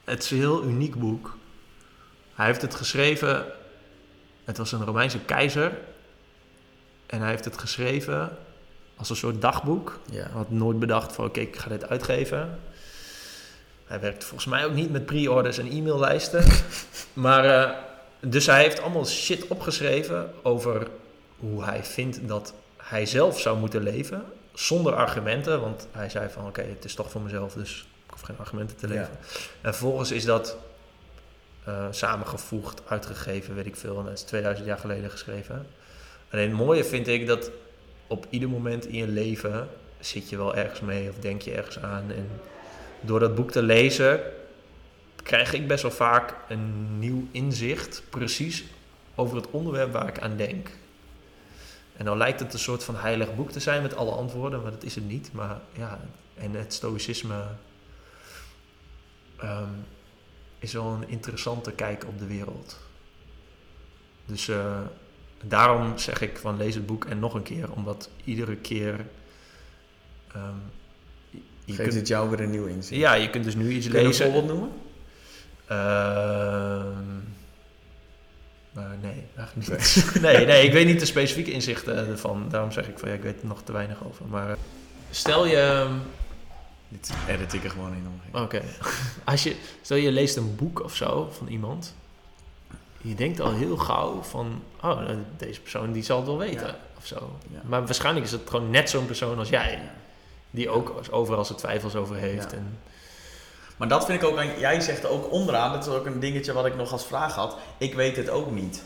[0.03, 1.37] het is een heel uniek boek.
[2.33, 3.45] Hij heeft het geschreven...
[4.43, 5.77] Het was een Romeinse keizer.
[7.05, 8.37] En hij heeft het geschreven
[8.97, 9.99] als een soort dagboek.
[10.11, 10.21] Ja.
[10.21, 12.59] Hij had nooit bedacht van oké, ik ga dit uitgeven.
[13.85, 16.45] Hij werkt volgens mij ook niet met pre-orders en e-maillijsten.
[17.13, 17.71] maar eh,
[18.19, 20.87] dus hij heeft allemaal shit opgeschreven over
[21.39, 24.25] hoe hij vindt dat hij zelf zou moeten leven.
[24.57, 28.21] Zonder argumenten, want hij zei van oké, het is toch voor mezelf, dus ik hoef
[28.21, 28.93] geen argumenten te Ja.
[28.93, 29.17] leven.
[29.61, 30.57] En vervolgens is dat
[31.63, 33.97] eh, samengevoegd, uitgegeven, weet ik veel.
[33.99, 35.67] En dat is 2000 jaar geleden geschreven.
[36.31, 37.51] Alleen het mooie vind ik dat
[38.07, 39.67] op ieder moment in je leven
[39.99, 42.11] zit je wel ergens mee of denk je ergens aan.
[42.11, 42.29] En
[43.01, 44.21] door dat boek te lezen
[45.23, 48.63] krijg ik best wel vaak een nieuw inzicht, precies
[49.15, 50.69] over het onderwerp waar ik aan denk.
[51.97, 54.71] En dan lijkt het een soort van heilig boek te zijn met alle antwoorden, maar
[54.71, 55.29] dat is het niet.
[55.33, 55.99] Maar ja,
[56.35, 57.43] en het stoïcisme
[59.37, 59.69] ehm,
[60.59, 62.77] is wel een interessante kijk op de wereld.
[64.25, 64.79] Dus eh,
[65.43, 69.05] daarom zeg ik van lees het boek en nog een keer, omdat iedere keer.
[70.33, 70.55] ehm,
[71.65, 73.01] je Geeft kunt, het jou weer een nieuw inzicht?
[73.01, 74.25] ja, je kunt dus nu iets Kun je een lezen.
[74.31, 74.71] voorbeeld noemen?
[75.67, 77.19] Ehm,
[78.77, 80.05] maar nee, eigenlijk niet.
[80.21, 82.45] nee, nee, ik weet niet de specifieke inzichten ervan.
[82.49, 84.25] Daarom zeg ik van ja, ik weet er nog te weinig over.
[84.25, 84.55] Maar eh,
[85.09, 85.87] stel je.
[86.87, 88.39] Dit edit ik er gewoon in.
[88.41, 88.61] Oké.
[89.23, 91.95] Als je, stel je leest een boek of zo van iemand.
[93.01, 96.67] Je denkt al heel gauw van, oh, deze persoon die zal het wel weten.
[96.67, 96.79] Ja.
[96.97, 97.37] Of zo.
[97.51, 97.61] Ja.
[97.65, 99.81] Maar waarschijnlijk is het gewoon net zo'n persoon als jij.
[100.51, 102.51] Die ook overal zijn twijfels over heeft.
[102.51, 102.57] Ja.
[102.57, 102.79] En,
[103.77, 106.65] Maar dat vind ik ook, jij zegt ook onderaan, dat is ook een dingetje wat
[106.65, 107.57] ik nog als vraag had.
[107.77, 108.83] Ik weet het ook niet.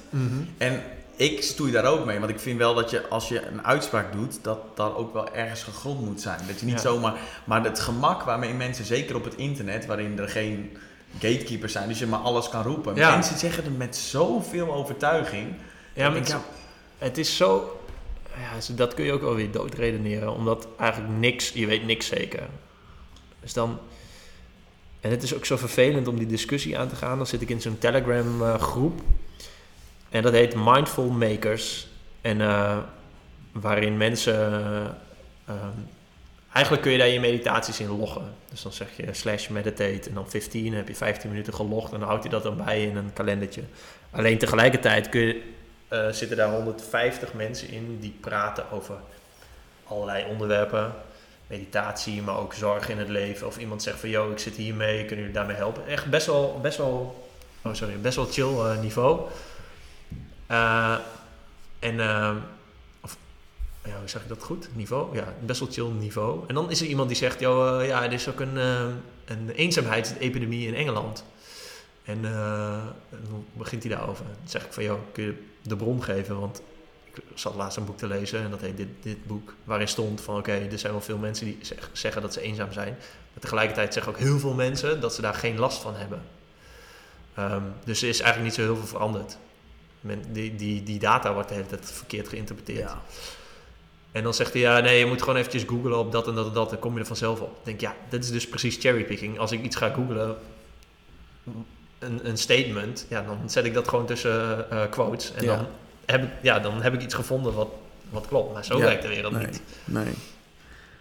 [0.57, 0.83] En
[1.15, 4.11] ik stoei daar ook mee, want ik vind wel dat je als je een uitspraak
[4.13, 6.39] doet, dat dat ook wel ergens gegrond moet zijn.
[6.47, 6.81] Dat je niet Ja.
[6.81, 7.13] zomaar,
[7.43, 10.77] maar het gemak waarmee mensen, zeker op het internet, waarin er geen
[11.19, 12.95] gatekeepers zijn, dus je maar alles kan roepen.
[12.95, 13.11] Ja.
[13.11, 15.53] Mensen zeggen het met zoveel overtuiging.
[15.93, 16.35] Ja, maar ik
[16.97, 17.81] het, is zo...
[18.53, 20.33] Ja, zo- dat kun je ook wel weer doodredeneren.
[20.33, 21.49] Omdat eigenlijk niks...
[21.49, 22.43] Je weet niks zeker.
[23.39, 23.79] Dus dan...
[25.01, 27.17] En het is ook zo vervelend om die discussie aan te gaan.
[27.17, 29.01] Dan zit ik in zo'n Telegram eh, groep.
[30.09, 31.87] En dat heet Mindful Makers.
[32.21, 32.77] En eh,
[33.51, 34.35] waarin mensen...
[34.35, 34.85] eh,
[35.45, 35.77] ehm,
[36.53, 38.33] eigenlijk kun je daar je meditaties in loggen.
[38.49, 40.65] Dus dan zeg je slash meditate en dan 15.
[40.65, 43.13] Dan heb je 15 minuten gelogd en dan houdt hij dat dan bij in een
[43.13, 43.61] kalendertje.
[44.11, 45.41] Alleen tegelijkertijd kun je,
[46.11, 48.95] zitten daar 150 mensen in die praten over
[49.83, 50.93] allerlei onderwerpen.
[51.51, 53.47] Meditatie, maar ook zorg in het leven.
[53.47, 55.87] Of iemand zegt van, yo, ik zit hiermee, kunnen jullie daarmee helpen?
[55.87, 57.29] Echt best wel, best wel,
[57.61, 59.19] oh sorry, best wel chill eh, niveau.
[60.47, 60.97] Eh,
[61.79, 62.35] en, eh,
[63.01, 63.17] of,
[63.83, 64.69] ja, hoe zeg ik dat goed?
[64.75, 65.15] Niveau?
[65.15, 66.43] Ja, best wel chill niveau.
[66.47, 68.55] En dan is er iemand die zegt, yo, ja, er is ook een,
[69.25, 71.23] een eenzaamheidsepidemie in Engeland.
[72.03, 72.21] En
[73.09, 74.25] dan begint hij daarover.
[74.25, 76.39] Dan zeg ik van, joh, kun je de bron geven?
[76.39, 76.61] Want
[77.13, 79.53] ik zat laatst een boek te lezen en dat heet dit, dit boek.
[79.63, 82.71] Waarin stond van, oké, er zijn wel veel mensen die zeg- zeggen dat ze eenzaam
[82.73, 82.93] zijn.
[83.33, 86.21] Maar tegelijkertijd zeggen ook heel veel mensen dat ze daar geen last van hebben.
[87.35, 89.37] Ehm, dus er is eigenlijk niet zo heel veel veranderd.
[90.01, 92.89] Men, die, die, die data wordt de hele tijd verkeerd geïnterpreteerd.
[92.89, 93.01] Ja.
[94.11, 96.47] En dan zegt hij, ja, nee, je moet gewoon eventjes googlen op dat en dat
[96.47, 96.69] en dat.
[96.69, 97.49] Dan kom je er vanzelf op.
[97.57, 99.39] Ik denk, ja, dit is dus precies cherrypicking.
[99.39, 100.37] Als ik iets ga googlen,
[101.99, 105.33] een, een statement, ja, dan zet ik dat gewoon tussen eh, quotes.
[105.33, 105.55] En Ja.
[105.55, 105.67] dan,
[106.11, 107.69] heb ik, ja, dan heb ik iets gevonden wat,
[108.09, 108.53] wat klopt.
[108.53, 108.83] Maar zo Ja.
[108.83, 109.45] werkt de wereld Nee.
[109.45, 109.61] niet.
[109.85, 110.13] Nee.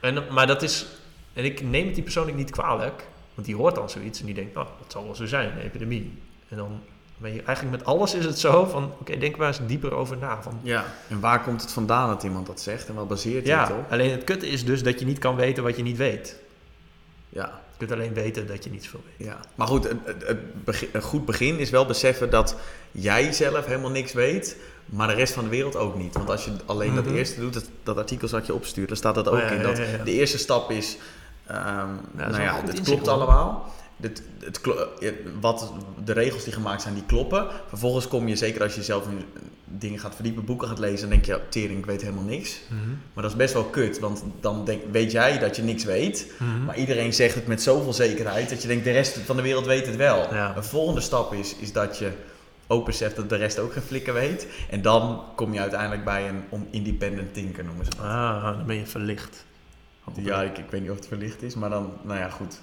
[0.01, 0.87] En, maar dat is,
[1.33, 4.35] en ik neem het die persoonlijk niet kwalijk, want die hoort dan zoiets en die
[4.35, 6.13] denkt, nou, dat zal wel zo zijn, een epidemie.
[6.49, 6.81] En dan
[7.17, 10.17] ben je eigenlijk met alles is het zo van, oké, denk maar eens dieper over
[10.17, 10.43] na.
[10.43, 10.85] Van, Ja.
[11.09, 13.75] En waar komt het vandaan dat iemand dat zegt en wat baseert hij het ja,
[13.77, 13.93] op?
[13.93, 16.37] alleen het kutte is dus dat je niet kan weten wat je niet weet.
[17.29, 17.61] Ja.
[17.71, 19.27] Je kunt alleen weten dat je niet zoveel weet.
[19.27, 19.89] Ja, maar goed,
[20.93, 22.57] een goed begin is wel beseffen dat
[22.93, 24.57] jij zelf helemaal niks weet,
[24.91, 26.15] maar de rest van de wereld ook niet.
[26.15, 27.15] Want als je alleen dat Mhm.
[27.15, 29.63] eerste doet, dat, dat artikel zat je opsturen, dan staat dat ook Oh ja, in.
[29.63, 29.77] Dat.
[30.05, 30.97] De eerste stap is, is
[32.17, 33.73] nou ja, het klopt allemaal.
[34.01, 34.61] Het, het,
[35.01, 35.11] eh,
[35.41, 35.73] wat
[36.05, 37.47] de regels die gemaakt zijn, die kloppen.
[37.69, 39.25] Vervolgens kom je, zeker als je zelf in
[39.65, 42.61] dingen gaat verdiepen, boeken gaat lezen, dan denk je, tering, ik weet helemaal niks.
[43.13, 46.27] Maar dat is best wel kut, want dan denk, weet jij dat je niks weet.
[46.39, 46.65] Mhm.
[46.65, 49.67] Maar iedereen zegt het met zoveel zekerheid dat je denkt, de rest van de wereld
[49.67, 50.35] weet het wel.
[50.35, 50.57] Ja.
[50.57, 52.11] Een volgende stap is, is dat je
[52.71, 54.47] ook beseft dat de rest ook geen flikker weet.
[54.71, 58.01] En dan kom je uiteindelijk bij een om independent thinker, noemen ze dat.
[58.01, 59.45] Ah, dan ben je verlicht.
[60.15, 62.61] Ja, ik, ik weet niet of het verlicht is, maar dan, nou ja, goed.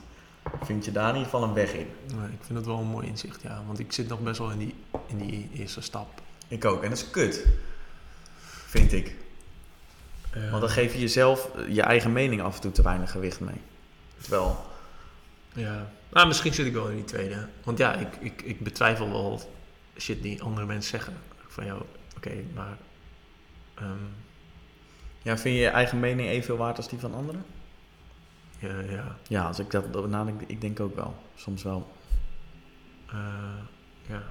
[0.63, 1.87] Vind je daar in ieder geval een weg in.
[2.15, 3.63] Nee, ik vind het wel een mooi inzicht, ja.
[3.65, 6.07] Want ik zit nog best wel in die, in die eerste stap.
[6.47, 6.83] Ik ook.
[6.83, 7.45] En dat is kut.
[8.65, 9.15] Vind ik.
[10.31, 13.11] Eh, Want dan geef je jezelf eh, je eigen mening af en toe te weinig
[13.11, 13.61] gewicht mee.
[14.21, 14.65] Terwijl,
[15.53, 15.89] Ja.
[16.11, 17.47] Nou, misschien zit ik wel in die tweede.
[17.63, 19.56] Want ja, ik, ik, ik betwijfel wel
[19.97, 21.17] shit die andere mensen zeggen.
[21.47, 21.81] Van jou,
[22.17, 22.77] oké, maar...
[23.75, 24.03] ehm,
[25.21, 27.45] ja, vind je je eigen mening evenveel waard als die van anderen?
[28.59, 31.15] ja, ja, Ja, als ik dat nadenk, ik denk ook wel.
[31.35, 31.91] Soms wel.
[33.07, 33.17] eh,
[34.07, 34.23] ja.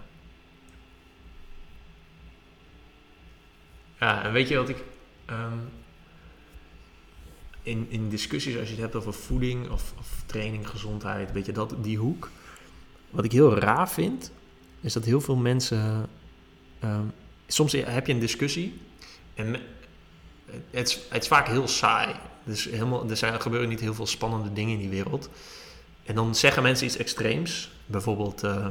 [4.00, 4.84] Ja, en weet je wat ik...
[5.26, 5.58] ehm,
[7.62, 11.52] in, in discussies, als je het hebt over voeding of, of training, gezondheid, weet je,
[11.52, 12.30] dat, die hoek.
[13.10, 14.32] Wat ik heel raar vind,
[14.86, 16.06] is dat heel veel mensen...
[16.80, 17.04] ehm,
[17.46, 18.80] soms heb je een discussie
[19.34, 19.56] en
[20.70, 22.14] het is, het is vaak heel saai.
[22.44, 25.28] Dus helemaal, er, zijn, gebeuren niet heel veel spannende dingen in die wereld.
[26.04, 27.70] En dan zeggen mensen iets extreems.
[27.86, 28.66] Bijvoorbeeld, eh,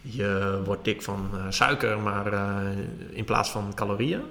[0.00, 2.78] je wordt dik van eh, suiker, maar eh,
[3.10, 4.22] in plaats van calorieën.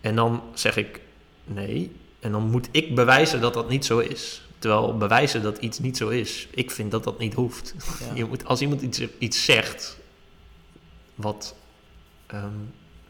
[0.00, 1.00] En dan zeg ik
[1.44, 1.96] nee.
[2.20, 4.45] En dan moet ik bewijzen dat dat niet zo is.
[4.66, 7.74] Terwijl bewijzen dat iets niet zo is, ik vind dat dat niet hoeft.
[8.00, 8.14] Ja.
[8.14, 9.96] Je moet, als iemand iets, iets zegt,
[11.14, 11.54] wat.
[12.26, 12.44] ehm,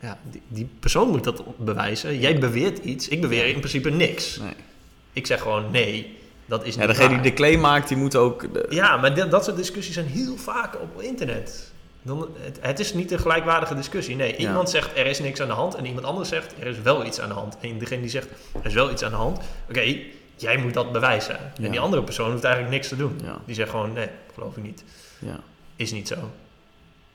[0.01, 2.19] ja, die, die persoon moet dat bewijzen.
[2.21, 4.37] Jij beweert iets, ik beweer in principe niks.
[4.37, 4.53] Nee.
[5.13, 6.17] Ik zeg gewoon nee,
[6.47, 7.23] dat is Ja, niet degene waar.
[7.23, 8.53] die de claim maakt, die moet ook...
[8.55, 11.73] de- Ja, maar dat soort discussies zijn heel vaak op internet.
[12.03, 14.17] Dan, het, het is niet een gelijkwaardige discussie.
[14.17, 14.49] Nee, Ja.
[14.49, 17.05] iemand zegt er is niks aan de hand en iemand anders zegt er is wel
[17.07, 17.57] iets aan de hand.
[17.61, 19.39] En degene die zegt er is wel iets aan de hand,
[19.69, 19.97] oké,
[20.37, 21.35] jij moet dat bewijzen.
[21.35, 21.53] Ja.
[21.65, 23.21] En die andere persoon hoeft eigenlijk niks te doen.
[23.25, 23.39] Ja.
[23.45, 24.85] Die zegt gewoon nee, geloof ik niet.
[25.19, 25.41] Ja.
[25.77, 26.31] Is niet zo.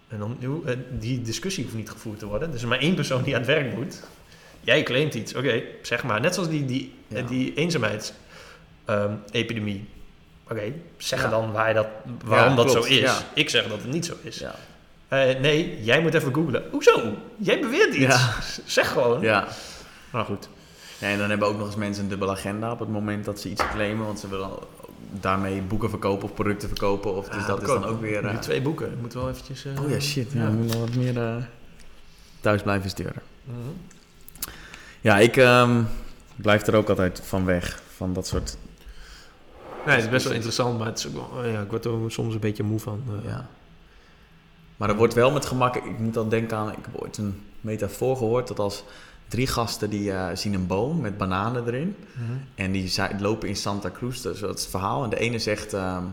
[0.08, 2.50] En dan, eh, die discussie hoeft niet gevoerd te worden.
[2.50, 4.02] Er is maar één persoon die aan het werk moet.
[4.62, 6.22] Jij claimt iets, oké, zeg maar.
[6.22, 9.88] Net zoals die, die, eh, die eenzaamheidsepidemie.
[10.50, 11.88] Oké, zeg dan waar dat,
[12.26, 13.12] waarom dat zo is.
[13.34, 14.40] Ik zeg dat het niet zo is.
[14.40, 14.56] Ja.
[15.08, 16.64] Eh, nee, jij moet even googlen.
[16.72, 17.18] Hoezo?
[17.38, 18.16] Jij beweert iets.
[18.66, 19.22] Zeg gewoon.
[19.22, 19.48] ja.
[20.12, 20.50] Maar goed.
[21.02, 23.40] Ja, en dan hebben ook nog eens mensen een dubbele agenda op het moment dat
[23.40, 24.06] ze iets claimen.
[24.06, 24.50] Want ze willen
[25.12, 27.16] daarmee boeken verkopen of producten verkopen.
[27.16, 28.22] Of, dus dat is dan ook weer...
[28.24, 28.92] Nu eh, twee boeken.
[28.92, 29.66] Ik moet wel eventjes...
[29.66, 30.32] eh, Oh ja, shit.
[30.32, 30.46] Ja, Ja.
[30.50, 31.36] we moeten nog wat meer eh,
[32.40, 33.22] thuis blijven sturen.
[33.44, 33.58] Mhm.
[35.02, 35.84] Ja, ik ehm,
[36.36, 37.82] blijf er ook altijd van weg.
[37.96, 38.58] Van dat soort...
[39.86, 41.92] Nee, het is best wel interessant, maar het is ook wel, ja, ik word er
[42.08, 43.04] soms een beetje moe van.
[43.24, 43.48] Ja.
[44.78, 45.76] Maar er wordt wel met gemak...
[45.76, 46.70] Ik moet dan denken aan...
[46.72, 48.84] Ik heb ooit een metafoor gehoord dat als
[49.32, 51.96] drie gasten die eh, zien een boom met bananen erin.
[52.14, 52.32] Mhm.
[52.56, 55.04] En die lopen in Santa Cruz, dat is het verhaal.
[55.04, 56.04] En de ene zegt, ehm,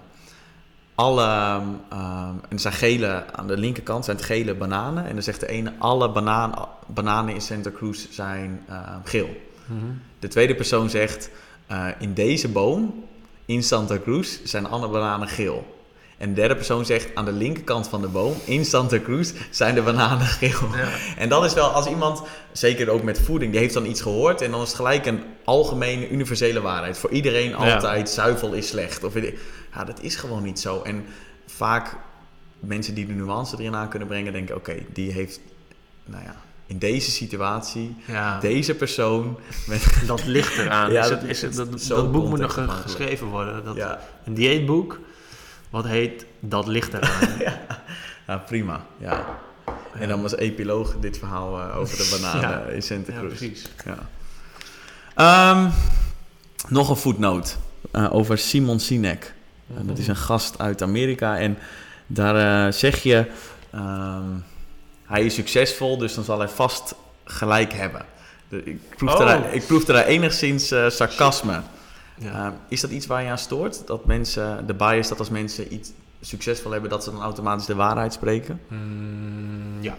[0.95, 5.07] alle, ehm, ehm, en er zijn gele, aan de linkerkant zijn het gele bananen.
[5.07, 8.61] En dan zegt de ene, alle banaan, bananen in Santa Cruz zijn
[9.05, 9.37] geel.
[9.67, 9.93] Mhm.
[10.19, 11.31] De tweede persoon zegt,
[11.67, 13.05] eh, in deze boom,
[13.45, 15.78] in Santa Cruz, zijn alle bananen geel.
[16.19, 19.75] En de derde persoon zegt, aan de linkerkant van de boom, in Santa Cruz, zijn
[19.75, 20.69] de bananen geel.
[20.77, 20.89] Ja.
[21.17, 22.23] En dat is wel, als iemand,
[22.53, 25.23] zeker ook met voeding, die heeft dan iets gehoord en dan is het gelijk een
[25.45, 26.99] algemene, universele waarheid.
[26.99, 27.57] Voor iedereen Ja.
[27.75, 29.05] altijd, zuivel is slecht.
[29.05, 29.15] Of
[29.75, 30.83] ja, dat is gewoon niet zo.
[30.83, 31.05] En
[31.47, 31.97] vaak
[32.61, 35.41] mensen die de nuance erin aan kunnen brengen, denken, oké, die heeft,
[36.05, 36.37] nou ja,
[36.67, 39.87] in deze situatie, Ja, deze persoon met...
[40.07, 40.93] dat ligt eraan.
[40.93, 41.55] Ja, is dat- het, is het,
[41.89, 42.83] dat, boek moet nog contextafhankelijk.
[42.83, 43.65] geschreven worden.
[43.65, 44.99] Dat, Ja, Een dieetboek,
[45.71, 47.29] wat heet Dat ligt eraan.
[48.27, 48.85] ja, prima.
[48.99, 49.25] Ja.
[49.99, 52.73] En dan was epiloog dit verhaal eh, over de bananen Ja.
[52.73, 53.37] in Santa ja, Cruz.
[53.39, 53.65] precies.
[53.85, 53.97] Ja.
[55.15, 55.71] Ehm,
[56.69, 57.59] nog een voetnoot
[57.91, 59.35] eh, over Simon Sinek.
[59.67, 61.39] Dat is een gast uit Amerika.
[61.39, 61.59] En
[62.07, 63.25] daar eh, zeg je,
[63.71, 64.25] ehm,
[65.05, 68.05] hij is succesvol, dus dan zal hij vast gelijk hebben.
[68.49, 69.27] Ik proefde, Oh.
[69.27, 71.61] daar, ik proefde daar enigszins eh, sarcasme.
[72.19, 72.47] Ja.
[72.47, 73.87] Ehm, is dat iets waar je aan stoort?
[73.87, 75.91] Dat mensen, de bias dat als mensen iets
[76.21, 78.61] succesvol hebben, dat ze dan automatisch de waarheid spreken?
[78.69, 79.97] Mm, ja.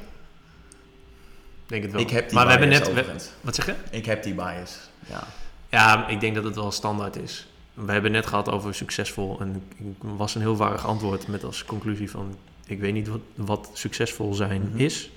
[1.66, 2.02] Denk het wel.
[2.02, 3.16] Ik heb die maar we bias hebben net...
[3.24, 3.76] we- wat zeg je?
[3.92, 4.78] Ik heb die bias,
[5.10, 5.24] ja.
[5.70, 7.48] Ja, ik denk dat het wel standaard is.
[7.74, 9.40] We hebben net gehad over succesvol.
[9.40, 12.36] En ik was een heel vaag antwoord met als conclusie van...
[12.66, 14.80] Ik weet niet wat, wat succesvol zijn Mhm.
[14.80, 15.10] is.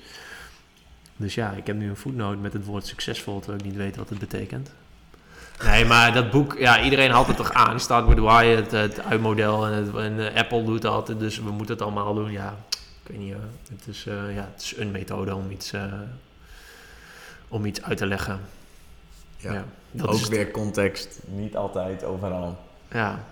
[1.16, 3.38] Dus ja, ik heb nu een voetnoot met het woord succesvol...
[3.40, 4.70] terwijl ik niet weet wat het betekent.
[5.64, 6.58] Nee, maar dat boek...
[6.58, 7.80] Ja, iedereen had het toch aan.
[7.80, 9.66] Start with why, het, het uitmodel.
[9.66, 11.06] En, het, en eh, Apple doet dat.
[11.06, 12.30] Dus we moeten het allemaal doen.
[12.30, 13.34] Ja, ik weet niet.
[13.68, 15.84] het, is, eh, ja, het is een methode om iets, eh,
[17.48, 18.40] om iets uit te leggen.
[19.36, 19.64] ja.
[19.90, 22.58] dat Ook is weer context, niet altijd overal.
[22.90, 23.24] Ja.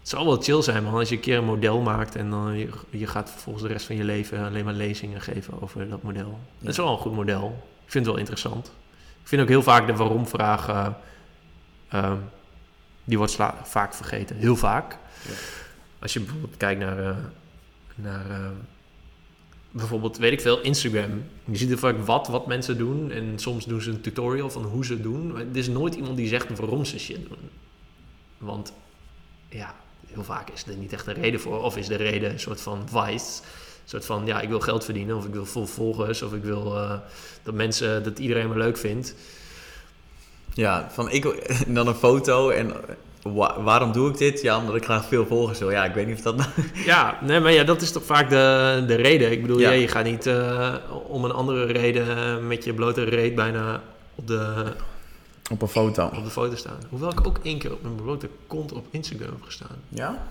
[0.00, 2.58] Het zou wel chill zijn, man, als je een keer een model maakt en dan
[2.58, 6.02] je, je gaat vervolgens de rest van je leven alleen maar lezingen geven over dat
[6.02, 6.38] model.
[6.58, 7.64] Dat is wel een goed model.
[7.84, 8.66] Ik vind het wel interessant.
[9.22, 10.86] Ik vind ook heel vaak de waarom-vraag, eh,
[11.88, 12.16] ehm,
[13.04, 14.36] die wordt vaak vergeten.
[14.36, 14.92] Heel vaak.
[15.28, 15.32] Ja.
[15.98, 17.16] Als je bijvoorbeeld kijkt naar, eh,
[17.94, 18.48] naar eh,
[19.70, 21.24] bijvoorbeeld, weet ik veel, Instagram.
[21.44, 24.64] Je ziet er vaak wat, wat mensen doen en soms doen ze een tutorial van
[24.64, 25.32] hoe ze het doen.
[25.32, 27.50] Maar er is nooit iemand die zegt waarom ze shit doen.
[28.38, 28.72] Want
[29.48, 29.74] ja,
[30.06, 31.62] heel vaak is er niet echt een reden voor.
[31.62, 33.42] Of is de reden een soort van vice.
[33.42, 35.16] Een soort van, ja, ik wil geld verdienen.
[35.16, 36.22] Of ik wil volgers.
[36.22, 36.98] Of ik wil eh,
[37.42, 39.14] dat mensen, dat iedereen me leuk vindt.
[40.56, 42.72] Ja, van ik en dan een foto en
[43.22, 44.40] wa- waarom doe ik dit?
[44.42, 45.70] Ja, omdat ik graag veel volgers wil.
[45.70, 46.48] Ja, ik weet niet of dat nou...
[46.84, 49.30] Ja, nee, maar ja, dat is toch vaak de, de reden.
[49.32, 49.70] Ik bedoel, Ja.
[49.70, 49.80] ja.
[49.80, 50.74] je gaat niet eh,
[51.06, 53.82] om een andere reden eh, met je blote reet bijna
[54.14, 54.72] op de,
[55.50, 56.04] Op een foto.
[56.06, 56.78] op de foto staan.
[56.88, 59.76] Hoewel ik ook één keer op mijn blote kont op Instagram heb gestaan.
[59.88, 60.22] Ja?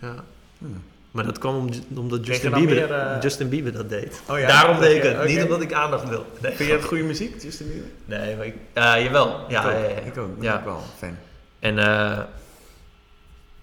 [0.00, 0.14] Ja.
[0.58, 0.82] Hmm.
[1.12, 4.22] Maar dat kwam om, omdat Justin Bieber, meer, eh, Justin Bieber dat deed.
[4.28, 4.46] Oh ja?
[4.46, 5.24] Daarom deed ik het.
[5.24, 6.26] Niet omdat ik aandacht wil.
[6.40, 7.88] Nee, Vind je het goede muziek, Justin Bieber?
[8.04, 9.44] nee maar ik, eh, jawel.
[9.48, 10.06] Ja, ik ja, ook.
[10.06, 10.42] Ik ook.
[10.42, 10.56] Ja.
[10.56, 11.16] ook wel fan.
[11.58, 12.18] En eh,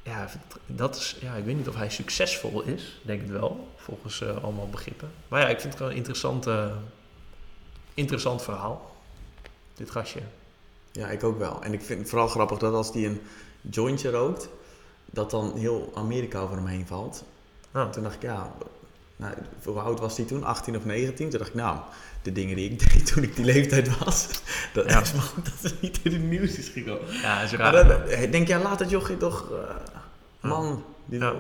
[0.04, 0.30] ja,
[0.66, 3.00] dat is, ja, ik weet niet of hij succesvol is.
[3.02, 5.12] Denk het wel, volgens allemaal begrippen.
[5.28, 6.48] Maar ja, ik vind het gewoon een interessant,
[7.94, 8.96] interessant verhaal.
[9.76, 10.20] Dit gastje.
[10.92, 11.64] Ja, ik ook wel.
[11.64, 13.22] En ik vind het vooral grappig dat als die een
[13.62, 14.50] jointje rookt,
[15.06, 17.24] dat dan heel Amerika over hem heen valt.
[17.74, 17.90] Oh.
[17.90, 18.52] Toen dacht ik, ja,
[19.16, 19.34] nou,
[19.64, 20.44] hoe oud was hij toen?
[20.44, 21.30] 18 of 19?
[21.30, 21.78] Toen dacht ik, nou,
[22.22, 24.28] de dingen die ik deed toen ik die leeftijd was,
[24.74, 25.02] dat Ja.
[25.02, 27.14] is maar goed dat het niet in het nieuws is gekomen.
[27.22, 27.88] Ja, is Maar raar.
[27.88, 29.76] dan eh, denk jij, laat het jochie toch, eh,
[30.50, 31.34] man, die, Ja.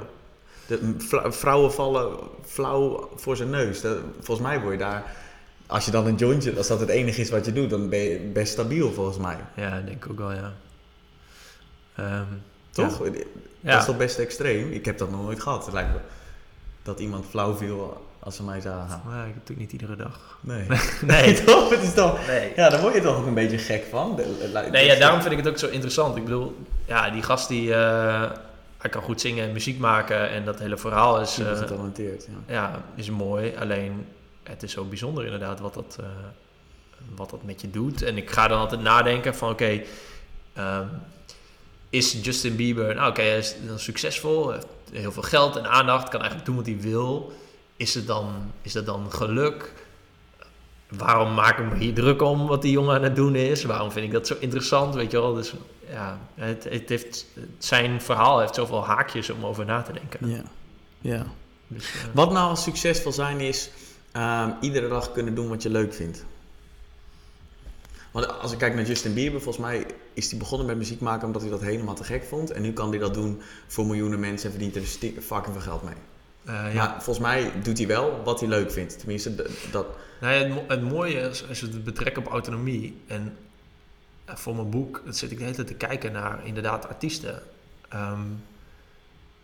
[0.67, 3.81] de vrou- vrouwen vallen flauw voor zijn neus.
[3.81, 5.03] Dat- volgens mij word je daar,
[5.67, 7.99] als je dan een jointje, als dat het enige is wat je doet, dan ben
[7.99, 9.37] je best stabiel volgens mij.
[9.55, 10.53] Ja, denk ik ook wel, ja.
[11.95, 12.23] Ehm,
[12.71, 12.97] Toch?
[13.05, 13.11] Ja.
[13.11, 13.23] Dat
[13.59, 13.79] Ja.
[13.79, 14.71] is toch best extreem?
[14.71, 15.65] Ik heb dat nog nooit gehad.
[15.65, 15.99] Het lijkt me
[16.89, 19.01] dat iemand flauw viel als ze mij zagen.
[19.05, 20.37] Maar ik niet iedere dag.
[20.41, 20.65] Nee.
[21.01, 21.43] Nee.
[21.43, 21.69] toch?
[21.69, 22.27] Het is toch...
[22.27, 22.51] Nee.
[22.55, 24.15] Ja, daar word je toch ook een beetje gek van.
[24.15, 26.15] De- Nee, ja, daarom vind ik het ook zo interessant.
[26.15, 28.31] Ik bedoel, ja, die gast die, eh,
[28.77, 32.53] hij kan goed zingen en muziek maken en dat hele verhaal is, eh, getalenteerd, ja.
[32.53, 33.53] ja, is mooi.
[33.59, 34.05] Alleen
[34.43, 36.05] het is zo bijzonder inderdaad wat dat, eh,
[37.15, 38.01] wat dat met je doet.
[38.01, 39.81] En ik ga dan altijd nadenken van oké,
[40.53, 40.85] ehm,
[41.89, 46.09] is Justin Bieber, nou oké, hij is dan succesvol, heeft heel veel geld en aandacht,
[46.09, 47.33] kan eigenlijk doen wat hij wil.
[47.77, 49.73] Is het dan, is dat dan geluk?
[50.89, 53.63] Waarom maak ik me hier druk om wat die jongen aan het doen is?
[53.63, 54.95] Waarom vind ik dat zo interessant?
[54.95, 55.53] Weet je wel, dus
[55.89, 57.25] ja, het, het heeft,
[57.57, 60.29] zijn verhaal heeft zoveel haakjes om over na te denken.
[60.29, 60.43] Ja.
[61.01, 61.25] ja.
[61.67, 63.69] Dus, eh, Wat nou als succesvol zijn is,
[64.11, 66.25] ehm, iedere dag kunnen doen wat je leuk vindt.
[68.11, 71.27] Want als ik kijk naar Justin Bieber, volgens mij is hij begonnen met muziek maken
[71.27, 72.51] omdat hij dat helemaal te gek vond.
[72.51, 75.83] En nu kan hij dat doen voor miljoenen mensen en verdient er fucking veel geld
[75.83, 75.93] mee.
[76.45, 76.85] eh, ja.
[76.87, 78.99] Maar volgens mij doet hij wel wat hij leuk vindt.
[78.99, 79.35] Tenminste,
[79.71, 79.87] dat...
[80.21, 82.97] Nou ja, het, mo- het mooie is, als je het betrekt op autonomie.
[83.07, 83.37] En
[84.25, 87.41] eh, voor mijn boek dat zit ik de hele tijd te kijken naar inderdaad artiesten.
[87.89, 88.21] Ehm,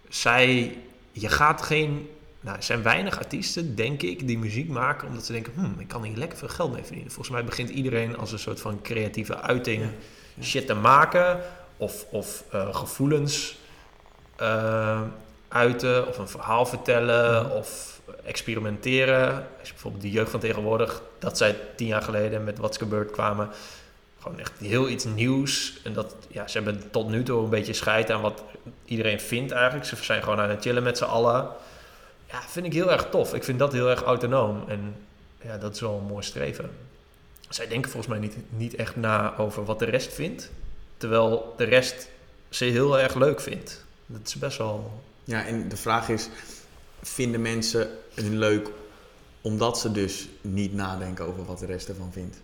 [0.09, 0.77] zij,
[1.11, 2.09] je gaat geen.
[2.45, 5.87] Nou, er zijn weinig artiesten, denk ik, die muziek maken omdat ze denken: hmm, ik
[5.87, 7.11] kan hier lekker veel geld mee verdienen.
[7.11, 9.89] Volgens mij begint iedereen als een soort van creatieve uiting Ja,
[10.33, 10.43] ja.
[10.43, 11.39] shit te maken
[11.77, 13.57] of, of eh, gevoelens
[14.35, 15.01] eh,
[15.47, 19.33] uiten of een verhaal vertellen of experimenteren.
[19.59, 23.11] Als je bijvoorbeeld de jeugd van tegenwoordig, dat zij tien jaar geleden met What's Gebeurd
[23.11, 23.49] kwamen,
[24.19, 25.79] gewoon echt heel iets nieuws.
[25.83, 28.43] En dat, ja, ze hebben tot nu toe een beetje scheid aan wat
[28.85, 29.85] iedereen vindt eigenlijk.
[29.85, 31.49] Ze zijn gewoon aan het chillen met z'n allen.
[32.35, 33.33] Ja, vind ik heel erg tof.
[33.33, 34.63] Ik vind dat heel erg autonoom.
[34.67, 34.95] En
[35.41, 36.69] ja, dat is wel een mooi streven.
[37.49, 40.51] Zij denken volgens mij niet, niet echt na over wat de rest vindt.
[40.97, 42.09] Terwijl de rest
[42.49, 43.85] ze heel erg leuk vindt.
[44.05, 45.03] Dat is best wel...
[45.23, 46.29] Ja, en de vraag is,
[47.01, 48.69] vinden mensen het leuk
[49.41, 52.37] omdat ze dus niet nadenken over wat de rest ervan vindt?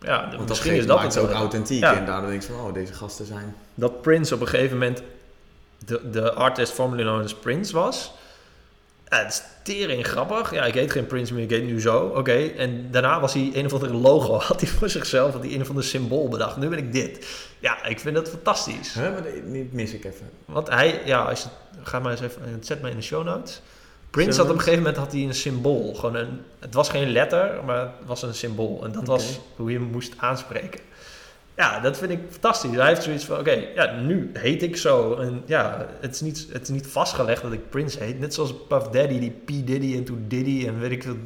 [0.00, 1.38] Ja, Want misschien is dat maakt het ook wel.
[1.38, 1.80] authentiek.
[1.80, 1.96] Ja.
[1.96, 3.56] En daardoor denk je van, oh, deze gasten zijn...
[3.74, 5.02] dat Prince op een gegeven moment
[5.84, 8.12] de, de artist formerly known as Prince was.
[9.08, 10.52] Ja, het is tering grappig.
[10.52, 11.98] Ja, ik heet geen Prince meer, ik heet nu zo.
[11.98, 15.54] Oké, en daarna was hij een of andere logo, had hij voor zichzelf, had hij
[15.54, 16.56] een of ander symbool bedacht.
[16.56, 17.26] Nu ben ik dit.
[17.58, 18.94] Ja, ik vind dat fantastisch.
[18.94, 20.30] Hè, maar die mis ik even.
[20.44, 21.48] Want hij, ja, als je,
[21.82, 23.60] ga maar eens even, zet mij in de show notes.
[24.10, 25.94] Prince had op een gegeven moment had hij een symbool.
[25.94, 28.84] Gewoon een, het was geen letter, maar het was een symbool.
[28.84, 30.80] En dat was hoe je hem moest aanspreken.
[31.56, 32.76] Ja, dat vind ik fantastisch.
[32.76, 35.14] Hij heeft zoiets van, oké, ja, nu heet ik zo.
[35.14, 38.20] En ja, het is, niet, het is niet vastgelegd dat ik Prince heet.
[38.20, 39.66] Net zoals Puff Daddy, die P.
[39.66, 41.16] Diddy en toen Diddy en weet ik veel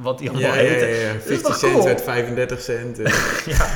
[0.00, 1.12] wat die allemaal Ja, ja, ja, ja.
[1.12, 1.84] is 50 toch cent cool?
[1.84, 2.98] werd 35 cent.
[2.98, 3.12] en-
[3.52, 3.66] Ja,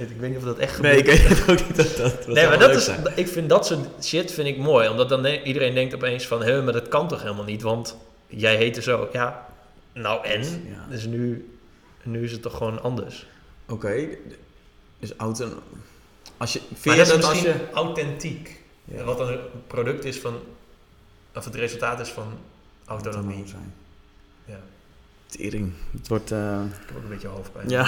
[0.00, 1.46] ik weet niet of dat echt nee, ik gebeurt.
[1.46, 1.76] weet ook niet.
[1.76, 3.02] Dat, dat, Nee, maar dat is, zijn.
[3.14, 4.88] ik vind dat soort shit vind ik mooi.
[4.88, 6.42] Omdat dan de- iedereen denkt opeens van...
[6.42, 7.62] Hé, maar dat kan toch helemaal niet?
[7.62, 7.96] Want
[8.26, 9.08] jij heette zo.
[9.12, 9.46] Ja,
[9.92, 10.40] nou en?
[10.42, 10.86] Ja.
[10.90, 11.48] Dus nu,
[12.02, 13.26] nu is het toch gewoon anders.
[13.68, 14.06] Oké,
[14.98, 15.62] dus auto...
[16.36, 17.70] Als je, vind Maar je dat is dat als misschien je...
[17.72, 18.62] authentiek.
[18.84, 19.04] Ja.
[19.04, 20.38] Wat een product is van...
[21.34, 22.32] Of het resultaat is van
[22.84, 23.34] autonomie.
[23.34, 23.74] Autonoom zijn.
[24.44, 24.60] Ja,
[25.26, 25.72] Tering.
[25.96, 26.32] Het wordt...
[26.32, 27.68] eh, ik heb ook een beetje hoofdpijn.
[27.68, 27.84] Ja.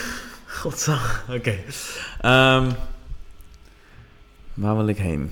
[0.60, 1.00] Godzang.
[1.28, 1.58] Oké.
[2.20, 2.70] Ehm,
[4.54, 5.30] waar wil ik heen?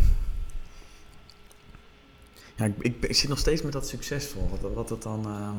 [2.55, 4.49] Ja, ik, ik, ik zit nog steeds met dat succesvol.
[4.61, 5.25] Wat, wat het dan...
[5.27, 5.57] ehm,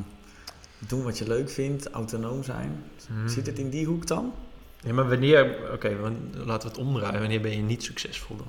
[0.88, 2.84] doen wat je leuk vindt, autonoom zijn.
[3.07, 3.27] Hmm.
[3.27, 4.34] Zit het in die hoek dan?
[4.84, 5.57] Ja, maar wanneer...
[5.73, 5.97] Oké,
[6.34, 7.19] laten we het omdraaien.
[7.19, 8.47] Wanneer ben je niet succesvol dan?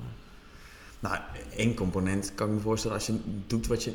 [1.01, 1.17] Nou,
[1.57, 3.93] één component kan ik me voorstellen als je doet wat je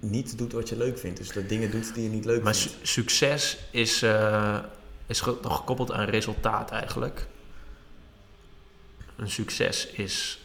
[0.00, 1.18] niet doet wat je leuk vindt.
[1.18, 2.78] Dus dat dingen doet die je niet leuk Maar vindt.
[2.80, 4.58] su- succes is, eh,
[5.06, 7.26] is nog gekoppeld aan resultaat eigenlijk.
[9.16, 10.40] Een succes is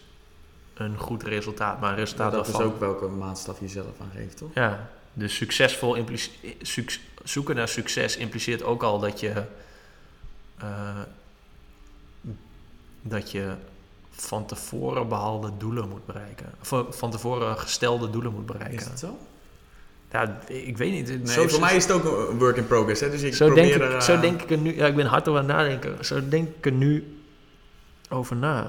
[0.74, 4.49] een goed resultaat, maar een resultaat dat is ook welke maatstaf je zelf aangeeft, toch?
[4.54, 6.30] Ja, dus succesvol implice-
[7.24, 9.44] zoeken naar succes impliceert ook al dat je
[10.58, 11.00] eh,
[13.02, 13.54] dat je
[14.10, 16.46] van tevoren behaalde doelen moet bereiken.
[16.62, 18.78] Of eh, van tevoren gestelde doelen moet bereiken.
[18.78, 19.18] Is het zo?
[20.12, 21.08] Ja, ik weet niet.
[21.08, 23.02] Nee, Zo- voor mij is het ook een work in progress.
[23.02, 23.10] Hè?
[23.10, 24.76] Dus ik zo, probeer denk er, ik, eh, zo denk ik er nu...
[24.76, 26.06] Ja, ik ben hard over aan het nadenken.
[26.06, 27.18] Zo denk ik er nu
[28.10, 28.62] over na.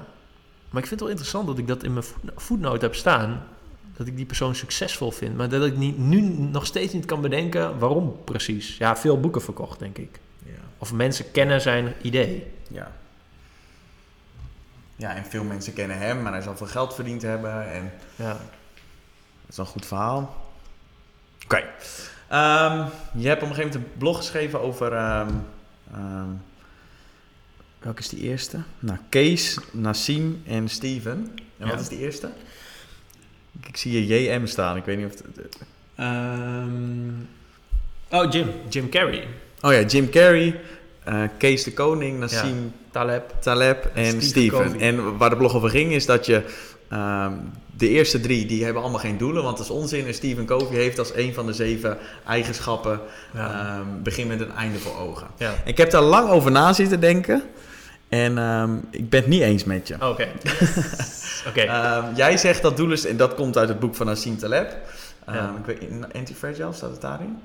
[0.71, 3.43] Maar ik vind het wel interessant dat ik dat in mijn voet- voetnoot heb staan.
[3.97, 5.37] Dat ik die persoon succesvol vind.
[5.37, 8.77] Maar dat ik niet, nu nog steeds niet kan bedenken waarom precies.
[8.77, 10.21] Ja, veel boeken verkocht, denk ik.
[10.79, 12.47] Of mensen kennen zijn idee.
[12.71, 12.93] Ja.
[14.97, 17.71] Ja, en veel mensen kennen hem, maar hij zal veel geld verdiend hebben.
[17.73, 18.33] En Ja.
[18.33, 18.41] dat
[19.51, 20.47] is een goed verhaal.
[21.45, 21.65] Oké.
[22.29, 24.93] Ehm, je hebt op een gegeven moment een blog geschreven over...
[24.93, 25.29] ehm,
[25.93, 26.29] ehm,
[27.79, 28.59] welke is die eerste?
[28.79, 31.33] Nou, Kees, Nassim en Steven.
[31.59, 31.71] En Ja.
[31.73, 32.31] wat is die eerste?
[33.61, 34.77] Ik, ik zie hier JM staan.
[34.77, 35.13] Ik weet niet of...
[35.37, 35.59] Het,
[35.95, 37.11] Ehm,
[38.11, 38.51] oh, Jim.
[38.69, 39.29] Jim Carrey.
[39.61, 40.61] Oh ja, Jim Carrey,
[41.05, 43.35] eh, Kees de Koning, Nassim Taleb.
[43.41, 44.81] Taleb en Steve Steven.
[44.81, 46.43] En waar de blog over ging is dat je
[46.89, 47.33] Ehm,
[47.77, 50.07] de eerste drie die hebben allemaal geen doelen, want dat is onzin.
[50.07, 53.01] En Stephen Covey heeft als een van de zeven eigenschappen
[53.35, 53.51] Ja.
[53.51, 55.27] ehm, begin met een einde voor ogen.
[55.37, 55.55] Ja.
[55.65, 57.43] Ik heb daar lang over na zitten denken
[58.09, 59.95] en ehm, ik ben het niet eens met je.
[59.95, 60.29] Oké.
[61.49, 61.61] Oké.
[61.61, 64.77] Ehm, jij zegt dat doelen, en dat komt uit het boek van Nassim Taleb.
[65.27, 65.55] Ja.
[65.59, 67.39] ik weet, Anti-Fragile staat het daarin?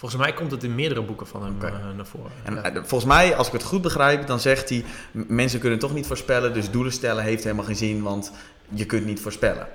[0.00, 2.30] Volgens mij komt het in meerdere boeken van hem eh, naar voren.
[2.44, 2.62] En Ja.
[2.62, 6.06] eh, volgens mij, als ik het goed begrijp, dan zegt hij: mensen kunnen toch niet
[6.06, 8.32] voorspellen, dus doelen stellen heeft helemaal geen zin, want
[8.68, 9.68] je kunt niet voorspellen.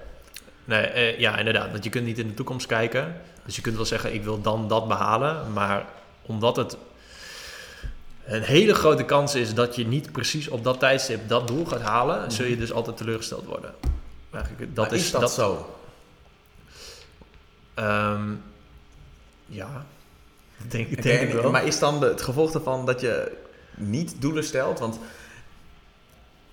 [0.66, 1.72] Nee, eh, ja, inderdaad.
[1.72, 3.22] Want je kunt niet in de toekomst kijken.
[3.46, 5.54] Dus je kunt wel zeggen, ik wil dan dat behalen.
[5.54, 5.86] Maar
[6.22, 6.78] omdat het
[8.26, 11.82] een hele grote kans is dat je niet precies op dat tijdstip dat doel gaat
[11.82, 13.74] halen, zul je dus altijd teleurgesteld worden.
[14.32, 15.76] Eigenlijk, dat Maar is, is dat, zo?
[17.74, 18.32] Ehm,
[19.46, 19.86] ja,
[20.58, 21.52] dat denk, denk ik wel.
[21.52, 23.32] Maar is dan de- het gevolg daarvan dat je
[23.76, 24.80] niet doelen stelt?
[24.80, 25.00] Want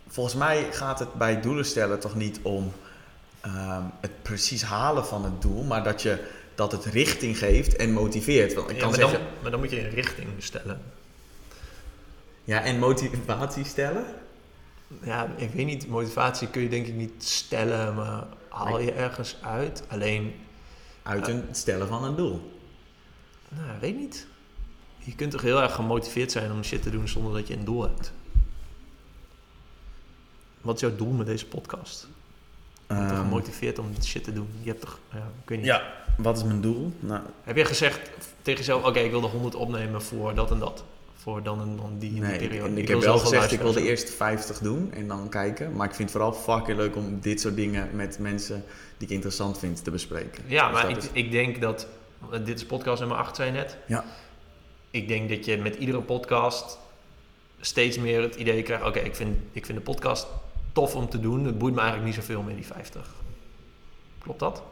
[0.08, 2.72] volgens mij gaat het bij doelen stellen toch niet om
[3.40, 6.18] ehm, het precies halen van het doel, maar dat, je,
[6.54, 8.54] dat het richting geeft en motiveert.
[8.54, 10.82] Want ik Ja, kan maar, zeggen, dan, maar dan moet je een richting stellen.
[12.44, 14.04] ja, en motivatie stellen?
[15.02, 19.36] Ja, ik weet niet, motivatie kun je denk ik niet stellen, maar haal je ergens
[19.42, 19.82] uit.
[19.88, 20.34] Alleen,
[21.02, 22.51] Uit een stellen van een doel.
[23.56, 24.26] Nou, ik weet niet.
[24.98, 27.64] Je kunt toch heel erg gemotiveerd zijn om shit te doen zonder dat je een
[27.64, 28.12] doel hebt.
[30.60, 32.06] Wat is jouw doel met deze podcast?
[32.86, 34.48] Je bent toch Ehm, gemotiveerd om shit te doen?
[34.62, 35.66] Je hebt toch, ja, ik weet niet.
[35.66, 36.92] ja, wat is mijn doel?
[37.00, 38.10] Nou, Heb je gezegd
[38.42, 40.84] tegen jezelf, oké, ik wil de 100 opnemen voor dat en dat?
[41.16, 42.68] Voor dan en dan die, in die Nee, periode.
[42.68, 45.72] en ik, wil heb wel gezegd, ik wil de eerste 50 doen en dan kijken.
[45.76, 48.64] Maar ik vind het vooral fucking leuk om dit soort dingen met mensen
[48.98, 50.44] die ik interessant vind te bespreken.
[50.46, 51.86] Ja, Dus maar ik, is- ik denk dat,
[52.30, 53.76] dit is podcast nummer 8, zei je net.
[53.86, 54.04] Ja.
[54.90, 56.78] Ik denk dat je met iedere podcast
[57.60, 60.26] steeds meer het idee krijgt, oké, ik, vind, ik vind de podcast
[60.72, 61.44] tof om te doen.
[61.44, 63.10] Het boeit me eigenlijk niet zoveel meer, die 50.
[64.18, 64.62] Klopt dat?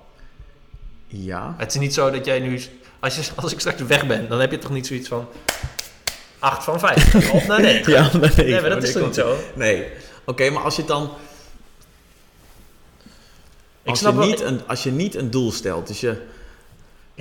[1.06, 1.55] Ja.
[1.59, 2.60] Het is niet zo dat jij nu,
[2.98, 5.28] als, je, als ik straks weg ben, dan heb je toch niet zoiets van
[6.39, 7.93] 8 van 50 of naar 9.
[7.93, 9.36] Ja, nee, Nee, maar dat is toch niet zo?
[9.55, 9.86] Nee.
[10.24, 11.10] Oké, maar als je dan...
[13.82, 16.27] Ik Als, snap je niet een, als je niet een doel stelt, dus je...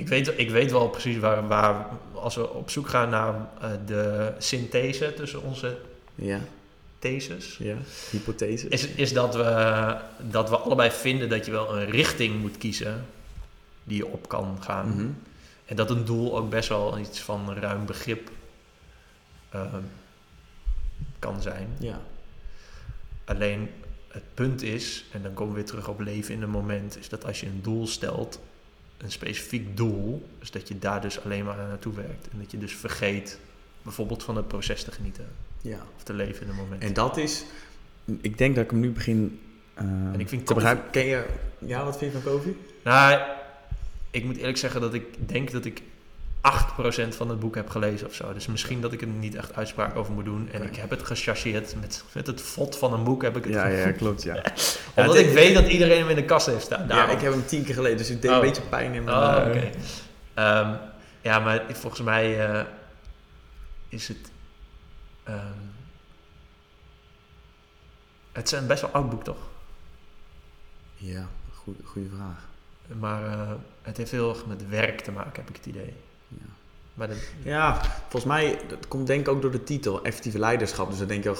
[0.00, 3.70] Ik weet, ik weet wel precies waar, waar, als we op zoek gaan naar eh,
[3.86, 5.78] de synthese tussen onze
[6.14, 6.40] Ja,
[6.98, 7.76] theses, ja.
[8.10, 8.68] Hypothese.
[8.68, 13.06] is, is dat, we, dat we allebei vinden dat je wel een richting moet kiezen
[13.84, 14.88] die je op kan gaan.
[14.88, 15.08] Mhm.
[15.64, 18.30] En dat een doel ook best wel iets van ruim begrip
[19.48, 19.74] eh,
[21.18, 21.68] kan zijn.
[21.78, 22.00] Ja.
[23.24, 23.70] Alleen
[24.08, 27.08] het punt is, en dan komen we weer terug op leven in een moment, is
[27.08, 28.40] dat als je een doel stelt,
[29.02, 32.28] een specifiek doel, is dat je daar dus alleen maar naartoe werkt.
[32.32, 33.38] En dat je dus vergeet
[33.82, 35.28] bijvoorbeeld van het proces te genieten
[35.60, 35.78] ja.
[35.96, 36.82] of te leven in een moment.
[36.82, 37.44] En dat is...
[38.20, 39.40] Ik denk dat ik hem nu begin
[39.74, 39.86] eh,
[40.18, 40.90] ik vind te begrijpen.
[40.90, 41.26] Ken je...
[41.58, 42.56] Ja, wat vind je van koffie?
[42.84, 43.20] Nou,
[44.10, 45.82] ik moet eerlijk zeggen dat ik denk dat ik
[46.40, 48.32] 8% van het boek heb gelezen of zo.
[48.32, 50.48] Dus misschien dat ik er niet echt uitspraak over moet doen.
[50.52, 53.52] En ik heb het gechargeerd met, met het fot van een boek heb ik het
[53.52, 54.42] Ja, ja, klopt, ja.
[54.96, 56.86] Omdat ik weet dat iedereen hem in de kast heeft staan.
[56.88, 58.36] Ja, ik heb hem tien keer gelezen, dus ik deed Oh.
[58.36, 59.16] een beetje pijn in mijn...
[59.16, 59.64] Oh, eh.
[60.34, 60.74] Ehm,
[61.20, 62.64] ja, maar volgens mij eh,
[63.88, 64.30] is het...
[65.24, 65.36] ehm,
[68.32, 69.48] het is een best wel oud boek, toch?
[70.96, 72.48] Ja, goede, goede vraag.
[72.98, 73.50] Maar eh,
[73.82, 75.94] het heeft heel erg met werk te maken, heb ik het idee.
[77.00, 77.06] Ja.
[77.06, 80.90] Maar Ja, volgens mij, dat komt denk ik ook door de titel, effectieve leiderschap.
[80.90, 81.34] Dus dan denk je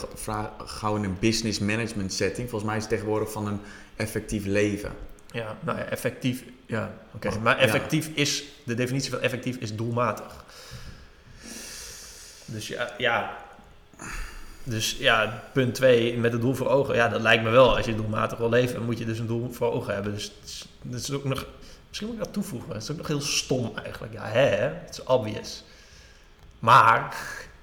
[0.64, 2.48] gauw in een business management setting.
[2.48, 3.60] Volgens mij is het tegenwoordig van een
[3.96, 4.92] effectief leven.
[5.32, 6.44] ja, nou ja, effectief...
[6.66, 7.38] Ja, oké.
[7.42, 7.62] Maar ja.
[7.62, 8.44] effectief is...
[8.64, 10.44] De definitie van effectief is doelmatig.
[12.44, 12.94] Dus ja...
[12.98, 13.38] ja
[14.64, 16.94] dus ja, punt 2, met het doel voor ogen.
[16.94, 17.76] Ja, dat lijkt me wel.
[17.76, 20.12] Als je doelmatig wil leven, moet je dus een doel voor ogen hebben.
[20.12, 20.32] Dus
[20.82, 21.46] dat is ook nog...
[21.90, 22.72] Misschien moet ik dat toevoegen.
[22.72, 24.12] Het is ook nog heel stom eigenlijk.
[24.12, 24.46] Ja, hè?
[24.56, 25.64] Het is obvious.
[26.58, 27.16] Maar...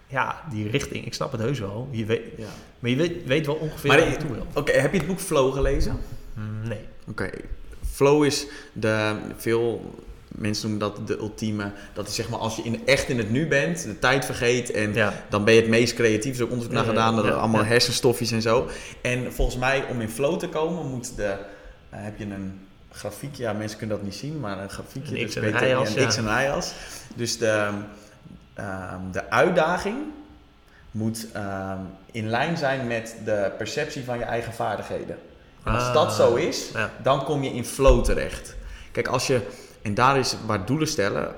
[0.10, 1.88] Ja, die richting, ik snap het heus wel.
[1.92, 2.46] Je weet, Ja.
[2.80, 4.48] maar je weet, weet wel ongeveer Maar waar je ik- naartoe wil.
[4.54, 6.00] Oké, heb je het boek Flow gelezen?
[6.34, 6.80] Mm, Nee.
[7.10, 7.30] Oké,
[7.92, 9.94] flow is de, veel
[10.28, 13.30] mensen noemen dat de ultieme, dat is zeg maar als je in, echt in het
[13.30, 15.24] nu bent, de tijd vergeet en Ja.
[15.30, 16.24] dan ben je het meest creatief.
[16.32, 18.68] Er is ook onderzoek naar gedaan, dat ja, er allemaal hersenstofjes en zo.
[19.02, 21.38] En volgens mij, om in flow te komen, moet de, eh,
[21.90, 22.67] heb je een
[22.98, 25.16] grafiekje, ja mensen kunnen dat niet zien, maar een grafiekje.
[25.20, 26.06] Een dus X en een Y-as, ja.
[26.08, 26.74] X en Y-as.
[27.16, 27.70] Dus de,
[28.54, 29.98] ehm, de uitdaging
[30.92, 31.78] moet ehm,
[32.12, 35.18] in lijn zijn met de perceptie van je eigen vaardigheden.
[35.64, 36.92] En als Ah, dat zo is, ja.
[37.02, 38.56] dan kom je in flow terecht.
[38.92, 39.42] Kijk, als je,
[39.82, 41.36] en daar is waar doelen stellen,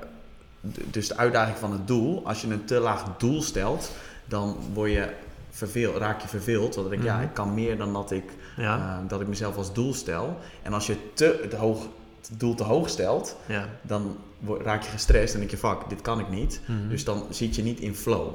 [0.85, 3.91] dus de uitdaging van het doel, als je een te laag doel stelt,
[4.25, 5.09] dan word je
[5.51, 6.75] verveeld, raak je verveeld.
[6.75, 7.23] Want dan denk ik, ja, Mhm.
[7.23, 8.23] ik kan meer dan dat ik,
[8.57, 10.37] Ja, eh, dat ik mezelf als doel stel.
[10.61, 11.81] En als je te, het, hoog,
[12.27, 13.69] het doel te hoog stelt, ja.
[13.81, 14.17] dan
[14.63, 16.61] raak je gestrest en denk je, fuck, dit kan ik niet.
[16.65, 16.89] Mhm.
[16.89, 18.27] Dus dan zit je niet in flow.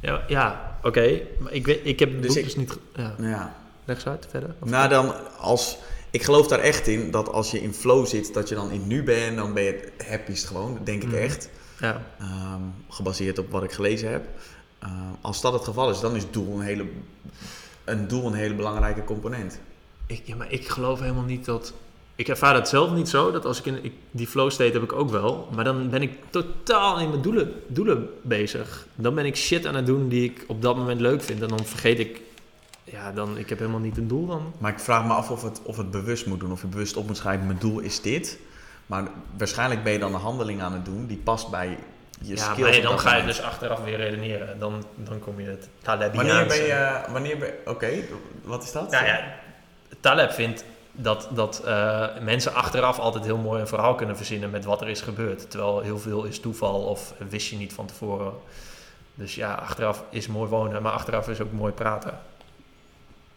[0.00, 1.20] ja, ja oké.
[1.38, 2.76] Maar ik, weet, ik heb het Dus ik- dus niet...
[2.96, 3.14] Ja.
[3.18, 3.54] Ja.
[3.86, 4.54] Uit, verder.
[4.60, 5.78] Of- Nou, dan als...
[6.10, 8.86] Ik geloof daar echt in dat als je in flow zit, dat je dan in
[8.86, 10.74] nu bent, dan ben je het happiest gewoon.
[10.74, 11.16] Dat denk ik Mhm.
[11.18, 11.48] echt.
[11.80, 12.02] ja.
[12.18, 14.24] Ehm, gebaseerd op wat ik gelezen heb.
[14.78, 16.84] Ehm, als dat het geval is, dan is doel een hele,
[17.84, 19.60] een doel een hele belangrijke component.
[20.06, 21.72] Ik, ja, maar ik geloof helemaal niet dat...
[22.16, 24.82] Ik ervaar het zelf niet zo, dat als ik in ik, die flow state heb
[24.82, 25.48] ik ook wel.
[25.54, 28.86] Maar dan ben ik totaal in mijn doelen, doelen bezig.
[28.94, 31.42] Dan ben ik shit aan het doen die ik op dat moment leuk vind.
[31.42, 32.20] En dan vergeet ik...
[32.84, 34.52] Ja, dan, ik heb helemaal niet een doel dan.
[34.58, 36.52] Maar ik vraag me af of het, of het bewust moet doen.
[36.52, 38.38] Of je bewust op moet schrijven, mijn doel is dit.
[38.86, 41.78] Maar waarschijnlijk ben je dan een handeling aan het doen die past bij
[42.26, 44.58] je ja, maar dan ga je dus achteraf weer redeneren.
[44.58, 46.46] Dan, dan kom je het Wanneer Talebiaanse.
[46.46, 47.00] ben je...
[47.08, 47.90] Wanneer ben Oké,
[48.42, 48.90] wat is dat?
[48.90, 49.34] Nou ja,
[50.00, 54.64] Taleb vindt dat, dat eh, mensen achteraf altijd heel mooi een verhaal kunnen verzinnen met
[54.64, 55.50] wat er is gebeurd.
[55.50, 58.32] Terwijl heel veel is toeval of wist je niet van tevoren.
[59.14, 62.18] Dus ja, achteraf is mooi wonen, maar achteraf is ook mooi praten.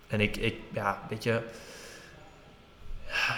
[0.08, 1.42] En ik, ik ja, weet je...
[3.06, 3.36] ja,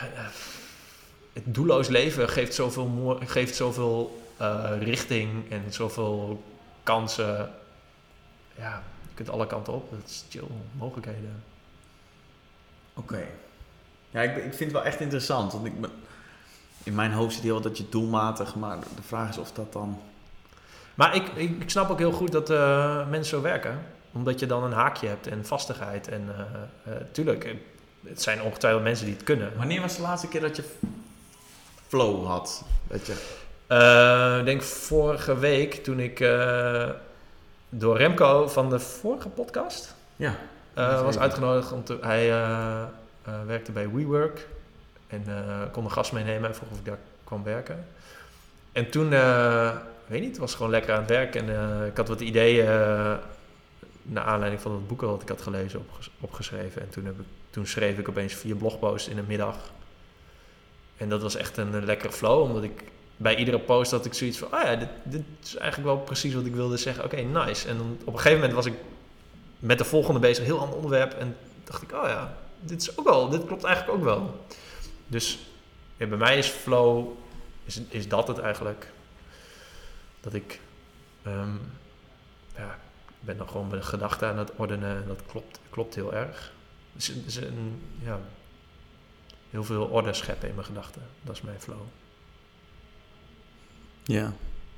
[1.34, 6.44] Het doelloos leven geeft zoveel, mooi, geeft zoveel eh, richting en zoveel
[6.84, 7.52] kansen.
[8.58, 9.90] Ja, je kunt alle kanten op.
[9.92, 11.44] Dat is chill, mogelijkheden.
[12.94, 13.28] Oké.
[14.10, 15.52] Ja, ik, ik vind het wel echt interessant.
[15.52, 15.92] Want ik ben,
[16.84, 19.74] in mijn hoofd zit heel wat dat je doelmatig, maar de vraag is of dat
[19.74, 20.02] dan...
[20.96, 23.80] Maar ik, ik, ik snap ook heel goed dat eh, mensen zo werken.
[24.12, 26.08] Omdat je dan een haakje hebt en vastigheid.
[26.08, 26.36] En
[26.84, 27.56] eh, tuurlijk,
[28.08, 29.58] het zijn ongetwijfeld mensen die het kunnen.
[29.58, 30.64] Wanneer was de laatste keer dat je
[31.88, 32.64] flow had?
[32.88, 33.48] Dat je...
[33.70, 36.90] Eh, ik denk vorige week toen ik eh,
[37.70, 40.36] door Remco van de vorige podcast Ja.
[40.74, 41.72] eh, was uitgenodigd.
[41.72, 42.30] Om te, hij
[43.46, 44.48] werkte bij WeWork
[45.08, 45.24] en
[45.72, 47.86] kon een gast meenemen en vroeg of ik daar kwam werken.
[48.72, 49.76] En toen, eh,
[50.08, 51.50] weet niet, was gewoon lekker aan het werk en
[51.88, 53.14] ik had wat ideeën eh,
[54.02, 56.82] naar aanleiding van het boek wat ik had gelezen opges- opgeschreven.
[56.82, 59.56] En toen, heb ik, toen schreef ik opeens vier blogposts in de middag.
[60.98, 62.84] En dat was echt een, lekkere flow, omdat ik
[63.22, 66.34] bij iedere post had ik zoiets van, oh ja, dit, dit is eigenlijk wel precies
[66.34, 67.04] wat ik wilde zeggen.
[67.04, 67.68] Oké, nice.
[67.68, 68.74] En dan op een gegeven moment was ik
[69.60, 71.14] met de volgende bezig, een heel ander onderwerp.
[71.14, 74.46] En dacht ik, oh ja, dit is ook wel, dit klopt eigenlijk ook wel.
[75.08, 75.40] Dus
[75.98, 77.08] bij mij is flow,
[77.66, 78.92] is, is dat het eigenlijk.
[80.22, 80.60] Dat ik,
[81.24, 81.56] ehm,
[82.56, 82.80] ja,
[83.20, 86.52] ben dan gewoon mijn gedachten aan het ordenen en dat klopt, klopt heel erg.
[86.94, 88.20] Dus is een, ja,
[89.50, 91.02] heel veel orde scheppen in mijn gedachten.
[91.22, 91.82] Dat is mijn flow.
[94.12, 94.24] Ja.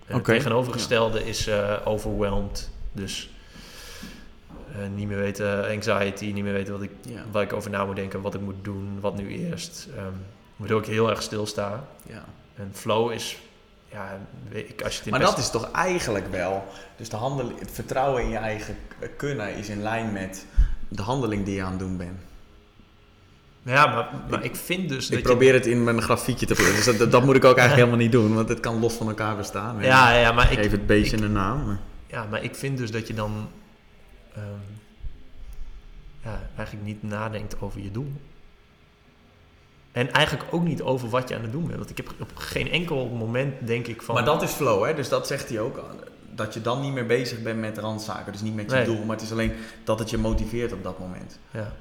[0.05, 0.31] En Oké.
[0.31, 2.69] het tegenovergestelde is eh, overwhelmed.
[2.91, 3.29] Dus
[4.71, 7.23] eh, niet meer weten, anxiety, niet meer weten wat ik, Ja.
[7.31, 9.87] waar ik over na moet denken, wat ik moet doen, wat nu eerst.
[9.97, 10.05] Ehm
[10.55, 11.83] waardoor ik heel erg stilsta.
[12.07, 12.23] ja.
[12.55, 13.37] En flow is,
[13.91, 16.63] ja, ik, als je het Maar best- dat is toch eigenlijk wel...
[16.97, 18.75] Dus de handel, het vertrouwen in je eigen
[19.17, 20.45] kunnen is in lijn met
[20.87, 22.19] de handeling die je aan het doen bent.
[23.63, 26.75] Ja, maar, maar ik vind dus dat Ik probeer het in mijn grafiekje te brengen.
[26.75, 29.07] Dus dat, dat moet ik ook eigenlijk helemaal niet doen, want het kan los van
[29.07, 29.81] elkaar bestaan.
[29.81, 31.65] Ja, ja, maar ik geef het beestje een naam.
[31.65, 33.49] maar- ja, maar ik vind dus dat je dan
[34.35, 34.43] ehm,
[36.23, 38.11] ja, eigenlijk niet nadenkt over je doel.
[39.91, 41.77] En eigenlijk ook niet over wat je aan het doen bent.
[41.77, 44.15] Want ik heb op geen enkel moment denk ik van...
[44.15, 44.93] Maar dat is flow, hè?
[44.93, 45.83] Dus dat zegt hij ook.
[46.35, 48.31] Dat je dan niet meer bezig bent met randzaken.
[48.31, 48.85] Dus niet met je Nee.
[48.85, 51.39] doel, maar het is alleen dat het je motiveert op dat moment.
[51.51, 51.73] Ja.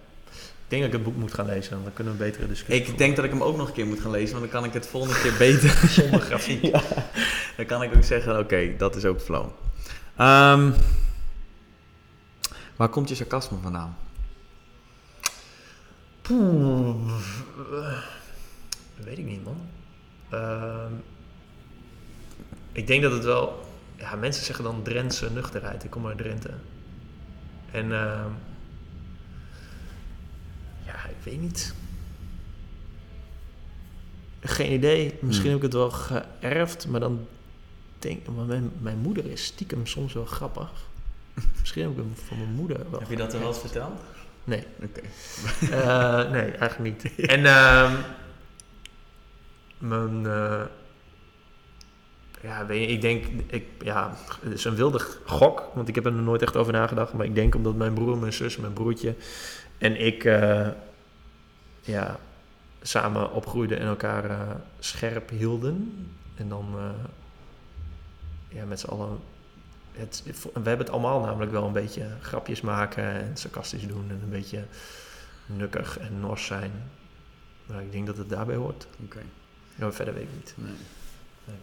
[0.71, 1.73] Ik denk dat ik het boek moet gaan lezen.
[1.73, 3.75] want Dan kunnen we een betere discussie Ik denk dat ik hem ook nog een
[3.75, 5.71] keer moet gaan lezen, want dan kan ik het volgende keer beter.
[6.01, 6.63] zonder grafiek.
[6.63, 6.83] Ja.
[7.57, 9.49] Dan kan ik ook zeggen, oké, dat is ook flow.
[10.17, 10.73] Ehm,
[12.77, 13.97] waar komt je sarcasme vandaan?
[16.23, 17.13] Poeh.
[19.05, 19.61] Weet ik niet, man.
[20.29, 20.93] Ehm,
[22.73, 23.69] ik denk dat het wel...
[23.97, 25.85] Ja, mensen zeggen dan Drentse nuchterheid.
[25.85, 26.51] Ik kom uit Drenthe.
[27.71, 27.93] En...
[27.93, 28.31] ehm,
[31.25, 31.75] weet niet.
[34.41, 35.15] Geen idee.
[35.21, 35.61] Misschien Hmm.
[35.61, 37.27] heb ik het wel geërfd, maar dan
[37.99, 40.71] denk maar mijn, mijn moeder is stiekem soms wel grappig.
[41.61, 43.01] Misschien heb ik hem van mijn moeder wel.
[43.01, 44.01] Heb je dat er wel eens verteld?
[44.45, 44.65] Nee.
[44.83, 45.01] Oké.
[45.71, 47.15] Eh, nee, eigenlijk niet.
[47.31, 47.95] En ehm
[49.79, 50.27] mijn...
[50.27, 50.63] eh,
[52.43, 53.25] ja, weet je, ik denk...
[53.47, 57.13] Ik, ja, het is een wilde gok, want ik heb er nooit echt over nagedacht.
[57.13, 59.15] Maar ik denk omdat mijn broer, mijn zus, mijn broertje
[59.79, 60.25] en ik...
[61.81, 62.19] ja,
[62.83, 66.07] samen opgroeiden en elkaar eh, scherp hielden.
[66.35, 66.75] En dan...
[66.77, 66.91] eh,
[68.51, 69.19] ja, met z'n allen
[69.93, 74.21] het, we hebben het allemaal namelijk wel een beetje grapjes maken en sarcastisch doen en
[74.23, 74.65] een beetje
[75.47, 76.73] nukkig en nors zijn.
[77.67, 78.87] Maar ik denk dat het daarbij hoort.
[79.05, 79.21] Oké.
[79.75, 80.55] Ja, verder weet ik niet.
[80.57, 80.73] Nee.
[81.45, 81.57] Nee.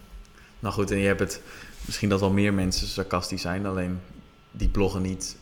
[0.59, 1.41] Nou goed, en je hebt het
[1.85, 3.99] misschien dat wel meer mensen sarcastisch zijn, alleen
[4.51, 5.37] die bloggen niet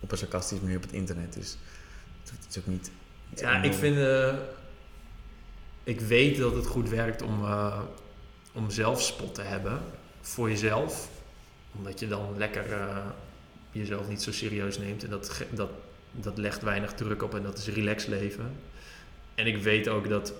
[0.00, 1.32] op een sarcastische manier op het internet.
[1.32, 1.56] Dus
[2.24, 2.90] het is ook niet.
[3.34, 3.78] Ja, ik enorm.
[3.78, 3.96] vind.
[3.96, 4.34] eh,
[5.84, 7.80] ik weet dat het goed werkt om, eh,
[8.52, 9.80] om zelfspot te hebben
[10.20, 11.08] voor jezelf.
[11.76, 12.96] Omdat je dan lekker eh,
[13.70, 15.04] jezelf niet zo serieus neemt.
[15.04, 15.70] En dat, dat,
[16.12, 18.56] dat legt weinig druk op en dat is relax leven.
[19.34, 20.32] En ik weet ook dat.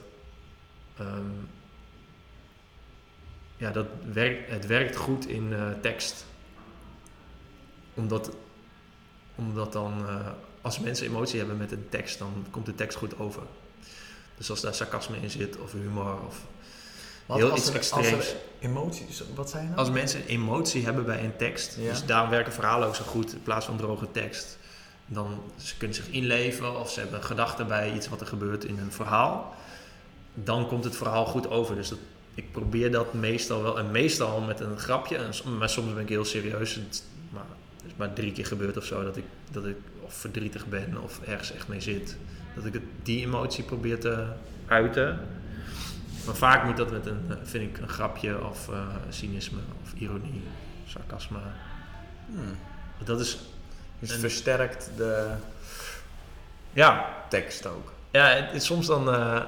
[0.99, 1.31] ehm,
[3.57, 6.27] ja, dat werkt, het werkt goed in eh, tekst.
[7.95, 8.37] Omdat,
[9.35, 10.29] omdat dan, eh,
[10.67, 13.43] als mensen emotie hebben met een tekst, dan komt de tekst goed over.
[14.37, 16.41] Dus als daar sarcasme in zit, of humor, of
[17.27, 18.13] Wat heel als iets er- extreems.
[18.15, 19.77] Als er emoties, wat zijn nou?
[19.77, 21.91] Als mensen emotie hebben bij een tekst, Ja.
[21.91, 24.59] dus daarom werken verhalen ook zo goed in plaats van droge tekst.
[25.07, 28.79] Dan ze kunnen zich inleven of ze hebben gedachten bij iets wat er gebeurt in
[28.79, 29.55] een verhaal.
[30.35, 31.75] Dan komt het verhaal goed over.
[31.75, 31.99] Dus dat,
[32.35, 33.79] ik probeer dat meestal wel.
[33.79, 35.17] En meestal met een grapje.
[35.17, 36.75] En, maar soms ben ik heel serieus.
[36.75, 37.45] Het, maar
[37.77, 39.77] het is maar drie keer gebeurd of zo dat ik, dat ik
[40.07, 42.17] of verdrietig ben of ergens echt mee zit.
[42.55, 44.27] Dat ik het, die emotie probeer te
[44.67, 45.21] uiten.
[46.27, 50.43] Maar vaak moet dat met een, vind ik, een grapje of eh, cynisme of ironie,
[50.87, 51.39] sarcasme.
[52.27, 52.57] Hmm.
[53.05, 53.39] Dat is,
[53.99, 55.35] Dus versterkt de
[56.73, 57.93] ja, tekst ook.
[58.11, 59.43] ja het soms dan, eh,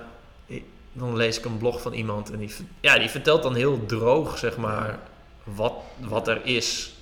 [0.93, 4.39] dan lees ik een blog van iemand en die, ja, die vertelt dan heel droog,
[4.39, 4.99] zeg maar,
[5.45, 6.93] wat, wat er is.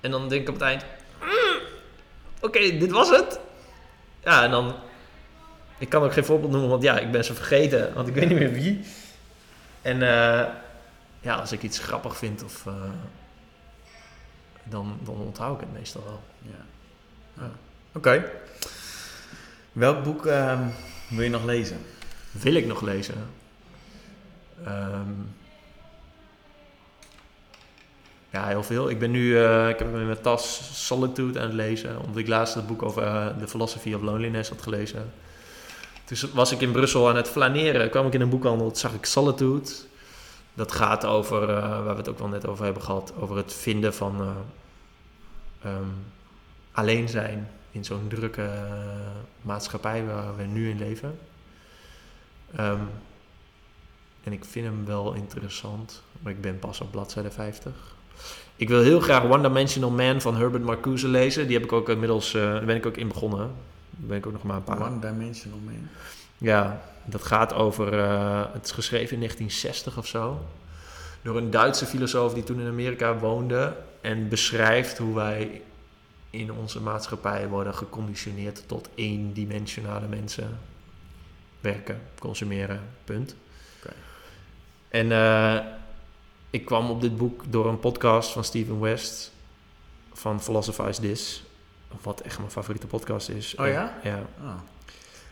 [0.00, 0.88] En dan denk ik op het eind, "Mm,
[2.46, 3.40] oké, dit was het.
[4.24, 4.74] Ja, en dan,
[5.78, 8.28] ik kan ook geen voorbeeld noemen, want ja, ik ben ze vergeten, want ik weet
[8.28, 8.84] niet meer wie.
[9.82, 10.46] En eh,
[11.20, 12.66] ja, als ik iets grappig vind of...
[12.66, 12.72] eh,
[14.68, 16.22] dan, dan onthoud ik het meestal wel.
[16.42, 16.64] Ja.
[17.42, 17.50] Ja.
[17.92, 18.30] Oké.
[19.72, 20.68] Welk boek ehm,
[21.08, 21.78] wil je nog lezen?
[22.30, 23.14] Wil ik nog lezen?
[24.64, 25.10] Ehm,
[28.30, 28.90] ja, heel veel.
[28.90, 32.28] Ik ben nu, eh, ik heb in mijn tas Solitude aan het lezen, omdat ik
[32.28, 35.12] laatst het boek over eh, The Philosophy of Loneliness had gelezen.
[36.06, 38.94] Dus was ik in Brussel aan het flaneren, kwam ik in een boekhandel, toen zag
[38.94, 39.70] ik Solitude.
[40.54, 43.54] Dat gaat over, eh, waar we het ook wel net over hebben gehad, over het
[43.54, 45.88] vinden van eh, ehm,
[46.72, 48.50] alleen zijn in zo'n drukke
[49.42, 51.18] maatschappij waar we nu in leven.
[52.54, 52.80] Ehm,
[54.22, 57.95] en ik vind hem wel interessant, maar ik ben pas op bladzijde 50.
[58.56, 61.46] Ik wil heel graag One Dimensional Man van Herbert Marcuse lezen.
[61.46, 63.38] Die heb ik ook inmiddels, eh, daar ben ik ook in begonnen.
[63.90, 65.88] Daar ben ik ook nog maar een paar One Dimensional Man.
[66.38, 67.98] ja, dat gaat over.
[67.98, 70.46] eh, het is geschreven in 1960 of zo.
[71.22, 73.76] Door een Duitse filosoof die toen in Amerika woonde.
[74.00, 75.62] En beschrijft hoe wij
[76.30, 80.58] in onze maatschappij worden geconditioneerd tot eendimensionale mensen.
[81.60, 83.34] Werken, consumeren, punt.
[83.78, 83.94] Oké.
[84.88, 85.58] En eh,
[86.56, 89.32] ik kwam op dit boek door een podcast van Steven West.
[90.12, 91.44] Van Philosophize This.
[92.02, 93.54] Wat echt mijn favoriete podcast is.
[93.54, 93.98] Oh ja?
[94.02, 94.18] Ja.
[94.42, 94.50] Oh.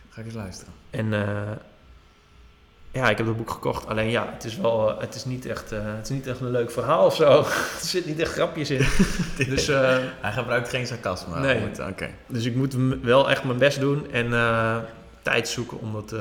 [0.09, 0.73] Ga ik eens luisteren.
[0.89, 1.51] En eh,
[2.91, 3.87] ja, ik heb het boek gekocht.
[3.87, 6.39] Alleen ja, het is wel, eh, het is niet echt, eh, het is niet echt
[6.39, 7.39] een leuk verhaal of zo.
[7.79, 8.87] er zit niet echt grapjes in.
[9.49, 11.39] dus, Hij gebruikt geen sarcasme.
[11.39, 11.87] Nee.
[11.89, 12.09] Oké.
[12.27, 14.29] dus ik moet wel echt mijn best doen en
[15.21, 16.15] tijd zoeken om dat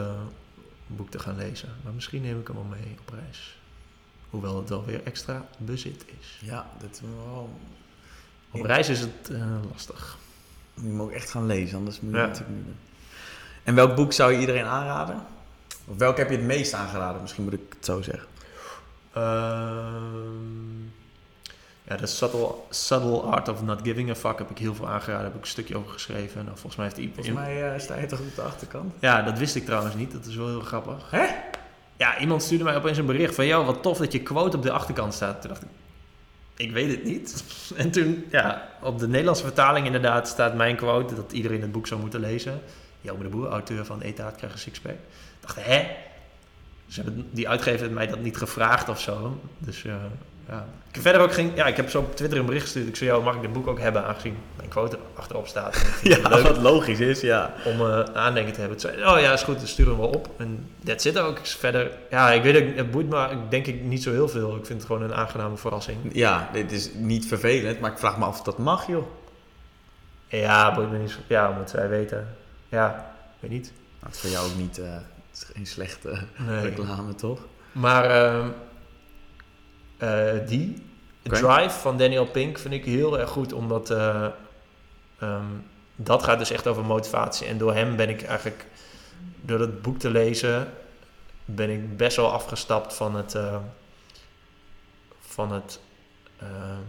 [0.87, 1.69] boek te gaan lezen.
[1.83, 3.57] Maar misschien neem ik hem wel mee op reis.
[4.35, 6.39] Hoewel het wel weer extra bezit is.
[6.41, 7.51] Ja, dat is wel...
[8.51, 10.19] Op reis is het eh, lastig.
[10.75, 12.27] Je moet ook echt gaan lezen, anders moet je Ja.
[12.27, 12.77] natuurlijk niet doen.
[13.65, 15.23] En welk boek zou je iedereen aanraden?
[15.85, 17.21] Of welk heb je het meest aangeraden?
[17.21, 18.29] Misschien moet ik het zo zeggen.
[19.13, 20.83] Ehm,
[21.83, 25.15] ja, de subtle, subtle Art of Not Giving a Fuck heb ik heel veel aangeraden.
[25.15, 26.45] Daar heb ik een stukje over geschreven.
[26.45, 27.15] Nou, volgens mij heeft iemand...
[27.15, 28.95] Volgens mij eh, sta je toch op de achterkant?
[29.01, 30.13] Ja, dat wist ik trouwens niet.
[30.13, 31.11] Dat is wel heel grappig.
[31.11, 31.27] Hè?
[31.97, 33.47] Ja, iemand stuurde mij opeens een bericht van...
[33.47, 35.41] Yo, wat tof dat je quote op de achterkant staat.
[35.41, 35.69] Toen dacht ik...
[36.57, 37.45] Ik weet het niet.
[37.77, 41.15] En toen, ja, op de Nederlandse vertaling inderdaad staat mijn quote...
[41.15, 42.61] dat iedereen het boek zou moeten lezen.
[43.01, 44.93] Jelme de Boer, auteur van Etaat krijgt een sixpack.
[44.93, 44.99] Ik
[45.41, 45.87] dacht, hè?
[46.87, 49.41] Dus hebben, die uitgever heeft mij dat niet gevraagd of zo.
[49.59, 49.95] Dus eh,
[50.49, 50.67] ja.
[50.89, 51.53] Ik heb verder ook geen...
[51.55, 52.89] Ja, ik heb zo op Twitter een bericht gestuurd.
[52.89, 54.05] Ik zei, mag ik dit boek ook hebben?
[54.05, 55.83] Aangezien mijn quote achterop staat.
[56.03, 57.55] Ja, leuk wat logisch is, ja.
[57.65, 58.81] om eh, aandenken te hebben.
[58.81, 60.31] Zei, oh ja, is goed, dan stuur hem wel op.
[60.37, 61.39] En dat zit ook.
[61.43, 64.57] Verder, ja, ik weet het, het boeit me denk ik niet zo heel veel.
[64.57, 65.99] Ik vind het gewoon een aangename verrassing.
[66.13, 69.07] Ja, dit is niet vervelend, maar ik vraag me af of dat mag, joh.
[70.27, 71.19] Ja, boeit me niet zo.
[71.27, 72.29] Ja, moet zij weten.
[72.69, 73.73] Ja, weet niet.
[74.01, 74.77] Nou, het is voor jou ook niet...
[74.77, 75.03] het
[75.33, 76.61] is geen slechte Nee.
[76.61, 77.41] reclame, toch?
[77.73, 78.49] Maar ehm,
[79.97, 80.83] eh, die.
[81.23, 84.27] Drive van Daniel Pink vind ik heel erg goed, omdat eh,
[85.19, 85.47] ehm,
[85.97, 87.47] dat gaat dus echt over motivatie.
[87.47, 88.67] En door hem ben ik eigenlijk,
[89.41, 90.73] door dat boek te lezen,
[91.45, 93.57] ben ik best wel afgestapt van het, eh,
[95.21, 95.81] van het
[96.39, 96.83] ehm,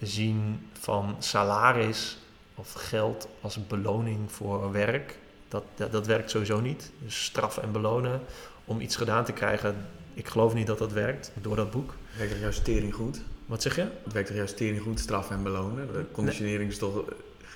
[0.00, 2.18] zien van salaris
[2.54, 5.18] of geld als beloning voor werk.
[5.48, 6.90] Dat, dat, dat werkt sowieso niet.
[6.98, 8.20] Dus straffen en belonen
[8.64, 9.86] om iets gedaan te krijgen.
[10.14, 11.94] Ik geloof niet dat dat werkt door dat boek.
[12.12, 13.20] Het werkt toch juist tering goed?
[13.46, 13.86] Wat zeg je?
[14.02, 15.92] Het werkt toch juist tering goed, straffen en belonen?
[15.92, 17.02] De conditionering is toch...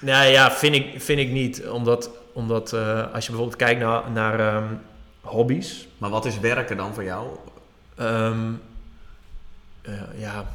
[0.01, 1.66] Nou ja, vind ik, vind ik niet.
[1.69, 4.74] Omdat, omdat eh, als je bijvoorbeeld kijkt naar, naar ehm,
[5.20, 5.89] hobby's.
[5.99, 7.28] Maar wat is werken dan voor jou?
[7.97, 8.53] ehm,
[9.83, 10.55] eh, ja,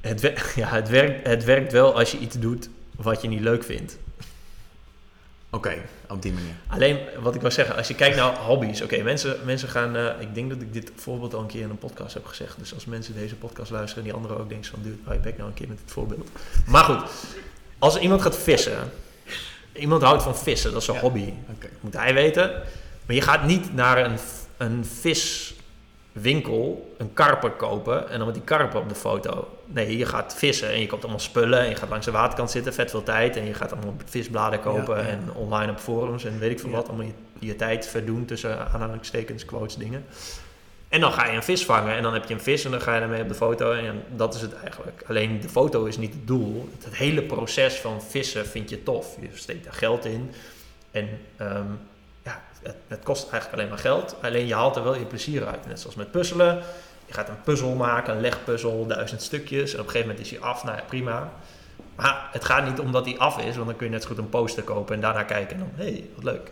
[0.00, 0.20] het,
[0.54, 3.98] ja het, werkt, het werkt wel als je iets doet wat je niet leuk vindt.
[5.50, 5.74] Oké,
[6.08, 6.52] op die manier.
[6.66, 8.80] Alleen, wat ik wil zeggen, als je kijkt naar hobby's.
[8.82, 9.96] Oké, mensen, mensen gaan...
[9.96, 12.58] eh, ik denk dat ik dit voorbeeld al een keer in een podcast heb gezegd.
[12.58, 14.78] Dus als mensen deze podcast luisteren en die anderen ook denken van...
[14.82, 16.28] Dude, hou je bek nou een keer met dit voorbeeld.
[16.66, 17.02] Maar goed,
[17.78, 18.76] als iemand gaat vissen...
[19.72, 21.00] Iemand houdt van vissen, dat is een Ja.
[21.00, 21.32] hobby.
[21.54, 21.68] Oké.
[21.80, 22.50] moet hij weten.
[23.06, 24.18] Maar je gaat niet naar een,
[24.56, 24.84] een
[26.12, 29.48] viswinkel een karper kopen en dan met die karper op de foto.
[29.64, 32.50] Nee, je gaat vissen en je koopt allemaal spullen en je gaat langs de waterkant
[32.50, 33.36] zitten, vet veel tijd.
[33.36, 35.08] En je gaat allemaal visbladen kopen Ja, ja.
[35.08, 36.76] en online op forums en weet ik veel Ja.
[36.76, 36.88] wat.
[36.88, 40.04] Allemaal je, je tijd verdoen tussen aanhalingstekens, quotes, dingen.
[40.88, 42.80] En dan ga je een vis vangen en dan heb je een vis en dan
[42.80, 43.72] ga je ermee op de foto.
[43.72, 45.02] En dat is het eigenlijk.
[45.08, 46.68] Alleen de foto is niet het doel.
[46.84, 49.16] Het hele proces van vissen vind je tof.
[49.20, 50.30] Je steekt daar geld in.
[50.90, 51.08] En
[51.38, 51.78] ja,
[52.62, 54.16] het, het kost eigenlijk alleen maar geld.
[54.22, 55.66] Alleen je haalt er wel je plezier uit.
[55.66, 56.62] Net zoals met puzzelen.
[57.06, 59.72] Je gaat een puzzel maken, een legpuzzel, duizend stukjes.
[59.74, 60.64] En op een gegeven moment is hij af.
[60.64, 61.32] Nou ja, prima.
[61.96, 64.18] Maar het gaat niet omdat hij af is, want dan kun je net zo goed
[64.18, 66.50] een poster kopen en daarna kijken en dan, hé, hey, wat leuk.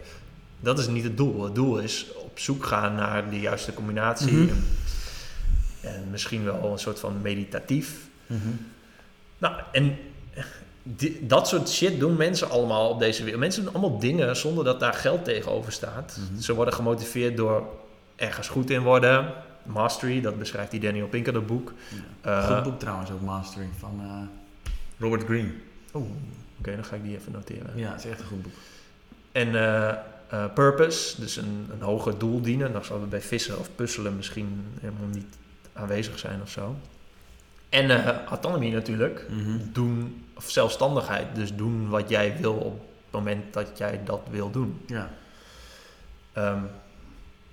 [0.61, 1.45] Dat is niet het doel.
[1.45, 4.33] Het doel is op zoek gaan naar de juiste combinatie.
[4.33, 4.49] Mhm.
[4.49, 4.65] en,
[5.81, 7.97] en misschien wel een soort van meditatief.
[9.39, 9.99] Nou, en
[11.21, 13.41] dat soort shit doen mensen allemaal op deze wereld.
[13.41, 16.19] Mensen doen allemaal dingen zonder dat daar geld tegenover staat.
[16.31, 16.41] Mhm.
[16.41, 17.67] Ze worden gemotiveerd door
[18.17, 19.33] ergens goed in worden.
[19.63, 21.73] Mastery, dat beschrijft die Daniel Pinker, dat boek.
[22.21, 25.51] Eh, Goed boek trouwens ook, Mastering, van eh, Robert Greene.
[25.95, 26.07] Oeh,
[26.59, 27.71] Oké, dan ga ik die even noteren.
[27.75, 28.53] Ja, het is echt een goed boek.
[29.33, 32.73] En eh, purpose, dus een, een hoger doel dienen.
[32.73, 35.37] Dan zal het bij vissen of puzzelen misschien helemaal niet
[35.73, 36.77] aanwezig zijn of zo.
[37.77, 39.27] En eh, autonomy natuurlijk.
[39.31, 39.59] Mhm.
[39.73, 41.35] Doen, of zelfstandigheid.
[41.35, 42.73] Dus doen wat jij wil op
[43.05, 44.81] het moment dat jij dat wil doen.
[44.87, 45.11] Ja.
[46.33, 46.63] Ehm,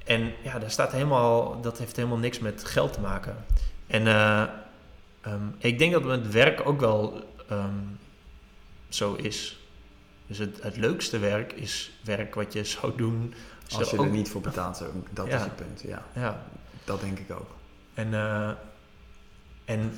[0.05, 3.35] en ja, daar staat helemaal, dat heeft helemaal niks met geld te maken.
[3.87, 4.43] En eh,
[5.21, 7.77] ehm, ik denk dat met werk ook wel ehm,
[8.89, 9.59] zo is.
[10.27, 13.33] Dus het, het leukste werk is werk wat je zou doen.
[13.77, 15.35] Als je ook- er niet voor betaalt, dat Ja.
[15.35, 15.81] is het punt.
[15.81, 16.43] Ja, Ja,
[16.83, 17.49] dat denk ik ook.
[17.93, 18.49] en, eh,
[19.65, 19.93] en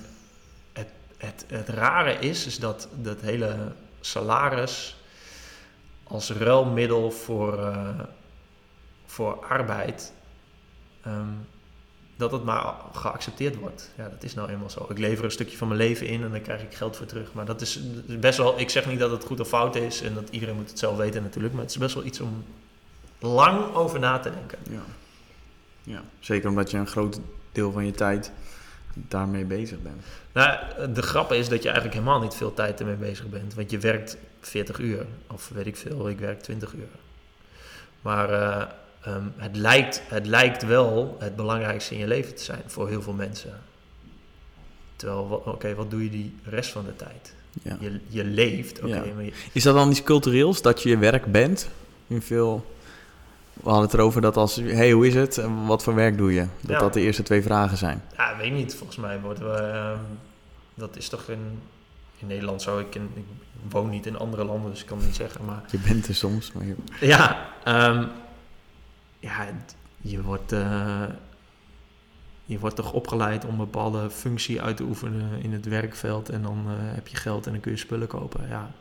[1.18, 3.56] het, het, rare is, is dat dat hele
[4.00, 4.96] salaris
[6.04, 8.00] als ruilmiddel voor, eh,
[9.06, 10.14] voor arbeid,
[11.02, 11.28] ehm,
[12.18, 13.92] dat maar geaccepteerd wordt.
[13.98, 14.86] Ja, dat is nou eenmaal zo.
[14.90, 17.34] Ik lever een stukje van mijn leven in en dan krijg ik geld voor terug.
[17.34, 20.14] Maar dat is best wel, ik zeg niet dat het goed of fout is en
[20.14, 22.44] dat iedereen moet het zelf weten natuurlijk, maar het is best wel iets om
[23.20, 24.58] lang over na te denken.
[24.70, 24.84] Ja.
[25.84, 26.04] ja.
[26.20, 27.20] Zeker omdat je een groot
[27.52, 28.32] deel van je tijd
[28.98, 30.04] daarmee bezig bent.
[30.34, 30.58] Nou,
[30.94, 33.54] de grap is dat je eigenlijk helemaal niet veel tijd ermee bezig bent.
[33.54, 35.06] Want je werkt 40 uur.
[35.32, 36.88] Of weet ik veel, ik werk 20 uur.
[38.02, 38.66] Maar eh,
[39.02, 43.02] ehm, het, lijkt, het lijkt wel het belangrijkste in je leven te zijn voor heel
[43.02, 43.54] veel mensen.
[44.96, 47.34] Terwijl, oké, wat doe je die rest van de tijd?
[47.64, 47.78] Ja.
[47.80, 49.04] Je, je leeft, oké, Ja.
[49.16, 51.70] maar je- Is dat dan iets cultureels, dat je je werk bent?
[52.08, 52.75] In veel...
[53.64, 54.56] We hadden het erover dat als...
[54.56, 55.38] hey, hoe is het?
[55.38, 56.46] En wat voor werk doe je?
[56.62, 56.80] Dat Ja.
[56.80, 58.02] dat de eerste twee vragen zijn.
[58.18, 59.58] ja, weet niet, volgens mij worden we...
[59.58, 60.00] ehm,
[60.74, 61.60] dat is toch in,
[62.18, 62.80] in Nederland zo.
[62.80, 63.24] Ik, ken- ik
[63.70, 65.64] woon niet in andere landen, dus ik kan het niet zeggen, maar...
[65.72, 66.76] Je bent er soms, maar je...
[67.00, 68.06] Ja, ehm,
[69.20, 69.46] ja
[69.98, 71.04] je wordt, eh,
[72.46, 76.30] je wordt toch opgeleid om een bepaalde functie uit te oefenen in het werkveld.
[76.30, 78.48] En dan eh, heb je geld en dan kun je spullen kopen.
[78.50, 78.72] Ja.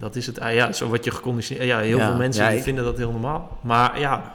[0.00, 0.40] Dat is het.
[0.40, 1.66] Ah, ja, zo word je geconditioneerd.
[1.66, 3.58] Ja, heel Ja, veel mensen ja, die ik- vinden dat heel normaal.
[3.62, 4.34] Maar ja.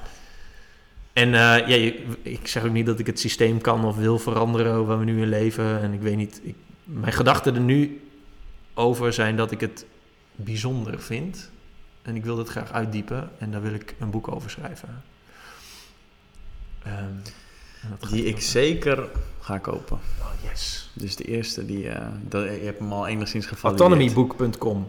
[1.13, 4.19] En eh, ja, je- ik zeg ook niet dat ik het systeem kan of wil
[4.19, 5.81] veranderen waar we nu in leven.
[5.81, 6.39] En ik weet niet.
[6.43, 8.07] Ik, mijn gedachten er nu
[8.73, 9.85] over zijn dat ik het
[10.35, 11.49] bijzonder vind.
[12.01, 13.29] En ik wil dat graag uitdiepen.
[13.37, 15.03] En daar wil ik een boek over schrijven.
[16.83, 16.93] Ehm,
[18.11, 19.07] Die ik over- zeker
[19.39, 19.99] ga kopen.
[20.21, 20.89] Oh, yes.
[20.93, 23.89] Dus de eerste, die, eh, dat, je hebt hem al enigszins gevalideerd.
[23.89, 24.87] Autonomyboek.com.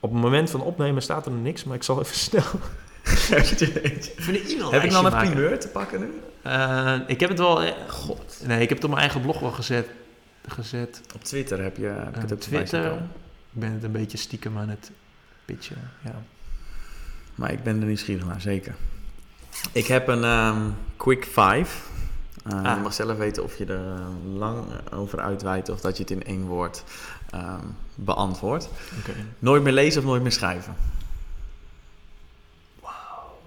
[0.00, 2.42] Op het moment van opnemen staat er nog niks, maar ik zal even snel.
[3.04, 5.30] Ik vind een e Heb ik dan een maken.
[5.30, 6.20] primeur te pakken nu?
[6.42, 7.62] Eh, ik heb het wel...
[7.62, 8.40] eh, God.
[8.46, 9.86] Nee, ik heb het op mijn eigen blog wel gezet.
[10.48, 11.00] gezet.
[11.14, 12.92] Op Twitter heb je heb ik Eh, het zien Twitter.
[12.92, 14.90] Ik ben het een beetje stiekem aan het
[15.44, 15.90] pitchen.
[16.04, 16.22] Ja.
[17.34, 18.74] Maar ik ben er nieuwsgierig naar, zeker.
[19.72, 20.60] Ik heb een ehm,
[20.96, 21.66] quick five.
[22.52, 22.74] Uh, Ah.
[22.76, 23.80] Je mag zelf weten of je er
[24.34, 26.84] lang over uitweidt of dat je het in één woord
[27.30, 28.68] ehm, beantwoordt.
[28.98, 29.12] Oké.
[29.38, 30.74] Nooit meer lezen of nooit meer schrijven?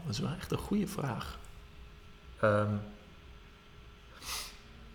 [0.06, 1.40] Dat is wel echt een goede vraag.
[2.40, 2.72] Ehm,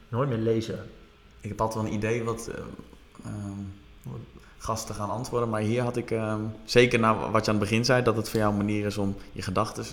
[0.09, 0.91] nooit meer lezen.
[1.41, 2.51] Ik heb altijd wel een idee wat
[3.25, 4.17] ehm,
[4.59, 5.49] gasten gaan antwoorden.
[5.49, 8.29] Maar hier had ik, ehm, zeker na wat je aan het begin zei, dat het
[8.29, 9.85] voor jou een manier is om je gedachten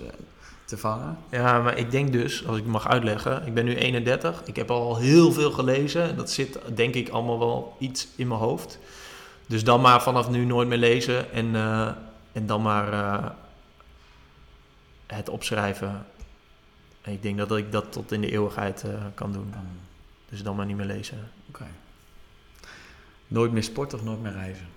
[0.66, 1.18] te vangen.
[1.30, 4.42] Ja, maar ik denk dus, als ik mag uitleggen, ik ben nu 31.
[4.46, 6.18] Ik heb al heel veel gelezen.
[6.18, 8.80] Dat zit denk ik allemaal wel iets in mijn hoofd.
[9.48, 11.92] Dus dan maar vanaf nu nooit meer lezen en, eh,
[12.32, 13.30] en dan maar eh,
[15.08, 16.06] het opschrijven.
[17.02, 19.50] En ik denk dat ik dat tot in de eeuwigheid eh, kan doen.
[19.54, 19.64] Ehm,
[20.30, 21.32] Dus dan maar niet meer lezen.
[21.50, 21.66] Oké.
[23.28, 24.68] Nooit meer sporten of nooit meer reizen?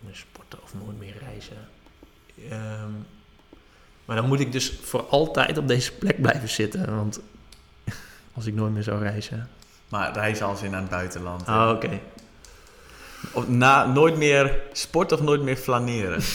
[0.00, 1.68] meer sporten of nooit meer reizen.
[2.50, 2.92] Ehm,
[4.04, 6.96] maar dan moet ik dus voor altijd op deze plek blijven zitten.
[6.96, 7.20] Want
[8.36, 9.48] als ik nooit meer zou reizen.
[9.88, 11.46] Maar reizen als in naar het buitenland.
[11.46, 12.00] Ah, oké.
[13.32, 16.22] Of na, nooit meer sporten of nooit meer flaneren?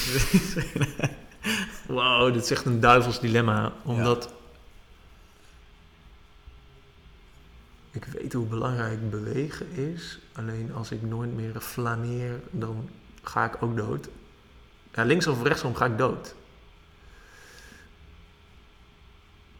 [1.87, 3.71] Wow, dit is echt een duivels dilemma.
[3.83, 4.33] Omdat
[7.91, 10.19] ik weet hoe belangrijk bewegen is.
[10.33, 12.89] Alleen als ik nooit meer flaneer, dan
[13.23, 14.07] ga ik ook dood.
[14.93, 16.35] Ja, links of rechtsom ga ik dood.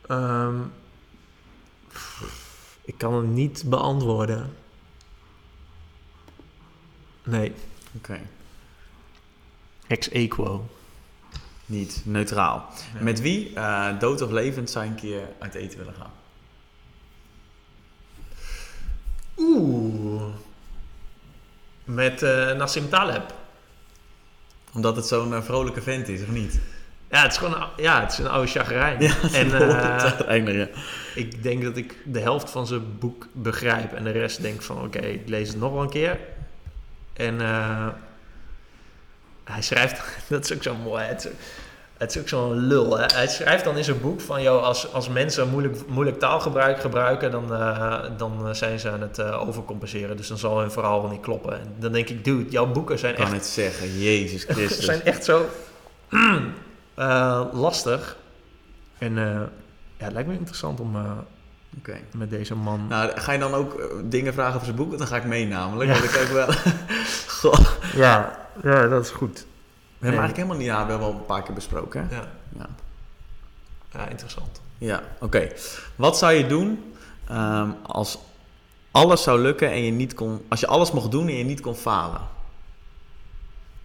[0.10, 0.60] Ehm,
[2.82, 4.56] ik kan het niet beantwoorden.
[7.24, 7.54] Nee,
[7.98, 8.20] Oké.
[9.88, 10.70] ex equo.
[11.66, 12.70] Niet neutraal.
[13.00, 16.12] Met wie, eh, dood of levend, zou je een keer uit eten willen gaan?
[19.38, 20.34] Oeh.
[21.84, 23.34] Met eh Nassim Taleb.
[24.74, 26.60] Omdat het zo'n eh, vrolijke vent is, of niet?
[27.10, 29.02] Ja, het is gewoon ja, het is een oude chagrijn.
[29.02, 30.82] Ja, en het uiteindelijk, ja.
[31.16, 33.94] ik denk dat ik de helft van zijn boek begrijp.
[33.94, 36.20] En de rest denk van, oké, ik lees het nog wel een keer.
[37.14, 37.88] En eh,
[39.44, 41.04] hij schrijft, dat is ook zo mooi.
[41.04, 41.32] Het is,
[41.98, 42.98] het is ook zo'n lul.
[42.98, 43.06] Hè?
[43.14, 47.32] Hij schrijft dan in zijn boek van, joh, als, als mensen moeilijk, moeilijk taalgebruik gebruiken,
[47.32, 50.18] dan, eh, dan zijn ze aan het overcompenseren.
[50.18, 51.60] Dus dan zal hun verhaal wel niet kloppen.
[51.60, 54.86] En dan denk ik, dude, jouw boeken zijn Ik kan echt het zeggen, Jezus Christus.
[54.86, 55.46] zijn echt zo
[57.00, 58.18] eh, lastig.
[58.98, 59.42] En eh,
[59.98, 61.12] ja, het lijkt me interessant om eh,
[62.12, 62.88] met deze man...
[62.88, 64.98] Nou, ga je dan ook dingen vragen over zijn boek?
[64.98, 65.90] Dan ga ik mee namelijk.
[65.90, 66.00] Ja.
[66.00, 66.48] Want ik ook wel...
[67.40, 67.60] Goh.
[67.96, 69.38] ja, ja, dat is goed.
[69.38, 70.66] We hebben eigenlijk helemaal niet...
[70.66, 72.16] Ja, we hebben wel een paar keer besproken, hè?
[72.16, 72.28] Ja,
[72.58, 72.70] Ja.
[73.92, 74.62] ja interessant.
[74.78, 75.52] Ja, oké.
[75.96, 76.94] Wat zou je doen
[77.28, 78.20] ehm, als
[78.92, 80.46] alles zou lukken en je niet kon...
[80.50, 82.22] Als je alles mocht doen en je niet kon falen?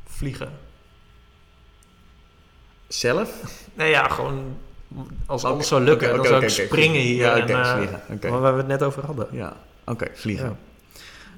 [0.06, 0.63] Vliegen.
[2.98, 3.30] Zelf?
[3.74, 4.56] Nee, ja, gewoon
[5.26, 7.16] als alles zou lukken, oké, dan oké, zou ik springen hier.
[7.16, 8.30] Ja, en, eh.
[8.30, 9.28] Waar we het net over hadden.
[9.30, 10.58] Ja, oké, vliegen.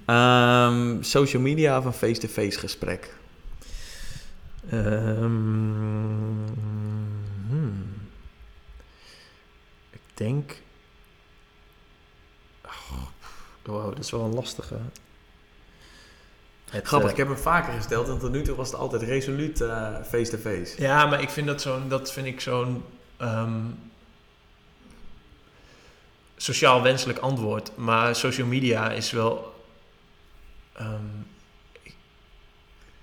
[0.06, 0.68] Ja.
[0.68, 3.14] Ehm, social media of een face-to-face gesprek?
[4.70, 5.24] Ehm,
[7.48, 7.86] hmm.
[9.90, 10.62] Ik denk...
[12.64, 13.02] Oh,
[13.62, 14.76] wow, dat is wel een lastige.
[16.76, 19.02] Het, Grappig, eh, ik heb hem vaker gesteld en tot nu toe was het altijd
[19.02, 20.82] resoluut eh, face-to-face.
[20.82, 22.82] Ja, maar ik vind dat zo'n, dat vind ik zo'n
[23.16, 23.60] ehm,
[26.36, 27.76] sociaal wenselijk antwoord.
[27.76, 29.54] Maar social media is wel.
[30.72, 31.04] ehm,
[31.82, 31.94] ik-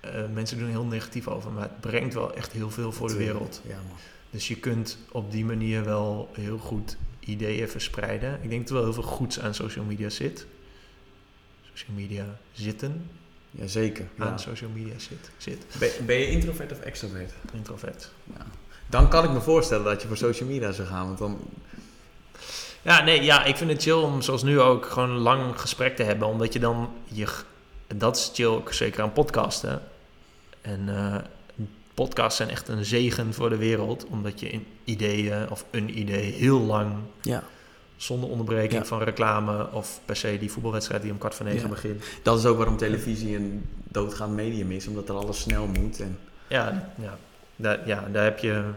[0.00, 3.08] eh, mensen doen er heel negatief over, maar het brengt wel echt heel veel voor
[3.08, 3.60] de wereld.
[3.66, 3.96] Ja, man.
[4.30, 8.38] Dus je kunt op die manier wel heel goed ideeën verspreiden.
[8.42, 10.46] Ik denk dat er wel heel veel goeds aan social media zit.
[11.72, 13.10] Social media zitten
[13.54, 14.06] Jazeker.
[14.18, 14.24] Ja.
[14.24, 15.30] aan social media zit.
[15.36, 15.66] Zit.
[15.78, 17.32] Ben, ben je introvert of extrovert?
[17.52, 18.10] Introvert.
[18.86, 21.06] Dan kan ik me voorstellen dat je voor social media zou gaan.
[21.06, 21.38] Want dan,
[22.82, 25.96] Ja, nee, ja, ik vind het chill om zoals nu ook gewoon een lang gesprek
[25.96, 26.28] te hebben.
[26.28, 27.26] Omdat je dan je.
[27.94, 29.82] Dat is chill, ook zeker aan podcasten.
[30.60, 31.16] En eh,
[31.94, 34.06] podcasts zijn echt een zegen voor de wereld.
[34.06, 37.42] Omdat je in ideeën of een idee heel lang ja.
[38.04, 38.84] Zonder onderbreking Ja.
[38.84, 41.68] van reclame of per se die voetbalwedstrijd die om kwart voor negen Ja.
[41.68, 42.04] begint.
[42.22, 44.86] Dat is ook waarom televisie een doodgaand medium is.
[44.86, 46.00] Omdat er alles snel moet.
[46.00, 46.18] En,
[46.48, 47.18] Ja, ja,
[47.56, 48.70] daar, ja, daar heb je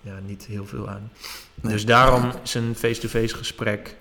[0.00, 1.10] ja, niet heel veel aan.
[1.54, 1.72] Nee.
[1.72, 3.96] Dus daarom is een face-to-face gesprek.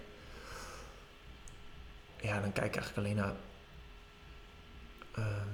[2.22, 3.34] Ja, dan kijk ik eigenlijk alleen naar
[5.16, 5.48] ehm,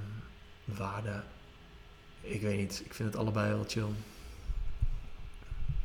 [0.77, 1.21] waarde.
[2.21, 3.87] Ik weet niet, ik vind het allebei wel chill.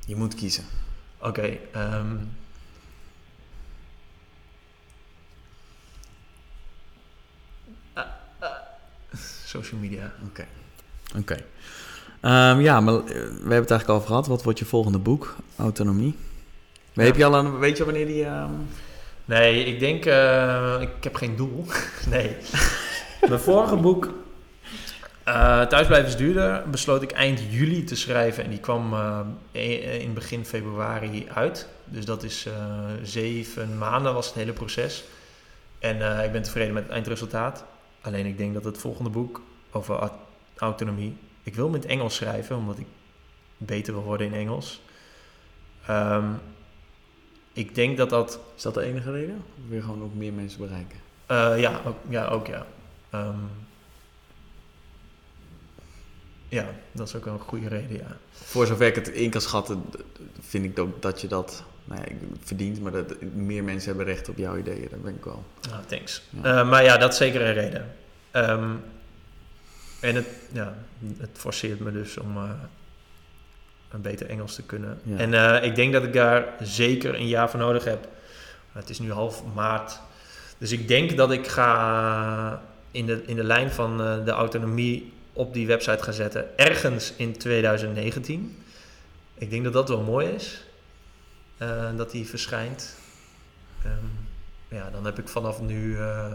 [0.06, 0.64] Je moet kiezen.
[1.18, 1.58] Oké.
[1.72, 2.20] ehm, ah,
[9.46, 10.12] social media.
[10.28, 10.44] Oké.
[11.18, 11.36] Oké.
[12.20, 14.26] Ehm, ja, maar eh, we hebben het eigenlijk al over gehad.
[14.26, 15.36] Wat wordt je volgende boek?
[15.56, 16.16] Autonomie.
[16.92, 17.02] Ja.
[17.02, 18.24] Heb je al een, weet je wanneer die...
[18.24, 18.50] ehm,
[19.24, 21.66] Nee, ik denk, eh, ik heb geen doel.
[22.10, 22.36] nee.
[23.28, 24.12] Mijn vorige boek,
[25.24, 28.44] eh Thuisblijven is duurder, besloot ik eind juli te schrijven.
[28.44, 29.20] En die kwam eh,
[29.52, 31.68] e- in begin februari uit.
[31.84, 32.46] Dus dat is
[33.02, 35.04] zeven maanden was het hele proces.
[35.78, 37.64] En ik ben tevreden met het eindresultaat.
[38.02, 40.10] Alleen ik denk dat het volgende boek over au-
[40.56, 41.16] autonomie...
[41.42, 42.86] Ik wil het Engels schrijven, omdat ik
[43.56, 44.82] beter wil worden in Engels.
[45.86, 46.32] Ehm,
[47.52, 49.36] ik denk dat dat Is dat de enige reden?
[49.36, 50.98] Of wil je gewoon ook meer mensen bereiken?
[51.26, 52.66] Eh, ja, ook, ja, ook ja.
[53.10, 53.38] Ehm,
[56.48, 58.16] ja, dat is ook een goede reden, ja.
[58.30, 59.84] Voor zover ik het in kan schatten,
[60.40, 62.80] vind ik ook dat je dat nou ja, verdient.
[62.80, 64.88] Maar dat meer mensen hebben recht op jouw ideeën.
[64.90, 65.44] Dat ben ik wel.
[65.70, 66.22] Ah, thanks.
[66.30, 66.60] Ja.
[66.60, 67.94] Eh, maar ja, dat is zeker een reden.
[68.30, 68.70] Ehm,
[70.00, 70.74] en het, ja,
[71.18, 72.50] het forceert me dus om eh,
[73.90, 75.00] een beter Engels te kunnen.
[75.02, 75.16] Ja.
[75.16, 78.08] En eh, ik denk dat ik daar zeker een jaar voor nodig heb.
[78.72, 80.00] Het is nu half maart.
[80.58, 85.54] Dus ik denk dat ik ga in de, in de lijn van de autonomie op
[85.54, 86.58] die website gaan zetten.
[86.58, 88.56] Ergens in 2019.
[89.34, 90.64] Ik denk dat dat wel mooi is.
[91.68, 92.94] Eh, dat die verschijnt.
[93.84, 94.06] Ehm,
[94.68, 96.34] ja, dan heb ik vanaf nu eh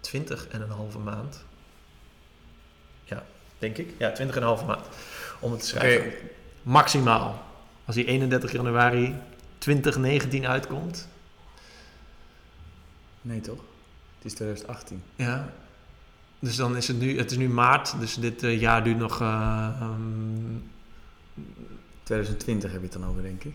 [0.00, 1.44] 20 en een halve maand.
[3.04, 3.24] Ja,
[3.58, 3.94] denk ik.
[3.98, 4.86] Ja, 20 en een halve maand
[5.40, 6.12] om het te schrijven.
[6.62, 7.42] Maximaal.
[7.84, 9.14] Als die 31 januari
[9.58, 11.08] 2019 uitkomt.
[13.20, 13.58] Nee, toch?
[14.16, 15.02] Het is 2018.
[15.16, 15.52] Ja.
[16.38, 19.20] Dus dan is het nu, het is nu maart, dus dit eh, jaar duurt nog.
[19.20, 20.56] eh, ehm,
[22.02, 23.52] 2020 heb je het dan over, denk ik.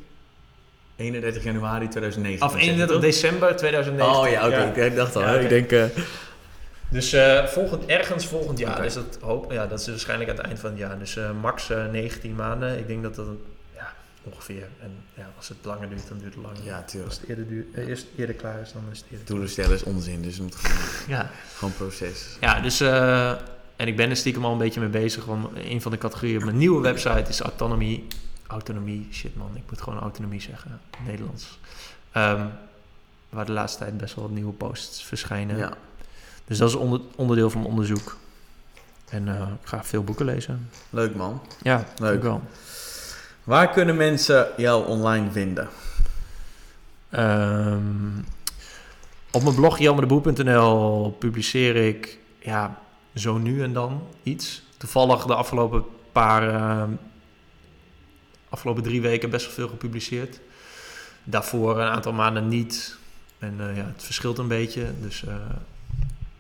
[0.96, 2.48] 31 januari 2019.
[2.48, 4.20] of 31 december 2019.
[4.22, 4.82] Oh ja, oké.
[4.86, 5.22] Ik dacht al.
[5.22, 5.34] Ja.
[5.34, 5.72] Ik denk...
[5.72, 5.84] eh,
[6.90, 8.74] Dus eh, volgend, ergens volgend jaar.
[8.74, 8.82] Oké.
[8.82, 11.00] Dus dat, hoop, ja, dat is waarschijnlijk aan het eind van het jaar.
[11.00, 12.78] Dus eh, max eh, 19 maanden.
[12.80, 13.26] Ik denk dat dat
[13.76, 13.94] ja,
[14.24, 14.68] ongeveer.
[14.82, 16.64] En ja, als het langer duurt, dan duurt het langer.
[16.64, 17.14] ja, Als tuurlijk.
[17.20, 20.22] het eerder, duurt, eerst eerder klaar is, dan is het eerder Doelen stellen is onzin,
[20.22, 20.78] dus het moet gewoon,
[21.08, 22.38] Ja, gewoon proces.
[22.40, 22.80] ja dus...
[23.76, 25.26] en ik ben er stiekem al een beetje mee bezig.
[25.26, 28.08] Want een van de categorieën op mijn nieuwe website is autonomie.
[28.48, 29.52] Autonomie, shit man.
[29.56, 30.82] Ik moet gewoon autonomie zeggen.
[31.06, 31.60] Nederlands.
[32.12, 32.46] Ehm,
[33.30, 35.58] waar de laatste tijd best wel wat nieuwe posts verschijnen.
[35.58, 35.74] Ja.
[36.46, 38.18] Dus dat is onder, onderdeel van mijn onderzoek.
[39.10, 40.70] En eh, ik ga veel boeken lezen.
[40.90, 41.42] Leuk man.
[41.62, 42.22] Ja, Leuk.
[42.22, 42.42] wel.
[43.44, 45.70] Waar kunnen mensen jou online vinden?
[47.10, 48.18] Ehm,
[49.32, 52.82] op mijn blog jelmerdeboer.nl publiceer ik ja,
[53.16, 54.64] zo nu en dan iets.
[54.78, 56.92] Toevallig de afgelopen paar, ehm,
[58.50, 60.40] afgelopen drie weken best wel veel gepubliceerd.
[61.24, 62.98] Daarvoor een aantal maanden niet.
[63.40, 64.94] En eh, ja, het verschilt een beetje.
[65.02, 65.36] Dus, eh,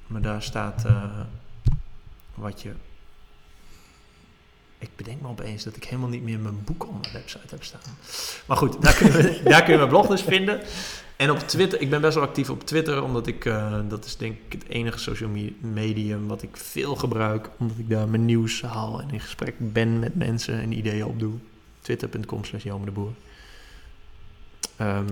[0.07, 1.03] maar daar staat eh,
[2.33, 2.71] wat je...
[4.83, 7.63] Ik bedenk me opeens dat ik helemaal niet meer mijn boek op mijn website heb
[7.63, 7.81] staan.
[8.45, 10.61] Maar goed, daar kun je, daar kun je mijn blog dus vinden.
[11.15, 14.17] En op Twitter, ik ben best wel actief op Twitter, omdat ik, eh, dat is
[14.17, 17.49] denk ik het enige social me- medium wat ik veel gebruik.
[17.57, 21.33] Omdat ik daar mijn nieuws haal en in gesprek ben met mensen en ideeën opdoe.
[21.81, 23.11] Twitter.com slash de Boer.
[24.77, 25.05] Ehm,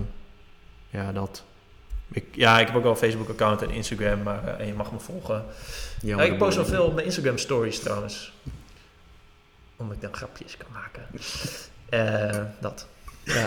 [0.90, 1.44] ja, dat.
[2.10, 4.74] Ik, ja, ik heb ook wel een Facebook account en Instagram, maar eh, en je
[4.74, 5.44] mag me volgen.
[6.02, 8.32] Ja, ik post wel veel op mijn Instagram stories trouwens.
[9.82, 11.06] Omdat ik dan grapjes kan maken.
[11.88, 12.86] Eh, dat.
[13.22, 13.44] Ja.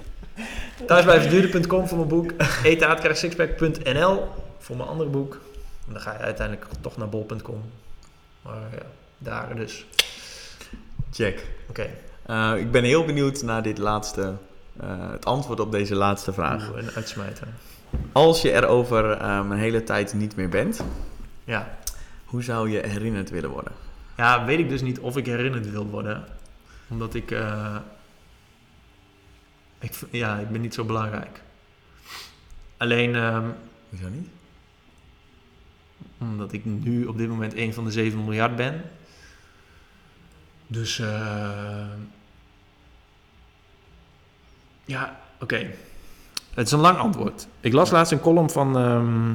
[0.86, 2.32] Thuisblijvenduurder.com voor mijn boek.
[2.64, 4.28] Etenaartkrijgsixpack.nl
[4.58, 5.34] voor mijn andere boek.
[5.86, 7.62] En dan ga je uiteindelijk toch naar bol.com.
[8.42, 8.82] Maar ja,
[9.18, 9.86] daar dus.
[11.12, 11.46] Check.
[11.68, 11.86] Oké.
[12.26, 14.34] Eh, ik ben heel benieuwd naar dit laatste,
[14.80, 16.68] eh, het antwoord op deze laatste vraag.
[16.68, 17.48] Oeh, Een uitsmijter.
[18.12, 20.80] Als je er over een hele tijd niet meer bent,
[21.44, 21.78] Ja.
[22.24, 23.72] hoe zou je herinnerd willen worden?
[24.16, 26.24] Ja, weet ik dus niet of ik herinnerd wil worden.
[26.88, 27.30] Omdat ik...
[27.30, 27.76] eh,
[29.78, 31.42] ik ja, ik ben niet zo belangrijk.
[32.76, 33.14] Alleen...
[33.88, 34.28] Hoezo niet?
[36.18, 38.82] Omdat ik nu op dit moment een van de 7 miljard ben.
[40.66, 41.86] Dus eh,
[44.84, 45.70] ja, oké.
[46.54, 47.46] Het is een lang antwoord.
[47.60, 49.34] Ik las laatst een column van ehm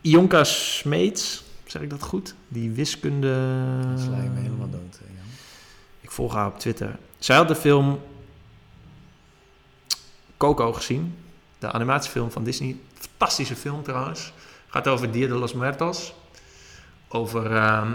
[0.00, 1.42] Ionka Smeets.
[1.70, 2.34] Zeg ik dat goed?
[2.48, 3.34] Die wiskunde...
[3.90, 4.98] Dat sla je me helemaal dood.
[4.98, 5.24] hè, Jan.
[6.00, 6.98] Ik volg haar op Twitter.
[7.18, 8.00] Zij had de film
[10.36, 11.14] Coco gezien.
[11.58, 12.76] De animatiefilm van Disney.
[12.94, 14.32] Fantastische film trouwens.
[14.68, 16.14] Gaat over Dia de los Muertos.
[17.08, 17.92] Over ehm,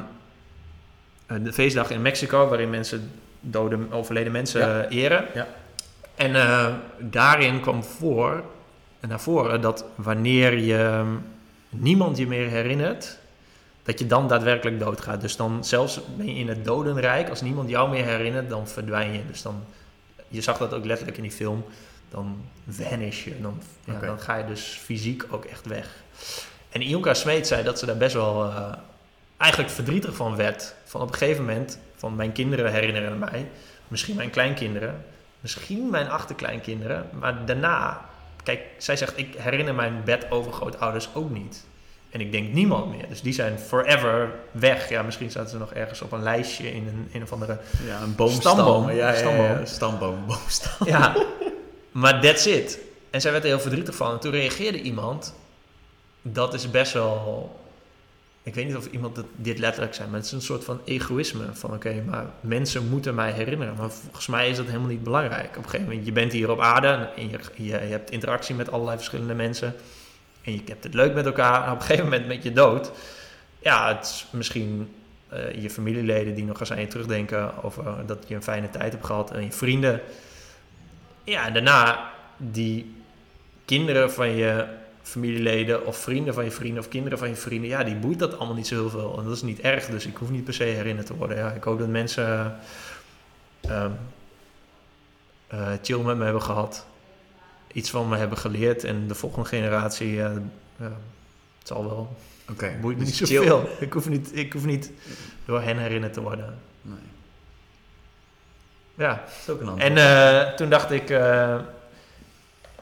[1.25, 4.81] eh, de feestdag in Mexico, waarin mensen dode, overleden mensen Ja.
[4.81, 5.25] eh, eren.
[5.33, 5.47] Ja.
[6.15, 8.43] En eh, daarin kwam voor,
[9.07, 11.03] naar voren dat wanneer je
[11.69, 13.17] niemand je meer herinnert,
[13.85, 15.21] dat je dan daadwerkelijk doodgaat.
[15.21, 19.13] Dus dan zelfs ben je in het dodenrijk, als niemand jou meer herinnert, dan verdwijn
[19.13, 19.21] je.
[19.27, 19.63] Dus dan,
[20.27, 21.65] je zag dat ook letterlijk in die film,
[22.09, 22.37] dan
[22.69, 23.41] vanish je.
[23.41, 26.03] Dan, ja, dan ga je dus fysiek ook echt weg.
[26.69, 28.73] En Ilka Smeet zei dat ze daar best wel eh,
[29.37, 30.75] eigenlijk verdrietig van werd.
[30.83, 33.49] Van op een gegeven moment, van mijn kinderen herinneren mij,
[33.87, 35.05] misschien mijn kleinkinderen,
[35.39, 38.05] misschien mijn achterkleinkinderen, maar daarna,
[38.43, 41.65] kijk, zij zegt, ik herinner mijn bedovergrootouders ook niet.
[42.15, 43.09] En ik denk niemand meer.
[43.09, 44.89] Dus die zijn forever weg.
[44.89, 48.01] Ja, misschien zaten ze nog ergens op een lijstje in een, een of andere Ja,
[48.01, 48.41] een boomstam.
[48.41, 48.91] Stamboom.
[48.91, 50.87] Ja, ja, ja, ja, stamboom, boomstam.
[50.87, 51.15] Ja,
[51.91, 52.79] maar that's it.
[53.09, 54.11] En zij werd er heel verdrietig van.
[54.11, 55.33] En toen reageerde iemand.
[56.21, 57.59] Dat is best wel.
[58.43, 61.45] Ik weet niet of iemand dit letterlijk zei, maar het is een soort van egoïsme.
[61.53, 63.75] Van oké, maar mensen moeten mij herinneren.
[63.77, 65.49] Maar volgens mij is dat helemaal niet belangrijk.
[65.49, 68.55] Op een gegeven moment, je bent hier op aarde en je, je, je hebt interactie
[68.55, 69.75] met allerlei verschillende mensen.
[70.45, 71.65] En je hebt het leuk met elkaar.
[71.65, 72.91] En op een gegeven moment met je dood.
[73.59, 74.95] Ja, het is misschien
[75.29, 78.91] eh, je familieleden die nog eens aan je terugdenken over dat je een fijne tijd
[78.91, 79.31] hebt gehad.
[79.31, 80.01] En je vrienden.
[81.23, 82.95] Ja, en daarna die
[83.65, 84.67] kinderen van je
[85.01, 88.37] familieleden of vrienden van je vrienden of kinderen van je vrienden, ja, die boeit dat
[88.37, 89.17] allemaal niet zo heel veel.
[89.17, 91.37] En dat is niet erg, dus ik hoef niet per se herinnerd te worden.
[91.37, 92.59] Ja, ik hoop dat mensen
[93.61, 93.91] ehm,
[95.47, 96.85] eh, chill met me hebben gehad,
[97.75, 100.31] iets van me hebben geleerd en de volgende generatie, ja,
[100.77, 100.91] ja,
[101.59, 102.15] het zal wel,
[102.51, 102.73] Oké.
[102.81, 103.37] boeit me dus niet chill.
[103.37, 103.69] zoveel.
[103.79, 104.91] Ik hoef niet, ik hoef niet
[105.45, 106.57] door hen herinnerd te worden.
[106.81, 106.97] Nee.
[108.95, 109.91] Ja, Dat is ook een antwoord.
[109.91, 109.97] En
[110.47, 111.55] eh, toen dacht ik, eh,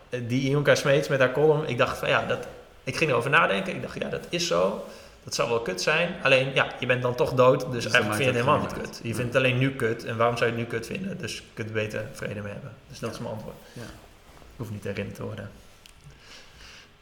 [0.09, 2.47] die Ionka Smeets met haar column, ik dacht van ja, dat,
[2.83, 3.75] ik ging erover nadenken.
[3.75, 4.85] Ik dacht, ja, dat is zo.
[5.23, 6.15] Dat zou wel kut zijn.
[6.23, 8.59] Alleen, ja, je bent dan toch dood, dus, dan eigenlijk maakt vind je het helemaal
[8.69, 8.99] geen niet kut.
[9.03, 10.05] Je vindt het alleen nu kut.
[10.05, 11.17] En waarom zou je het nu kut vinden?
[11.17, 12.71] Dus je kunt er beter vrede mee hebben.
[12.89, 13.15] Dus dat Ja.
[13.15, 13.55] is mijn antwoord.
[13.73, 13.81] Ja.
[14.53, 15.49] Ik hoef niet herinnerd te worden.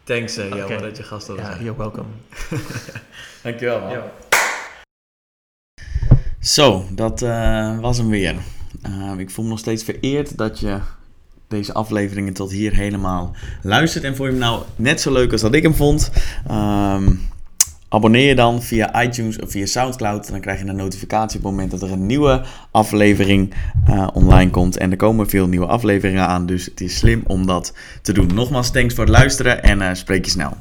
[0.04, 0.78] Thanks, uh, Oké.
[0.78, 1.64] dat je gast wilde Ja, zijn.
[1.64, 2.08] you're welcome.
[3.44, 3.98] Dankjewel, man.
[6.40, 8.36] Zo, dat eh, was hem weer.
[8.88, 10.80] Uh, ik voel me nog steeds vereerd dat je
[11.48, 14.04] deze afleveringen tot hier helemaal luistert.
[14.04, 16.12] En vond je hem nou net zo leuk als dat ik hem vond?
[16.52, 17.30] Um,
[17.94, 20.30] abonneer je dan via iTunes of via Soundcloud.
[20.30, 22.42] Dan krijg je een notificatie op het moment dat er een nieuwe
[22.72, 23.54] aflevering
[23.90, 24.78] uh, online komt.
[24.78, 28.30] En er komen veel nieuwe afleveringen aan, dus het is slim om dat te doen.
[28.34, 30.54] Nogmaals, thanks voor het luisteren en uh, spreek je snel.